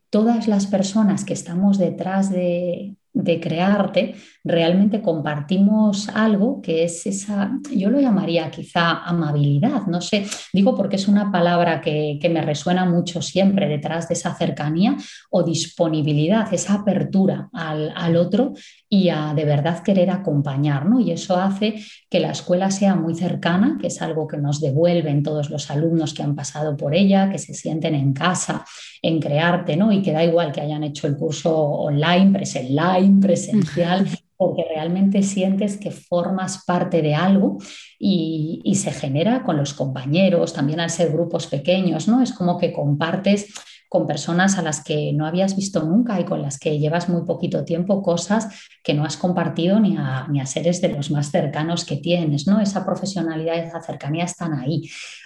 todas 0.10 0.48
las 0.48 0.68
personas 0.68 1.26
que 1.26 1.34
estamos 1.34 1.78
detrás 1.78 2.30
de, 2.30 2.96
de 3.16 3.40
crearte, 3.40 4.16
realmente 4.44 5.02
compartimos 5.02 6.10
algo 6.10 6.62
que 6.62 6.84
es 6.84 7.08
esa, 7.08 7.58
yo 7.74 7.90
lo 7.90 8.00
llamaría 8.00 8.52
quizá 8.52 9.04
amabilidad, 9.06 9.88
no 9.88 10.02
sé, 10.02 10.26
digo 10.52 10.76
porque 10.76 10.98
es 10.98 11.08
una 11.08 11.32
palabra 11.32 11.82
que, 11.82 12.20
me 12.26 12.42
resuena 12.42 12.86
mucho 12.86 13.22
siempre 13.22 13.70
detrás 13.70 14.10
de 14.10 14.16
esa 14.16 14.36
cercanía 14.36 14.98
o 15.30 15.44
disponibilidad, 15.44 16.54
esa 16.54 16.74
apertura 16.74 17.50
al, 17.54 18.18
otro 18.18 18.54
y 18.90 19.10
a 19.10 19.34
de 19.34 19.46
verdad 19.46 19.84
querer 19.84 20.10
acompañar, 20.10 20.86
¿no? 20.86 21.00
Y 21.00 21.12
eso 21.12 21.38
hace 21.38 21.76
que 22.10 22.20
la 22.20 22.32
escuela 22.32 22.72
sea 22.72 22.96
muy 22.96 23.14
cercana, 23.16 23.78
que 23.80 23.88
es 23.88 24.02
algo 24.02 24.28
que 24.28 24.38
nos 24.38 24.60
devuelven 24.60 25.24
todos 25.24 25.50
los 25.50 25.70
alumnos 25.70 26.14
que 26.14 26.24
han 26.24 26.36
pasado 26.36 26.76
por 26.76 26.94
ella, 26.96 27.30
que 27.30 27.38
se 27.38 27.54
sienten 27.54 27.96
en 27.96 28.12
casa, 28.12 28.66
en 29.02 29.20
crearte, 29.20 29.78
¿no? 29.78 29.92
Y 29.92 30.02
que 30.02 30.12
da 30.12 30.24
igual 30.24 30.52
que 30.52 30.62
hayan 30.62 30.84
hecho 30.84 31.08
el 31.08 31.16
curso 31.16 31.56
online, 31.56 32.32
presencial, 32.32 33.05
presencial, 33.12 34.08
porque 34.38 34.66
realmente 34.70 35.24
sientes 35.24 35.78
que 35.78 35.92
formas 35.92 36.64
parte 36.66 37.02
de 37.02 37.16
algo 37.16 37.58
y, 37.98 38.62
y, 38.64 38.76
se 38.76 38.92
genera 38.92 39.44
con 39.44 39.58
los 39.58 39.74
compañeros, 39.74 40.54
también 40.54 40.80
al 40.80 40.90
ser 40.90 41.12
grupos 41.12 41.48
pequeños, 41.48 42.08
¿no? 42.08 42.22
Es 42.22 42.34
como 42.34 42.58
que 42.58 42.74
compartes 42.74 43.54
con 43.96 44.08
personas 44.08 44.58
a 44.58 44.62
las 44.62 44.84
que 44.84 45.14
no 45.14 45.26
habías 45.26 45.56
visto 45.56 45.82
nunca 45.84 46.20
y 46.20 46.26
con 46.26 46.42
las 46.42 46.60
que 46.60 46.80
llevas 46.80 47.08
muy 47.08 47.24
poquito 47.24 47.64
tiempo 47.64 48.02
cosas 48.02 48.50
que 48.84 48.94
no 48.94 49.06
has 49.06 49.16
compartido 49.16 49.80
ni 49.80 49.96
a, 49.96 50.28
ni 50.30 50.42
a 50.42 50.46
seres 50.46 50.82
de 50.82 50.90
los 50.90 51.12
más 51.12 51.32
cercanos 51.32 51.86
que 51.86 51.98
tienes, 51.98 52.46
¿no? 52.46 52.60
Esa 52.60 52.86
profesionalidad, 52.86 53.56
esa 53.58 53.82
cercanía 53.82 54.26
están 54.26 54.54
ahí. 54.54 54.82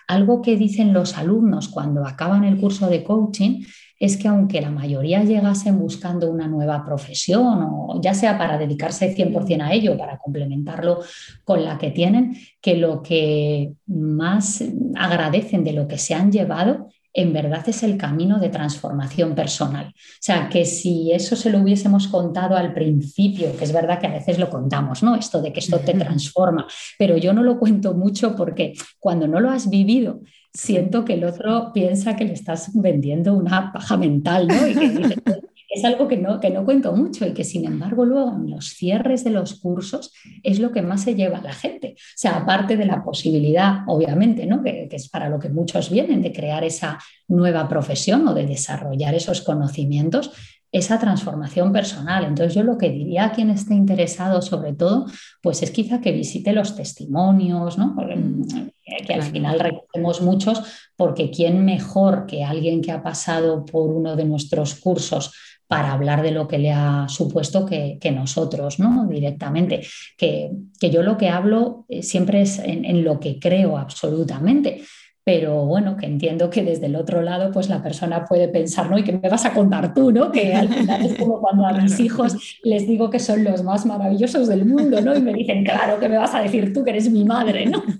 Algo 0.07 0.41
que 0.41 0.55
dicen 0.55 0.93
los 0.93 1.17
alumnos 1.17 1.69
cuando 1.69 2.05
acaban 2.05 2.43
el 2.43 2.59
curso 2.59 2.89
de 2.89 3.03
coaching 3.03 3.63
es 3.99 4.15
que 4.17 4.29
aunque 4.29 4.61
la 4.61 4.71
mayoría 4.71 5.23
llegasen 5.23 5.77
buscando 5.77 6.29
una 6.31 6.47
nueva 6.47 6.85
profesión 6.85 7.67
o 7.69 7.99
ya 8.01 8.13
sea 8.13 8.37
para 8.37 8.57
dedicarse 8.57 9.13
100% 9.13 9.61
a 9.61 9.73
ello, 9.73 9.97
para 9.97 10.17
complementarlo 10.17 11.01
con 11.43 11.63
la 11.63 11.77
que 11.77 11.91
tienen, 11.91 12.37
que 12.61 12.77
lo 12.77 13.01
que 13.01 13.73
más 13.87 14.63
agradecen 14.95 15.63
de 15.63 15.73
lo 15.73 15.87
que 15.87 15.97
se 15.97 16.13
han 16.13 16.31
llevado 16.31 16.87
en 17.13 17.33
verdad 17.33 17.67
es 17.67 17.83
el 17.83 17.97
camino 17.97 18.39
de 18.39 18.49
transformación 18.49 19.33
personal. 19.33 19.87
O 19.87 20.21
sea, 20.21 20.47
que 20.47 20.63
si 20.63 21.11
eso 21.11 21.35
se 21.35 21.49
lo 21.49 21.59
hubiésemos 21.59 22.07
contado 22.07 22.55
al 22.55 22.73
principio, 22.73 23.55
que 23.57 23.63
es 23.63 23.73
verdad 23.73 23.99
que 23.99 24.07
a 24.07 24.13
veces 24.13 24.37
lo 24.37 24.49
contamos, 24.49 25.01
¿no? 25.01 25.15
Esto 25.15 25.41
de 25.41 25.51
que 25.51 25.59
esto 25.59 25.79
te 25.79 25.93
transforma, 25.95 26.67
pero 26.97 27.17
yo 27.17 27.33
no 27.33 27.43
lo 27.43 27.57
cuento 27.57 27.93
mucho 27.93 28.35
porque 28.35 28.73
cuando 28.99 29.27
no 29.27 29.39
lo 29.39 29.49
has 29.49 29.69
vivido, 29.69 30.21
siento 30.53 31.05
que 31.05 31.13
el 31.13 31.23
otro 31.23 31.71
piensa 31.73 32.15
que 32.15 32.25
le 32.25 32.33
estás 32.33 32.71
vendiendo 32.73 33.33
una 33.33 33.71
paja 33.71 33.97
mental, 33.97 34.47
¿no? 34.47 34.67
Y 34.67 34.75
que 34.75 35.79
es 35.79 35.85
algo 35.85 36.07
que 36.07 36.17
no, 36.17 36.39
que 36.39 36.49
no 36.49 36.65
cuento 36.65 36.95
mucho 36.95 37.27
y 37.27 37.33
que 37.33 37.43
sin 37.43 37.63
embargo 37.65 38.03
luego 38.03 38.33
en 38.35 38.49
los 38.49 38.69
cierres 38.69 39.23
de 39.23 39.29
los 39.29 39.59
cursos 39.59 40.11
es 40.41 40.59
lo 40.59 40.71
que 40.71 40.81
más 40.81 41.03
se 41.03 41.13
lleva 41.13 41.37
a 41.37 41.43
la 41.43 41.53
gente. 41.53 41.93
O 41.95 42.15
sea, 42.15 42.37
aparte 42.37 42.75
de 42.75 42.85
la 42.85 43.03
posibilidad, 43.03 43.81
obviamente, 43.85 44.47
¿no? 44.47 44.63
que, 44.63 44.87
que 44.89 44.95
es 44.95 45.09
para 45.09 45.29
lo 45.29 45.37
que 45.37 45.49
muchos 45.49 45.91
vienen, 45.91 46.23
de 46.23 46.33
crear 46.33 46.63
esa 46.63 46.97
nueva 47.27 47.69
profesión 47.69 48.27
o 48.27 48.33
de 48.33 48.47
desarrollar 48.47 49.13
esos 49.13 49.41
conocimientos, 49.41 50.31
esa 50.71 50.99
transformación 50.99 51.73
personal. 51.73 52.25
Entonces 52.25 52.53
yo 52.53 52.63
lo 52.63 52.77
que 52.77 52.89
diría 52.89 53.25
a 53.25 53.31
quien 53.31 53.49
esté 53.49 53.73
interesado 53.73 54.41
sobre 54.41 54.73
todo, 54.73 55.05
pues 55.41 55.63
es 55.63 55.71
quizá 55.71 55.99
que 55.99 56.11
visite 56.11 56.53
los 56.53 56.75
testimonios, 56.75 57.77
¿no? 57.77 57.95
Mm, 57.95 58.69
que 59.05 59.13
al 59.13 59.23
final 59.23 59.59
recogemos 59.59 60.21
muchos, 60.21 60.61
porque 60.95 61.31
quién 61.31 61.65
mejor 61.65 62.25
que 62.25 62.43
alguien 62.43 62.81
que 62.81 62.91
ha 62.91 63.01
pasado 63.01 63.65
por 63.65 63.89
uno 63.89 64.15
de 64.15 64.25
nuestros 64.25 64.75
cursos 64.75 65.33
para 65.67 65.91
hablar 65.91 66.23
de 66.23 66.31
lo 66.31 66.47
que 66.47 66.57
le 66.57 66.71
ha 66.71 67.07
supuesto 67.07 67.65
que, 67.65 67.99
nosotros, 68.11 68.79
¿no? 68.79 69.05
Directamente. 69.07 69.81
Que, 70.17 70.49
yo 70.81 71.03
lo 71.03 71.17
que 71.17 71.29
hablo 71.29 71.85
eh, 71.87 72.01
siempre 72.01 72.41
es 72.41 72.57
en 72.59 73.03
lo 73.03 73.19
que 73.19 73.39
creo 73.39 73.77
absolutamente 73.77 74.81
pero 75.23 75.65
bueno, 75.65 75.95
que 75.97 76.05
entiendo 76.05 76.49
que 76.49 76.63
desde 76.63 76.87
el 76.87 76.95
otro 76.95 77.21
lado, 77.21 77.51
pues 77.51 77.69
la 77.69 77.83
persona 77.83 78.25
puede 78.25 78.47
pensar, 78.47 78.89
¿no? 78.89 78.97
¿Y 78.97 79.03
qué 79.03 79.11
me 79.11 79.29
vas 79.29 79.45
a 79.45 79.53
contar 79.53 79.93
tú, 79.93 80.11
¿no? 80.11 80.31
Que 80.31 80.53
al 80.53 80.69
final 80.69 81.05
es 81.05 81.15
como 81.17 81.39
cuando 81.39 81.65
a 81.65 81.73
mis 81.73 81.99
hijos 81.99 82.59
les 82.63 82.87
digo 82.87 83.09
que 83.09 83.19
son 83.19 83.43
los 83.43 83.63
más 83.63 83.85
maravillosos 83.85 84.47
del 84.47 84.65
mundo, 84.65 85.01
¿no? 85.01 85.15
Y 85.15 85.21
me 85.21 85.33
dicen, 85.33 85.63
claro, 85.63 85.99
que 85.99 86.09
me 86.09 86.17
vas 86.17 86.33
a 86.33 86.41
decir 86.41 86.73
tú 86.73 86.83
que 86.83 86.91
eres 86.91 87.11
mi 87.11 87.25
madre, 87.25 87.65
¿no? 87.65 87.83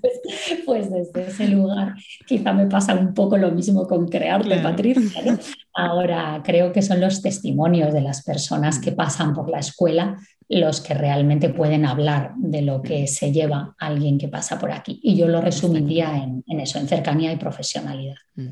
Pues, 0.64 0.90
pues 0.90 0.90
desde 0.90 1.28
ese 1.28 1.48
lugar 1.48 1.94
quizá 2.26 2.52
me 2.52 2.66
pasa 2.66 2.94
un 2.94 3.12
poco 3.14 3.36
lo 3.36 3.50
mismo 3.50 3.86
con 3.86 4.08
crearte, 4.08 4.56
Patricia, 4.58 5.22
¿no? 5.24 5.38
Ahora 5.74 6.42
creo 6.44 6.72
que 6.72 6.82
son 6.82 7.00
los 7.00 7.22
testimonios 7.22 7.92
de 7.92 8.00
las 8.00 8.22
personas 8.22 8.78
que 8.78 8.92
pasan 8.92 9.34
por 9.34 9.48
la 9.48 9.60
escuela 9.60 10.16
los 10.50 10.80
que 10.80 10.94
realmente 10.94 11.48
pueden 11.48 11.86
hablar 11.86 12.34
de 12.36 12.62
lo 12.62 12.82
que 12.82 13.06
se 13.06 13.30
lleva 13.30 13.76
alguien 13.78 14.18
que 14.18 14.26
pasa 14.26 14.58
por 14.58 14.72
aquí. 14.72 14.98
Y 15.00 15.16
yo 15.16 15.28
lo 15.28 15.40
resumiría 15.40 16.16
en, 16.16 16.60
eso, 16.60 16.80
en 16.80 16.88
cercanía 16.88 17.32
y 17.32 17.36
profesionalidad. 17.36 18.16
Mm. 18.34 18.48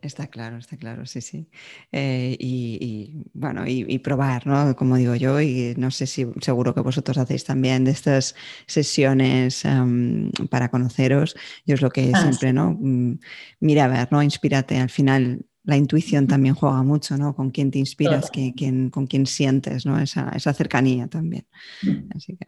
Está 0.00 0.28
claro, 0.28 0.58
está 0.58 0.76
claro, 0.76 1.06
sí, 1.06 1.20
sí. 1.20 1.48
Eh, 1.90 2.36
y, 2.38 3.24
bueno, 3.32 3.64
y, 3.66 3.98
probar, 3.98 4.46
¿no? 4.46 4.76
Como 4.76 4.96
digo 4.96 5.16
yo, 5.16 5.40
y 5.40 5.74
no 5.76 5.90
sé 5.90 6.06
si 6.06 6.24
seguro 6.40 6.72
que 6.72 6.82
vosotros 6.82 7.18
hacéis 7.18 7.42
también 7.42 7.84
de 7.84 7.90
estas 7.90 8.36
sesiones 8.66 9.64
em, 9.64 10.30
para 10.50 10.70
conoceros. 10.70 11.34
Yo 11.66 11.74
es 11.74 11.82
lo 11.82 11.90
que 11.90 12.12
ah, 12.14 12.20
siempre, 12.20 12.52
¿no? 12.52 12.76
Mm, 12.78 13.18
mira 13.58 13.86
a 13.86 13.88
ver, 13.88 14.12
¿no? 14.12 14.22
Inspírate. 14.22 14.78
Al 14.78 14.90
final 14.90 15.44
la 15.64 15.78
intuición 15.78 16.26
también 16.26 16.54
juega 16.54 16.82
mucho, 16.82 17.16
¿no? 17.16 17.34
Con 17.34 17.50
quién 17.50 17.70
te 17.70 17.78
inspiras, 17.78 18.30
con 18.90 19.06
quién 19.06 19.26
sientes, 19.26 19.86
¿no? 19.86 19.98
Esa, 19.98 20.38
cercanía 20.52 21.08
también. 21.08 21.46
Mm. 21.82 22.10
Así 22.14 22.36
que, 22.36 22.44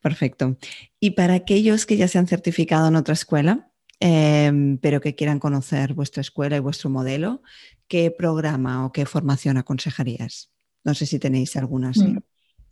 perfecto. 0.00 0.58
Y 1.00 1.12
para 1.12 1.34
aquellos 1.34 1.86
que 1.86 1.96
ya 1.96 2.08
se 2.08 2.18
han 2.18 2.26
certificado 2.26 2.88
en 2.88 2.96
otra 2.96 3.14
escuela, 3.14 3.72
em, 4.00 4.76
pero 4.78 5.00
que 5.00 5.14
quieran 5.14 5.38
conocer 5.38 5.94
vuestra 5.94 6.20
escuela 6.20 6.56
y 6.56 6.60
vuestro 6.60 6.90
modelo, 6.90 7.42
¿qué 7.88 8.10
programa 8.10 8.84
o 8.84 8.92
qué 8.92 9.06
formación 9.06 9.56
aconsejarías? 9.56 10.52
No 10.84 10.94
sé 10.94 11.06
si 11.06 11.18
tenéis 11.18 11.56
alguna 11.56 11.90
así. 11.90 12.16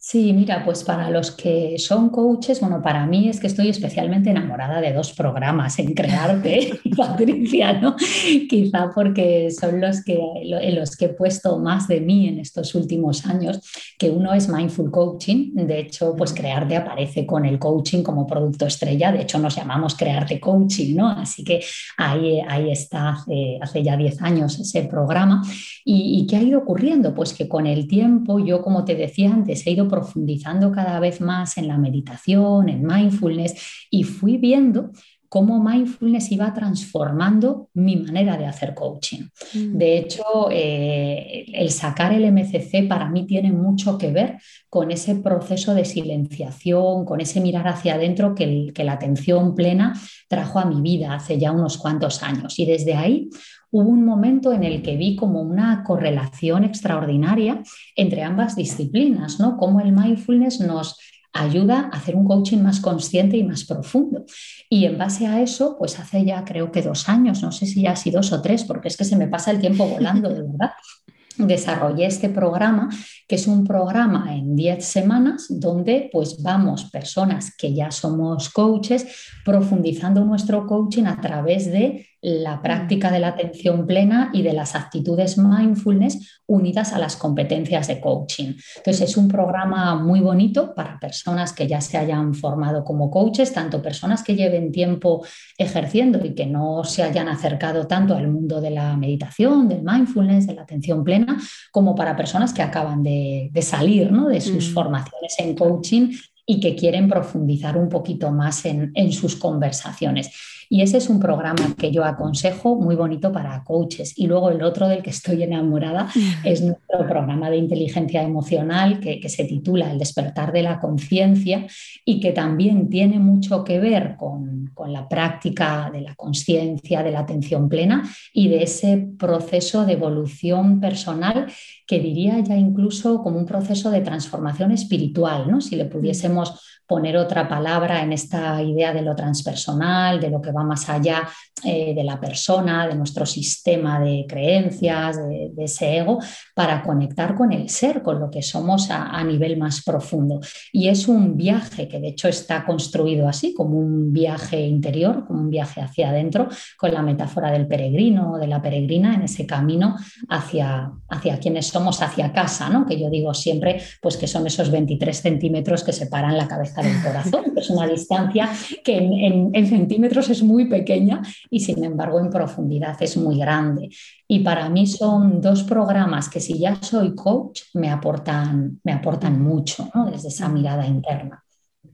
Sí, 0.06 0.34
mira, 0.34 0.62
pues 0.66 0.84
para 0.84 1.08
los 1.08 1.30
que 1.30 1.78
son 1.78 2.10
coaches, 2.10 2.60
bueno, 2.60 2.82
para 2.82 3.06
mí 3.06 3.30
es 3.30 3.40
que 3.40 3.46
estoy 3.46 3.70
especialmente 3.70 4.28
enamorada 4.28 4.82
de 4.82 4.92
dos 4.92 5.14
programas 5.14 5.78
en 5.78 5.94
Crearte 5.94 6.78
Patricia, 6.96 7.72
¿no? 7.72 7.96
Quizá 7.96 8.90
porque 8.94 9.50
son 9.50 9.80
los 9.80 10.04
que, 10.04 10.20
en 10.42 10.74
los 10.74 10.94
que 10.98 11.06
he 11.06 11.08
puesto 11.08 11.58
más 11.58 11.88
de 11.88 12.02
mí 12.02 12.28
en 12.28 12.38
estos 12.38 12.74
últimos 12.74 13.24
años, 13.24 13.60
que 13.98 14.10
uno 14.10 14.34
es 14.34 14.46
Mindful 14.46 14.90
Coaching, 14.90 15.54
de 15.54 15.80
hecho, 15.80 16.14
pues 16.14 16.34
Crearte 16.34 16.76
aparece 16.76 17.24
con 17.24 17.46
el 17.46 17.58
coaching 17.58 18.02
como 18.02 18.26
producto 18.26 18.66
estrella, 18.66 19.10
de 19.10 19.22
hecho 19.22 19.38
nos 19.38 19.56
llamamos 19.56 19.94
Crearte 19.94 20.38
Coaching, 20.38 20.96
¿no? 20.96 21.08
Así 21.08 21.44
que 21.44 21.62
ahí, 21.96 22.40
ahí 22.46 22.70
está 22.70 23.08
hace, 23.08 23.58
hace 23.58 23.82
ya 23.82 23.96
10 23.96 24.20
años 24.20 24.60
ese 24.60 24.82
programa. 24.82 25.42
¿Y, 25.82 26.20
¿Y 26.20 26.26
qué 26.26 26.36
ha 26.36 26.42
ido 26.42 26.58
ocurriendo? 26.58 27.14
Pues 27.14 27.32
que 27.32 27.48
con 27.48 27.66
el 27.66 27.88
tiempo, 27.88 28.38
yo 28.38 28.60
como 28.60 28.84
te 28.84 28.96
decía 28.96 29.32
antes, 29.32 29.66
he 29.66 29.70
ido 29.70 29.93
profundizando 29.94 30.72
cada 30.72 30.98
vez 30.98 31.20
más 31.20 31.56
en 31.56 31.68
la 31.68 31.78
meditación, 31.78 32.68
en 32.68 32.84
mindfulness, 32.84 33.86
y 33.90 34.02
fui 34.02 34.38
viendo 34.38 34.90
cómo 35.28 35.62
mindfulness 35.62 36.30
iba 36.32 36.52
transformando 36.52 37.68
mi 37.74 37.96
manera 37.96 38.36
de 38.36 38.46
hacer 38.46 38.74
coaching. 38.74 39.22
Mm. 39.54 39.78
De 39.78 39.98
hecho, 39.98 40.24
eh, 40.50 41.46
el 41.52 41.70
sacar 41.70 42.12
el 42.12 42.24
MCC 42.30 42.86
para 42.88 43.08
mí 43.08 43.26
tiene 43.26 43.52
mucho 43.52 43.98
que 43.98 44.12
ver 44.12 44.38
con 44.68 44.90
ese 44.90 45.16
proceso 45.16 45.74
de 45.74 45.84
silenciación, 45.84 47.04
con 47.04 47.20
ese 47.20 47.40
mirar 47.40 47.68
hacia 47.68 47.94
adentro 47.94 48.34
que, 48.34 48.72
que 48.74 48.84
la 48.84 48.92
atención 48.92 49.54
plena 49.54 49.94
trajo 50.28 50.58
a 50.58 50.64
mi 50.64 50.80
vida 50.80 51.14
hace 51.14 51.38
ya 51.38 51.52
unos 51.52 51.78
cuantos 51.78 52.22
años. 52.22 52.58
Y 52.58 52.66
desde 52.66 52.94
ahí 52.94 53.28
hubo 53.70 53.90
un 53.90 54.04
momento 54.04 54.52
en 54.52 54.62
el 54.62 54.82
que 54.82 54.96
vi 54.96 55.16
como 55.16 55.42
una 55.42 55.82
correlación 55.82 56.62
extraordinaria 56.62 57.60
entre 57.96 58.22
ambas 58.22 58.54
disciplinas, 58.54 59.40
¿no? 59.40 59.56
Cómo 59.56 59.80
el 59.80 59.90
mindfulness 59.90 60.60
nos 60.60 60.96
ayuda 61.34 61.90
a 61.92 61.98
hacer 61.98 62.16
un 62.16 62.24
coaching 62.24 62.58
más 62.58 62.80
consciente 62.80 63.36
y 63.36 63.44
más 63.44 63.64
profundo. 63.64 64.24
Y 64.70 64.86
en 64.86 64.96
base 64.96 65.26
a 65.26 65.42
eso, 65.42 65.76
pues 65.78 65.98
hace 65.98 66.24
ya 66.24 66.44
creo 66.44 66.72
que 66.72 66.80
dos 66.80 67.08
años, 67.08 67.42
no 67.42 67.52
sé 67.52 67.66
si 67.66 67.82
ya 67.82 67.92
así 67.92 68.10
dos 68.10 68.32
o 68.32 68.40
tres, 68.40 68.64
porque 68.64 68.88
es 68.88 68.96
que 68.96 69.04
se 69.04 69.16
me 69.16 69.28
pasa 69.28 69.50
el 69.50 69.60
tiempo 69.60 69.86
volando, 69.86 70.30
de 70.30 70.42
verdad 70.42 70.70
desarrollé 71.36 72.06
este 72.06 72.28
programa, 72.28 72.88
que 73.26 73.34
es 73.34 73.46
un 73.46 73.64
programa 73.64 74.34
en 74.36 74.54
10 74.54 74.84
semanas 74.84 75.46
donde 75.48 76.08
pues 76.12 76.40
vamos 76.42 76.84
personas 76.90 77.54
que 77.56 77.74
ya 77.74 77.90
somos 77.90 78.50
coaches 78.50 79.06
profundizando 79.44 80.24
nuestro 80.24 80.66
coaching 80.66 81.04
a 81.04 81.20
través 81.20 81.70
de 81.70 82.06
la 82.24 82.62
práctica 82.62 83.10
de 83.10 83.20
la 83.20 83.28
atención 83.28 83.86
plena 83.86 84.30
y 84.32 84.40
de 84.40 84.54
las 84.54 84.74
actitudes 84.74 85.36
mindfulness 85.36 86.40
unidas 86.46 86.94
a 86.94 86.98
las 86.98 87.16
competencias 87.16 87.86
de 87.86 88.00
coaching. 88.00 88.54
Entonces 88.76 89.10
es 89.10 89.16
un 89.18 89.28
programa 89.28 89.94
muy 89.96 90.20
bonito 90.20 90.74
para 90.74 90.98
personas 90.98 91.52
que 91.52 91.66
ya 91.66 91.82
se 91.82 91.98
hayan 91.98 92.32
formado 92.32 92.82
como 92.82 93.10
coaches, 93.10 93.52
tanto 93.52 93.82
personas 93.82 94.22
que 94.22 94.36
lleven 94.36 94.72
tiempo 94.72 95.22
ejerciendo 95.58 96.24
y 96.24 96.34
que 96.34 96.46
no 96.46 96.82
se 96.84 97.02
hayan 97.02 97.28
acercado 97.28 97.86
tanto 97.86 98.16
al 98.16 98.28
mundo 98.28 98.62
de 98.62 98.70
la 98.70 98.96
meditación, 98.96 99.68
del 99.68 99.82
mindfulness, 99.82 100.46
de 100.46 100.54
la 100.54 100.62
atención 100.62 101.04
plena, 101.04 101.36
como 101.70 101.94
para 101.94 102.16
personas 102.16 102.54
que 102.54 102.62
acaban 102.62 103.02
de, 103.02 103.50
salir 103.60 104.10
de 104.10 104.40
sus 104.40 104.70
mm. 104.70 104.72
formaciones 104.72 105.34
en 105.38 105.54
coaching 105.54 106.10
y 106.46 106.58
que 106.58 106.74
quieren 106.74 107.06
profundizar 107.06 107.76
un 107.76 107.90
poquito 107.90 108.30
más 108.32 108.64
en, 108.64 108.92
en 108.94 109.12
sus 109.12 109.36
conversaciones. 109.36 110.53
Y 110.68 110.82
ese 110.82 110.98
es 110.98 111.08
un 111.08 111.20
programa 111.20 111.74
que 111.78 111.90
yo 111.90 112.04
aconsejo 112.04 112.76
muy 112.76 112.96
bonito 112.96 113.32
para 113.32 113.62
coaches. 113.64 114.14
Y 114.16 114.26
luego 114.26 114.50
el 114.50 114.62
otro 114.62 114.88
del 114.88 115.02
que 115.02 115.10
estoy 115.10 115.42
enamorada 115.42 116.08
es 116.44 116.62
nuestro 116.62 117.06
programa 117.06 117.50
de 117.50 117.56
inteligencia 117.56 118.22
emocional 118.22 119.00
que, 119.00 119.24
se 119.28 119.44
titula 119.44 119.90
El 119.90 119.98
despertar 119.98 120.52
de 120.52 120.62
la 120.62 120.78
conciencia 120.78 121.66
y 122.04 122.20
que 122.20 122.32
también 122.32 122.88
tiene 122.90 123.18
mucho 123.18 123.64
que 123.64 123.80
ver 123.80 124.16
con, 124.16 124.70
con 124.74 124.92
la 124.92 125.08
práctica 125.08 125.90
de 125.92 126.02
la 126.02 126.14
conciencia, 126.14 127.02
de 127.02 127.10
la 127.10 127.20
atención 127.20 127.68
plena 127.68 128.02
y 128.32 128.48
de 128.48 128.62
ese 128.62 129.08
proceso 129.18 129.86
de 129.86 129.94
evolución 129.94 130.78
personal 130.78 131.46
que 131.86 131.98
diría 132.00 132.38
ya 132.40 132.56
incluso 132.56 133.22
como 133.22 133.38
un 133.38 133.46
proceso 133.46 133.90
de 133.90 134.00
transformación 134.00 134.72
espiritual, 134.72 135.50
¿no? 135.50 135.60
si 135.60 135.76
le 135.76 135.84
pudiésemos 135.84 136.60
poner 136.86 137.16
otra 137.16 137.48
palabra 137.48 138.02
en 138.02 138.12
esta 138.12 138.62
idea 138.62 138.92
de 138.92 139.02
lo 139.02 139.14
transpersonal, 139.14 140.20
de 140.20 140.30
lo 140.30 140.40
que 140.40 140.52
va 140.54 140.64
más 140.64 140.88
allá 140.88 141.28
eh, 141.64 141.94
de 141.94 142.04
la 142.04 142.20
persona, 142.20 142.86
de 142.86 142.94
nuestro 142.94 143.24
sistema 143.24 143.98
de 143.98 144.26
creencias, 144.28 145.16
de, 145.16 145.52
ese 145.58 145.98
ego, 145.98 146.18
para 146.54 146.82
conectar 146.82 147.34
con 147.34 147.52
el 147.52 147.70
ser, 147.70 148.02
con 148.02 148.20
lo 148.20 148.30
que 148.30 148.42
somos 148.42 148.90
a, 148.90 149.24
nivel 149.24 149.56
más 149.56 149.82
profundo. 149.82 150.40
Y 150.72 150.88
es 150.88 151.08
un 151.08 151.36
viaje 151.36 151.88
que 151.88 152.00
de 152.00 152.08
hecho 152.08 152.28
está 152.28 152.66
construido 152.66 153.28
así, 153.28 153.54
como 153.54 153.78
un 153.78 154.12
viaje 154.12 154.60
interior, 154.60 155.26
como 155.26 155.40
un 155.40 155.50
viaje 155.50 155.80
hacia 155.80 156.10
adentro, 156.10 156.48
con 156.76 156.92
la 156.92 157.02
metáfora 157.02 157.50
del 157.50 157.66
peregrino 157.66 158.32
o 158.32 158.38
de 158.38 158.46
la 158.46 158.60
peregrina 158.60 159.14
en 159.14 159.22
ese 159.22 159.46
camino 159.46 159.96
hacia, 160.28 160.92
hacia 161.08 161.38
quienes 161.38 161.68
somos, 161.68 162.02
hacia 162.02 162.32
casa, 162.32 162.68
¿no? 162.68 162.84
que 162.84 163.00
yo 163.00 163.08
digo 163.08 163.32
siempre, 163.32 163.80
pues 164.02 164.18
que 164.18 164.26
son 164.26 164.46
esos 164.46 164.70
23 164.70 165.16
centímetros 165.18 165.82
que 165.82 165.92
separan 165.92 166.36
la 166.36 166.46
cabeza 166.46 166.82
del 166.82 167.02
corazón, 167.02 167.54
es 167.56 167.70
una 167.70 167.86
distancia 167.86 168.50
que 168.84 168.96
en, 168.96 169.66
centímetros 169.66 170.28
es 170.30 170.42
muy 170.44 170.66
pequeña 170.66 171.22
y 171.50 171.60
sin 171.60 171.82
embargo 171.84 172.20
en 172.20 172.30
profundidad 172.30 172.96
es 173.00 173.16
muy 173.16 173.38
grande. 173.38 173.90
Y 174.28 174.40
para 174.40 174.68
mí 174.68 174.86
son 174.86 175.40
dos 175.40 175.64
programas 175.64 176.28
que 176.28 176.40
si 176.40 176.58
ya 176.58 176.76
soy 176.82 177.14
coach 177.14 177.62
me 177.74 177.90
aportan, 177.90 178.80
me 178.84 178.92
aportan 178.92 179.42
mucho 179.42 179.88
desde 180.10 180.28
esa 180.28 180.48
mirada 180.48 180.86
interna. 180.86 181.42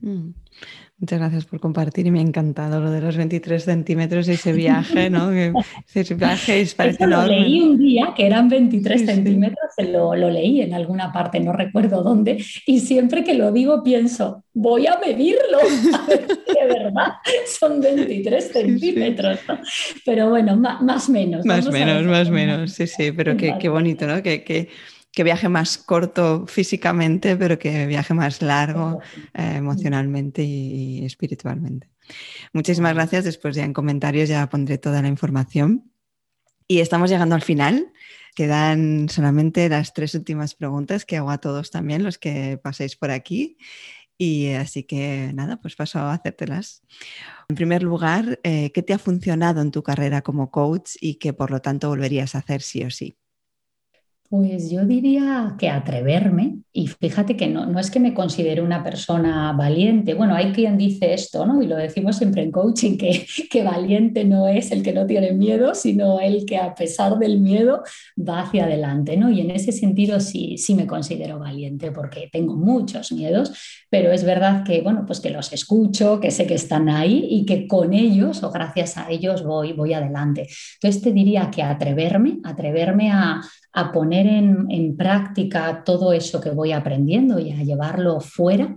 Mm. 0.01 0.29
Muchas 1.01 1.17
gracias 1.17 1.45
por 1.45 1.59
compartir 1.59 2.05
y 2.05 2.11
me 2.11 2.19
ha 2.19 2.21
encantado 2.21 2.79
lo 2.79 2.91
de 2.91 3.01
los 3.01 3.17
23 3.17 3.63
centímetros 3.63 4.27
y 4.27 4.33
ese 4.33 4.53
viaje, 4.53 5.09
¿no? 5.09 5.31
ese 5.95 6.13
viaje 6.13 6.61
es 6.61 6.75
parece 6.75 7.07
Lo 7.07 7.25
leí 7.25 7.59
un 7.59 7.79
día 7.79 8.13
que 8.15 8.27
eran 8.27 8.47
23 8.47 9.07
centímetros, 9.07 9.71
Lo, 9.79 10.15
lo, 10.15 10.29
leí 10.29 10.61
en 10.61 10.75
alguna 10.75 11.11
parte, 11.11 11.39
no 11.39 11.53
recuerdo 11.53 12.03
dónde, 12.03 12.45
y 12.67 12.81
siempre 12.81 13.23
que 13.23 13.33
lo 13.33 13.51
digo 13.51 13.81
pienso, 13.83 14.43
voy 14.53 14.85
a 14.85 14.99
medirlo, 15.03 15.57
a 15.57 16.05
ver 16.05 16.27
si 16.27 16.53
de 16.53 16.67
verdad 16.67 17.13
son 17.47 17.81
23 17.81 18.51
centímetros. 18.51 19.39
Pero 20.05 20.29
bueno, 20.29 20.55
más 20.55 21.09
o 21.09 21.11
menos. 21.11 21.43
Más 21.47 21.65
o 21.65 21.71
menos, 21.71 22.03
más 22.03 22.29
o 22.29 22.31
menos, 22.31 22.73
sí, 22.73 22.85
sí, 22.85 23.11
pero 23.11 23.35
qué, 23.37 23.55
qué 23.59 23.69
bonito, 23.69 24.05
¿no? 24.05 24.21
Que, 24.21 24.43
que 24.43 24.69
que 25.11 25.23
viaje 25.23 25.49
más 25.49 25.77
corto 25.77 26.45
físicamente, 26.47 27.35
pero 27.35 27.59
que 27.59 27.85
viaje 27.85 28.13
más 28.13 28.41
largo 28.41 29.01
eh, 29.33 29.55
emocionalmente 29.57 30.43
y, 30.43 31.05
espiritualmente. 31.05 31.89
Muchísimas 32.53 32.93
gracias. 32.93 33.25
Después 33.25 33.55
ya 33.55 33.63
en 33.63 33.73
comentarios 33.73 34.29
ya 34.29 34.47
pondré 34.49 34.77
toda 34.77 35.01
la 35.01 35.07
información. 35.07 35.91
Y 36.67 36.79
estamos 36.79 37.09
llegando 37.09 37.35
al 37.35 37.41
final. 37.41 37.91
Quedan 38.35 39.09
solamente 39.09 39.67
las 39.67 39.93
tres 39.93 40.15
últimas 40.15 40.55
preguntas 40.55 41.03
que 41.03 41.17
hago 41.17 41.31
a 41.31 41.39
todos 41.39 41.69
también, 41.69 42.03
los 42.03 42.17
que 42.17 42.57
paséis 42.57 42.95
por 42.95 43.11
aquí. 43.11 43.57
Y 44.17 44.53
así 44.53 44.83
que 44.83 45.31
nada, 45.33 45.59
pues 45.59 45.75
paso 45.75 45.99
a 45.99 46.13
hacértelas. 46.13 46.83
En 47.49 47.55
primer 47.55 47.83
lugar, 47.83 48.39
eh, 48.43 48.71
¿qué 48.71 48.83
te 48.83 48.93
ha 48.93 48.99
funcionado 48.99 49.61
en 49.61 49.71
tu 49.71 49.83
carrera 49.83 50.21
como 50.21 50.51
coach 50.51 50.91
y 51.01 51.15
que 51.15 51.33
por 51.33 51.51
lo 51.51 51.59
tanto 51.59 51.89
volverías 51.89 52.35
a 52.35 52.37
hacer 52.37 52.61
sí 52.61 52.83
o 52.83 52.91
sí? 52.91 53.17
Pues 54.31 54.71
yo 54.71 54.85
diría 54.85 55.55
que 55.59 55.67
atreverme, 55.67 56.59
y 56.71 56.87
fíjate 56.87 57.35
que 57.35 57.49
no, 57.49 57.65
no 57.65 57.79
es 57.79 57.91
que 57.91 57.99
me 57.99 58.13
considere 58.13 58.61
una 58.61 58.81
persona 58.81 59.51
valiente, 59.51 60.13
bueno, 60.13 60.35
hay 60.35 60.53
quien 60.53 60.77
dice 60.77 61.13
esto, 61.13 61.45
¿no? 61.45 61.61
Y 61.61 61.67
lo 61.67 61.75
decimos 61.75 62.15
siempre 62.15 62.41
en 62.41 62.49
coaching, 62.49 62.97
que, 62.97 63.27
que 63.51 63.61
valiente 63.61 64.23
no 64.23 64.47
es 64.47 64.71
el 64.71 64.83
que 64.83 64.93
no 64.93 65.05
tiene 65.05 65.33
miedo, 65.33 65.75
sino 65.75 66.21
el 66.21 66.45
que 66.45 66.55
a 66.55 66.73
pesar 66.73 67.19
del 67.19 67.41
miedo 67.41 67.83
va 68.17 68.43
hacia 68.43 68.63
adelante, 68.63 69.17
¿no? 69.17 69.29
Y 69.29 69.41
en 69.41 69.51
ese 69.51 69.73
sentido 69.73 70.21
sí, 70.21 70.57
sí 70.57 70.75
me 70.75 70.87
considero 70.87 71.37
valiente 71.37 71.91
porque 71.91 72.29
tengo 72.31 72.55
muchos 72.55 73.11
miedos, 73.11 73.51
pero 73.89 74.13
es 74.13 74.23
verdad 74.23 74.63
que, 74.63 74.79
bueno, 74.79 75.03
pues 75.05 75.19
que 75.19 75.29
los 75.29 75.51
escucho, 75.51 76.21
que 76.21 76.31
sé 76.31 76.47
que 76.47 76.53
están 76.53 76.87
ahí 76.87 77.27
y 77.29 77.45
que 77.45 77.67
con 77.67 77.91
ellos 77.91 78.43
o 78.43 78.51
gracias 78.51 78.95
a 78.95 79.11
ellos 79.11 79.43
voy, 79.43 79.73
voy 79.73 79.91
adelante. 79.91 80.47
Entonces 80.75 81.01
te 81.01 81.11
diría 81.11 81.51
que 81.51 81.63
atreverme, 81.63 82.39
atreverme 82.45 83.11
a 83.11 83.41
a 83.73 83.91
poner 83.91 84.27
en, 84.27 84.97
práctica 84.97 85.83
todo 85.83 86.13
eso 86.13 86.41
que 86.41 86.51
voy 86.51 86.71
aprendiendo 86.71 87.39
y 87.39 87.51
a 87.51 87.63
llevarlo 87.63 88.19
fuera. 88.19 88.75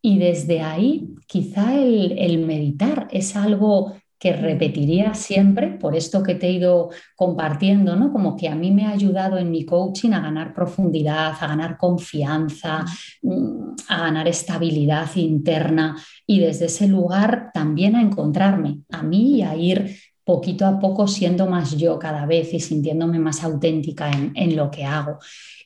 Y 0.00 0.18
desde 0.18 0.60
ahí, 0.60 1.08
quizá 1.26 1.74
el, 1.78 2.44
meditar 2.44 3.08
es 3.10 3.36
algo 3.36 3.94
que 4.18 4.32
repetiría 4.32 5.14
siempre, 5.14 5.68
por 5.68 5.96
esto 5.96 6.22
que 6.22 6.36
te 6.36 6.46
he 6.46 6.52
ido 6.52 6.90
compartiendo, 7.16 7.96
¿no? 7.96 8.12
Como 8.12 8.36
que 8.36 8.48
a 8.48 8.54
mí 8.54 8.70
me 8.70 8.86
ha 8.86 8.90
ayudado 8.90 9.36
en 9.36 9.50
mi 9.50 9.64
coaching 9.64 10.12
a 10.12 10.20
ganar 10.20 10.54
profundidad, 10.54 11.34
a 11.40 11.46
ganar 11.48 11.76
confianza, 11.76 12.84
mm, 13.22 13.74
a 13.88 13.98
ganar 13.98 14.28
estabilidad 14.28 15.08
interna 15.16 15.96
y 16.24 16.38
desde 16.38 16.66
ese 16.66 16.86
lugar 16.86 17.50
también 17.52 17.96
a 17.96 18.02
encontrarme 18.02 18.82
a 18.92 19.02
mí 19.02 19.38
y 19.38 19.42
a 19.42 19.56
ir 19.56 19.96
poquito 20.24 20.66
a 20.66 20.78
poco 20.78 21.08
siendo 21.08 21.46
más 21.46 21.76
yo 21.76 21.98
cada 21.98 22.26
vez 22.26 22.52
y 22.54 22.60
sintiéndome 22.60 23.18
más 23.18 23.42
auténtica 23.42 24.10
en, 24.34 24.56
lo 24.56 24.70
que 24.70 24.84
hago. 24.84 25.18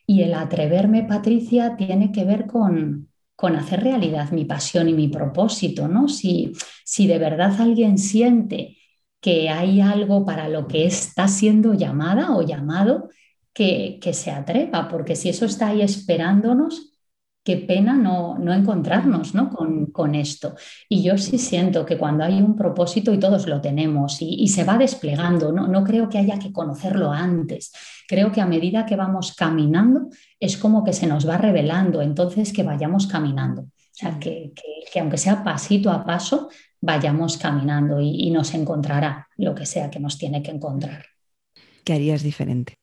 Y 0.07 0.23
el 0.23 0.35
atreverme, 0.35 1.05
Patricia, 1.05 1.77
tiene 1.77 2.13
que 2.13 2.25
ver 2.25 2.47
con, 2.47 3.09
con 3.35 3.57
hacer 3.57 3.83
realidad 3.83 4.31
mi 4.31 4.45
pasión 4.45 4.89
y 4.89 4.95
mi 4.95 5.09
propósito, 5.09 5.89
¿no? 5.89 6.09
Si, 6.09 6.53
si 6.85 7.07
de 7.07 7.19
verdad 7.19 7.61
alguien 7.61 7.99
siente 7.99 8.79
que 9.21 9.49
hay 9.49 9.81
algo 9.81 10.25
para 10.25 10.49
lo 10.49 10.67
que 10.67 10.87
está 10.87 11.29
siendo 11.29 11.75
llamada 11.75 12.37
o 12.37 12.43
llamado, 12.43 13.09
que, 13.53 13.99
que 14.01 14.13
se 14.13 14.31
atreva, 14.31 14.89
porque 14.89 15.17
si 15.17 15.31
eso 15.31 15.47
está 15.47 15.69
ahí 15.69 15.83
esperándonos, 15.83 16.96
qué 17.47 17.59
pena 17.59 17.95
no, 17.95 18.37
no 18.41 18.53
encontrarnos 18.53 19.33
¿no? 19.33 19.51
Con, 19.51 19.87
con, 19.87 20.17
esto. 20.17 20.57
Y 20.89 21.05
yo 21.05 21.17
sí 21.17 21.39
siento 21.39 21.87
que 21.87 21.97
cuando 21.97 22.25
hay 22.25 22.43
un 22.43 22.57
propósito 22.57 23.15
y 23.15 23.21
todos 23.21 23.47
lo 23.47 23.61
tenemos 23.61 24.19
y, 24.21 24.49
se 24.49 24.65
va 24.65 24.77
desplegando, 24.77 25.53
¿no? 25.53 25.69
no 25.69 25.85
creo 25.85 26.09
que 26.09 26.19
haya 26.19 26.41
que 26.41 26.53
conocerlo 26.53 27.13
antes. 27.13 27.73
Creo 28.09 28.33
que 28.33 28.41
a 28.41 28.47
medida 28.47 28.85
que 28.85 28.97
vamos 28.97 29.33
caminando 29.37 30.09
es 30.41 30.57
como 30.57 30.83
que 30.83 30.93
se 30.93 31.07
nos 31.07 31.29
va 31.29 31.39
revelando, 31.39 32.03
entonces 32.03 32.53
que 32.53 32.65
vayamos 32.65 33.07
caminando. 33.07 33.63
O 33.63 33.93
sea, 33.93 34.19
que, 34.19 34.53
que, 34.93 34.99
aunque 34.99 35.17
sea 35.17 35.45
pasito 35.45 35.93
a 35.93 36.05
paso, 36.05 36.49
vayamos 36.81 37.39
caminando 37.39 38.01
y, 38.01 38.27
y 38.27 38.31
nos 38.33 38.55
encontrará 38.55 39.29
lo 39.37 39.55
que 39.55 39.67
sea 39.67 39.89
que 39.89 40.01
nos 40.01 40.19
tiene 40.19 40.43
que 40.43 40.51
encontrar. 40.51 41.05
¿Qué 41.85 41.93
harías 41.93 42.25
diferente? 42.25 42.81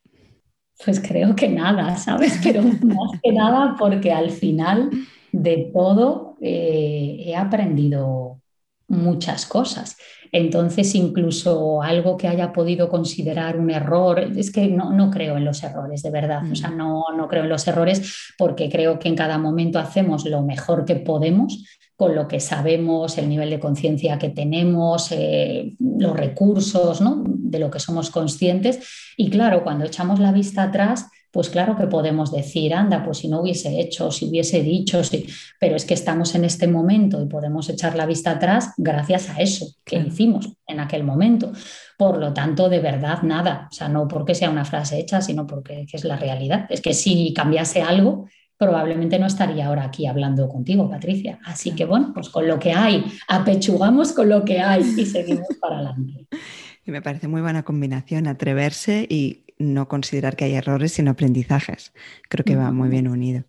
Pues 0.85 0.99
creo 0.99 1.35
que 1.35 1.49
nada, 1.49 1.97
¿sabes? 1.97 2.39
Pero 2.43 2.61
más 2.81 3.19
que 3.21 3.31
nada 3.31 3.75
porque 3.77 4.11
al 4.11 4.29
final 4.29 4.89
de 5.31 5.71
todo 5.73 6.37
eh, 6.41 7.23
he 7.25 7.35
aprendido 7.35 8.39
muchas 8.87 9.45
cosas. 9.45 9.97
Entonces, 10.31 10.95
incluso 10.95 11.81
algo 11.81 12.17
que 12.17 12.27
haya 12.27 12.51
podido 12.51 12.89
considerar 12.89 13.59
un 13.59 13.69
error, 13.69 14.19
es 14.19 14.51
que 14.51 14.67
no, 14.67 14.91
no 14.91 15.11
creo 15.11 15.37
en 15.37 15.45
los 15.45 15.63
errores, 15.63 16.01
de 16.01 16.09
verdad. 16.09 16.41
O 16.51 16.55
sea, 16.55 16.71
mm. 16.71 16.77
no, 16.77 17.03
no 17.15 17.27
creo 17.27 17.43
en 17.43 17.49
los 17.49 17.67
errores 17.67 18.33
porque 18.37 18.69
creo 18.69 18.97
que 18.97 19.09
en 19.09 19.15
cada 19.15 19.37
momento 19.37 19.79
hacemos 19.79 20.25
lo 20.25 20.41
mejor 20.41 20.85
que 20.85 20.95
podemos 20.95 21.63
con 21.95 22.15
lo 22.15 22.27
que 22.27 22.39
sabemos, 22.39 23.17
el 23.17 23.29
nivel 23.29 23.51
de 23.51 23.59
conciencia 23.59 24.17
que 24.17 24.29
tenemos, 24.29 25.11
eh, 25.11 25.75
los 25.79 26.17
recursos, 26.17 27.01
¿no? 27.01 27.23
De 27.53 27.59
lo 27.59 27.71
que 27.71 27.79
somos 27.79 28.09
conscientes. 28.09 28.79
Y 29.15 29.29
claro, 29.29 29.63
cuando 29.63 29.85
echamos 29.85 30.19
la 30.19 30.33
vista 30.33 30.63
atrás, 30.63 31.07
pues 31.33 31.49
claro 31.49 31.75
que 31.75 31.87
podemos 31.87 32.31
decir, 32.31 32.75
anda, 32.75 33.03
pues 33.03 33.19
si 33.19 33.27
no 33.27 33.41
hubiese 33.41 33.79
hecho, 33.79 34.11
si 34.11 34.29
hubiese 34.29 34.61
dicho, 34.61 35.03
sí, 35.03 35.25
pero 35.59 35.75
es 35.75 35.83
que 35.83 35.95
estamos 35.95 36.35
en 36.35 36.45
este 36.45 36.67
momento 36.67 37.23
y 37.23 37.25
podemos 37.25 37.69
echar 37.69 37.95
la 37.95 38.05
vista 38.05 38.31
atrás 38.31 38.73
gracias 38.77 39.29
a 39.29 39.37
eso 39.37 39.65
que 39.83 39.97
hicimos 39.97 40.53
en 40.67 40.79
aquel 40.79 41.03
momento. 41.03 41.51
Por 41.97 42.19
lo 42.19 42.33
tanto, 42.33 42.69
de 42.69 42.79
verdad, 42.79 43.23
nada, 43.23 43.67
o 43.71 43.73
sea, 43.73 43.89
no 43.89 44.07
porque 44.07 44.35
sea 44.35 44.51
una 44.51 44.63
frase 44.63 44.99
hecha, 44.99 45.21
sino 45.21 45.47
porque 45.47 45.87
es 45.91 46.03
la 46.03 46.17
realidad. 46.17 46.67
Es 46.69 46.81
que 46.81 46.93
si 46.93 47.33
cambiase 47.33 47.81
algo, 47.81 48.27
probablemente 48.55 49.17
no 49.17 49.25
estaría 49.25 49.65
ahora 49.65 49.85
aquí 49.85 50.05
hablando 50.05 50.47
contigo, 50.47 50.87
Patricia. 50.87 51.39
Así 51.45 51.71
que 51.71 51.85
bueno, 51.85 52.11
pues 52.13 52.29
con 52.29 52.47
lo 52.47 52.59
que 52.59 52.73
hay, 52.73 53.05
apechugamos 53.27 54.11
con 54.11 54.29
lo 54.29 54.45
que 54.45 54.59
hay 54.59 54.83
y 54.97 55.05
seguimos 55.07 55.47
para 55.59 55.77
adelante. 55.77 56.27
Y 56.85 56.91
me 56.91 57.01
parece 57.01 57.27
muy 57.27 57.41
buena 57.41 57.63
combinación, 57.63 58.27
atreverse 58.27 59.07
y 59.09 59.43
no 59.57 59.87
considerar 59.87 60.35
que 60.35 60.45
hay 60.45 60.55
errores, 60.55 60.93
sino 60.93 61.11
aprendizajes. 61.11 61.93
Creo 62.29 62.43
que 62.43 62.55
va 62.55 62.71
muy 62.71 62.89
bien 62.89 63.07
unido. 63.07 63.45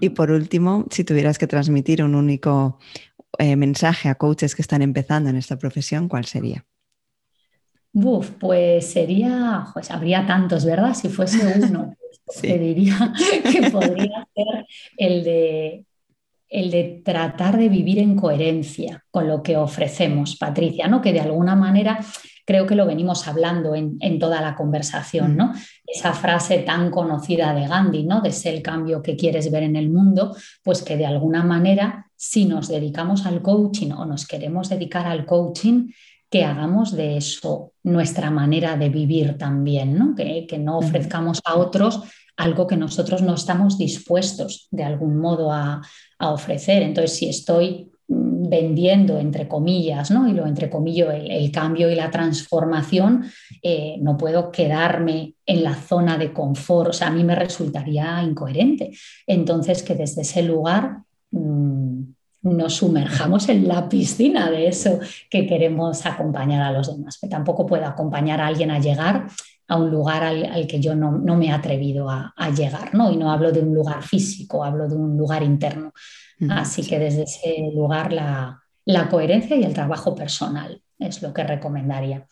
Y 0.00 0.10
por 0.10 0.30
último, 0.30 0.86
si 0.90 1.04
tuvieras 1.04 1.38
que 1.38 1.46
transmitir 1.46 2.02
un 2.02 2.14
único 2.14 2.78
eh, 3.38 3.56
mensaje 3.56 4.08
a 4.08 4.14
coaches 4.14 4.54
que 4.54 4.62
están 4.62 4.82
empezando 4.82 5.30
en 5.30 5.36
esta 5.36 5.58
profesión, 5.58 6.08
¿cuál 6.08 6.26
sería? 6.26 6.64
Uf, 7.92 8.30
pues 8.32 8.86
sería, 8.86 9.66
pues 9.72 9.90
habría 9.90 10.26
tantos, 10.26 10.66
¿verdad? 10.66 10.92
Si 10.94 11.08
fuese 11.08 11.58
uno, 11.58 11.96
te 12.42 12.58
diría 12.58 13.12
que 13.50 13.70
podría 13.70 14.28
ser 14.34 14.66
el 14.98 15.24
de 15.24 15.85
el 16.56 16.70
de 16.70 17.02
tratar 17.04 17.58
de 17.58 17.68
vivir 17.68 17.98
en 17.98 18.16
coherencia 18.16 19.04
con 19.10 19.28
lo 19.28 19.42
que 19.42 19.58
ofrecemos, 19.58 20.36
Patricia, 20.36 20.88
¿no? 20.88 21.02
Que 21.02 21.12
de 21.12 21.20
alguna 21.20 21.54
manera 21.54 22.00
creo 22.46 22.66
que 22.66 22.74
lo 22.74 22.86
venimos 22.86 23.28
hablando 23.28 23.74
en, 23.74 24.18
toda 24.18 24.40
la 24.40 24.54
conversación, 24.54 25.36
¿no? 25.36 25.52
Esa 25.86 26.14
frase 26.14 26.60
tan 26.60 26.90
conocida 26.90 27.52
de 27.52 27.68
Gandhi, 27.68 28.04
¿no? 28.04 28.22
De 28.22 28.32
ser 28.32 28.54
el 28.54 28.62
cambio 28.62 29.02
que 29.02 29.16
quieres 29.16 29.50
ver 29.50 29.64
en 29.64 29.76
el 29.76 29.90
mundo, 29.90 30.34
pues 30.64 30.82
que 30.82 30.96
de 30.96 31.04
alguna 31.04 31.44
manera, 31.44 32.06
si 32.16 32.46
nos 32.46 32.68
dedicamos 32.68 33.26
al 33.26 33.42
coaching 33.42 33.90
o 33.90 34.06
nos 34.06 34.26
queremos 34.26 34.70
dedicar 34.70 35.06
al 35.06 35.26
coaching, 35.26 35.90
que 36.30 36.42
hagamos 36.42 36.96
de 36.96 37.18
eso 37.18 37.74
nuestra 37.82 38.30
manera 38.30 38.78
de 38.78 38.88
vivir 38.88 39.36
también, 39.36 39.98
¿no? 39.98 40.14
Que, 40.14 40.46
que 40.48 40.56
no 40.56 40.78
ofrezcamos 40.78 41.42
a 41.44 41.56
otros 41.56 42.00
algo 42.36 42.66
que 42.66 42.76
nosotros 42.76 43.22
no 43.22 43.34
estamos 43.34 43.78
dispuestos 43.78 44.68
de 44.70 44.84
algún 44.84 45.16
modo 45.16 45.52
a, 45.52 45.80
ofrecer. 46.18 46.82
Entonces, 46.82 47.16
si 47.16 47.28
estoy 47.28 47.90
mm, 48.08 48.48
vendiendo, 48.48 49.18
entre 49.18 49.48
comillas, 49.48 50.10
¿no? 50.10 50.28
y 50.28 50.32
lo 50.32 50.46
entre 50.46 50.70
comillas, 50.70 51.14
el, 51.14 51.50
cambio 51.50 51.90
y 51.90 51.94
la 51.94 52.10
transformación, 52.10 53.24
eh, 53.62 53.96
no 54.00 54.16
puedo 54.16 54.50
quedarme 54.50 55.34
en 55.44 55.62
la 55.62 55.74
zona 55.74 56.18
de 56.18 56.32
confort, 56.32 56.90
o 56.90 56.92
sea, 56.92 57.08
a 57.08 57.12
mí 57.12 57.24
me 57.24 57.34
resultaría 57.34 58.22
incoherente. 58.22 58.92
Entonces, 59.26 59.82
que 59.82 59.94
desde 59.94 60.22
ese 60.22 60.42
lugar 60.42 60.98
mm, 61.30 62.02
nos 62.42 62.74
sumerjamos 62.74 63.48
en 63.48 63.66
la 63.66 63.88
piscina 63.88 64.50
de 64.50 64.68
eso 64.68 65.00
que 65.28 65.46
queremos 65.46 66.06
acompañar 66.06 66.62
a 66.62 66.72
los 66.72 66.96
demás. 66.96 67.18
Que 67.20 67.28
tampoco 67.28 67.66
puedo 67.66 67.84
acompañar 67.84 68.40
a 68.40 68.46
alguien 68.46 68.70
a 68.70 68.78
llegar 68.78 69.26
a 69.68 69.76
un 69.76 69.90
lugar 69.90 70.22
al, 70.22 70.66
que 70.66 70.80
yo 70.80 70.94
no, 70.94 71.10
me 71.10 71.46
he 71.46 71.50
atrevido 71.50 72.08
a, 72.08 72.32
llegar, 72.50 72.94
¿no? 72.94 73.10
Y 73.10 73.16
no 73.16 73.30
hablo 73.30 73.50
de 73.50 73.60
un 73.60 73.74
lugar 73.74 74.02
físico, 74.02 74.64
hablo 74.64 74.88
de 74.88 74.94
un 74.94 75.16
lugar 75.16 75.42
interno. 75.42 75.92
Así 76.50 76.86
que 76.86 76.98
desde 76.98 77.22
ese 77.22 77.70
lugar 77.74 78.12
la, 78.12 78.62
coherencia 79.10 79.56
y 79.56 79.64
el 79.64 79.74
trabajo 79.74 80.14
personal 80.14 80.82
es 80.98 81.22
lo 81.22 81.32
que 81.32 81.42
recomendaría. 81.42 82.26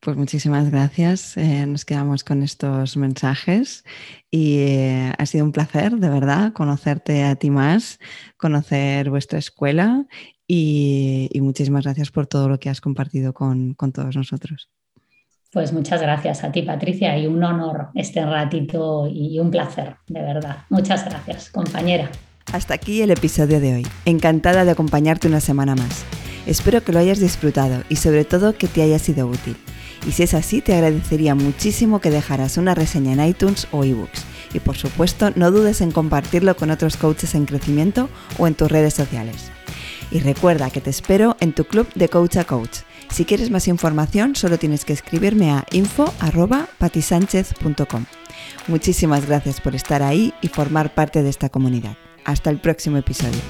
Pues 0.00 0.16
muchísimas 0.16 0.70
gracias. 0.70 1.36
Eh, 1.36 1.64
nos 1.66 1.84
quedamos 1.84 2.24
con 2.24 2.42
estos 2.42 2.96
mensajes 2.96 3.84
y 4.30 4.58
eh, 4.58 5.12
ha 5.16 5.26
sido 5.26 5.44
un 5.44 5.52
placer, 5.52 5.92
de 5.96 6.08
verdad, 6.08 6.52
conocerte 6.52 7.22
a 7.22 7.36
ti 7.36 7.50
más, 7.50 8.00
conocer 8.36 9.10
vuestra 9.10 9.38
escuela 9.38 10.06
y, 10.46 11.30
muchísimas 11.40 11.84
gracias 11.84 12.10
por 12.10 12.26
todo 12.26 12.48
lo 12.48 12.58
que 12.58 12.68
has 12.68 12.80
compartido 12.80 13.32
con 13.32 13.76
todos 13.76 14.16
nosotros. 14.16 14.70
Pues 15.52 15.70
muchas 15.74 16.00
gracias 16.00 16.44
a 16.44 16.50
ti, 16.50 16.62
Patricia, 16.62 17.18
y 17.18 17.26
un 17.26 17.44
honor 17.44 17.88
este 17.94 18.24
ratito 18.24 19.06
y 19.06 19.38
un 19.38 19.50
placer, 19.50 19.96
de 20.08 20.22
verdad. 20.22 20.64
Muchas 20.70 21.04
gracias, 21.04 21.50
compañera. 21.50 22.10
Hasta 22.50 22.72
aquí 22.72 23.02
el 23.02 23.10
episodio 23.10 23.60
de 23.60 23.74
hoy. 23.74 23.86
Encantada 24.06 24.64
de 24.64 24.70
acompañarte 24.70 25.28
una 25.28 25.40
semana 25.40 25.74
más. 25.74 26.06
Espero 26.46 26.82
que 26.82 26.92
lo 26.92 27.00
hayas 27.00 27.20
disfrutado 27.20 27.82
y 27.90 27.96
sobre 27.96 28.24
todo 28.24 28.56
que 28.56 28.66
te 28.66 28.80
haya 28.80 28.98
sido 28.98 29.26
útil. 29.26 29.58
Y 30.08 30.12
si 30.12 30.22
es 30.22 30.32
así, 30.32 30.62
te 30.62 30.72
agradecería 30.72 31.34
muchísimo 31.34 32.00
que 32.00 32.10
dejaras 32.10 32.56
una 32.56 32.74
reseña 32.74 33.12
en 33.12 33.28
iTunes 33.28 33.68
o 33.72 33.84
ebooks. 33.84 34.24
Y 34.54 34.60
por 34.60 34.78
supuesto, 34.78 35.32
no 35.36 35.50
dudes 35.50 35.82
en 35.82 35.92
compartirlo 35.92 36.56
con 36.56 36.70
otros 36.70 36.96
coaches 36.96 37.34
en 37.34 37.44
crecimiento 37.44 38.08
o 38.38 38.46
en 38.46 38.54
tus 38.54 38.72
redes 38.72 38.94
sociales. 38.94 39.50
Y 40.10 40.20
recuerda 40.20 40.70
que 40.70 40.80
te 40.80 40.88
espero 40.88 41.36
en 41.40 41.52
tu 41.52 41.64
club 41.64 41.86
de 41.94 42.08
Coach 42.08 42.38
a 42.38 42.44
Coach 42.44 42.78
si 43.10 43.24
quieres 43.24 43.50
más 43.50 43.66
información, 43.68 44.36
solo 44.36 44.58
tienes 44.58 44.84
que 44.84 44.92
escribirme 44.92 45.50
a 45.50 45.64
info.patisánchez.com. 45.70 48.04
Muchísimas 48.68 49.26
gracias 49.26 49.60
por 49.60 49.74
estar 49.74 50.02
ahí 50.02 50.34
y 50.40 50.46
formar 50.48 50.94
parte 50.94 51.22
de 51.22 51.30
esta 51.30 51.48
comunidad. 51.48 51.96
Hasta 52.24 52.50
el 52.50 52.60
próximo 52.60 52.98
episodio. 52.98 53.40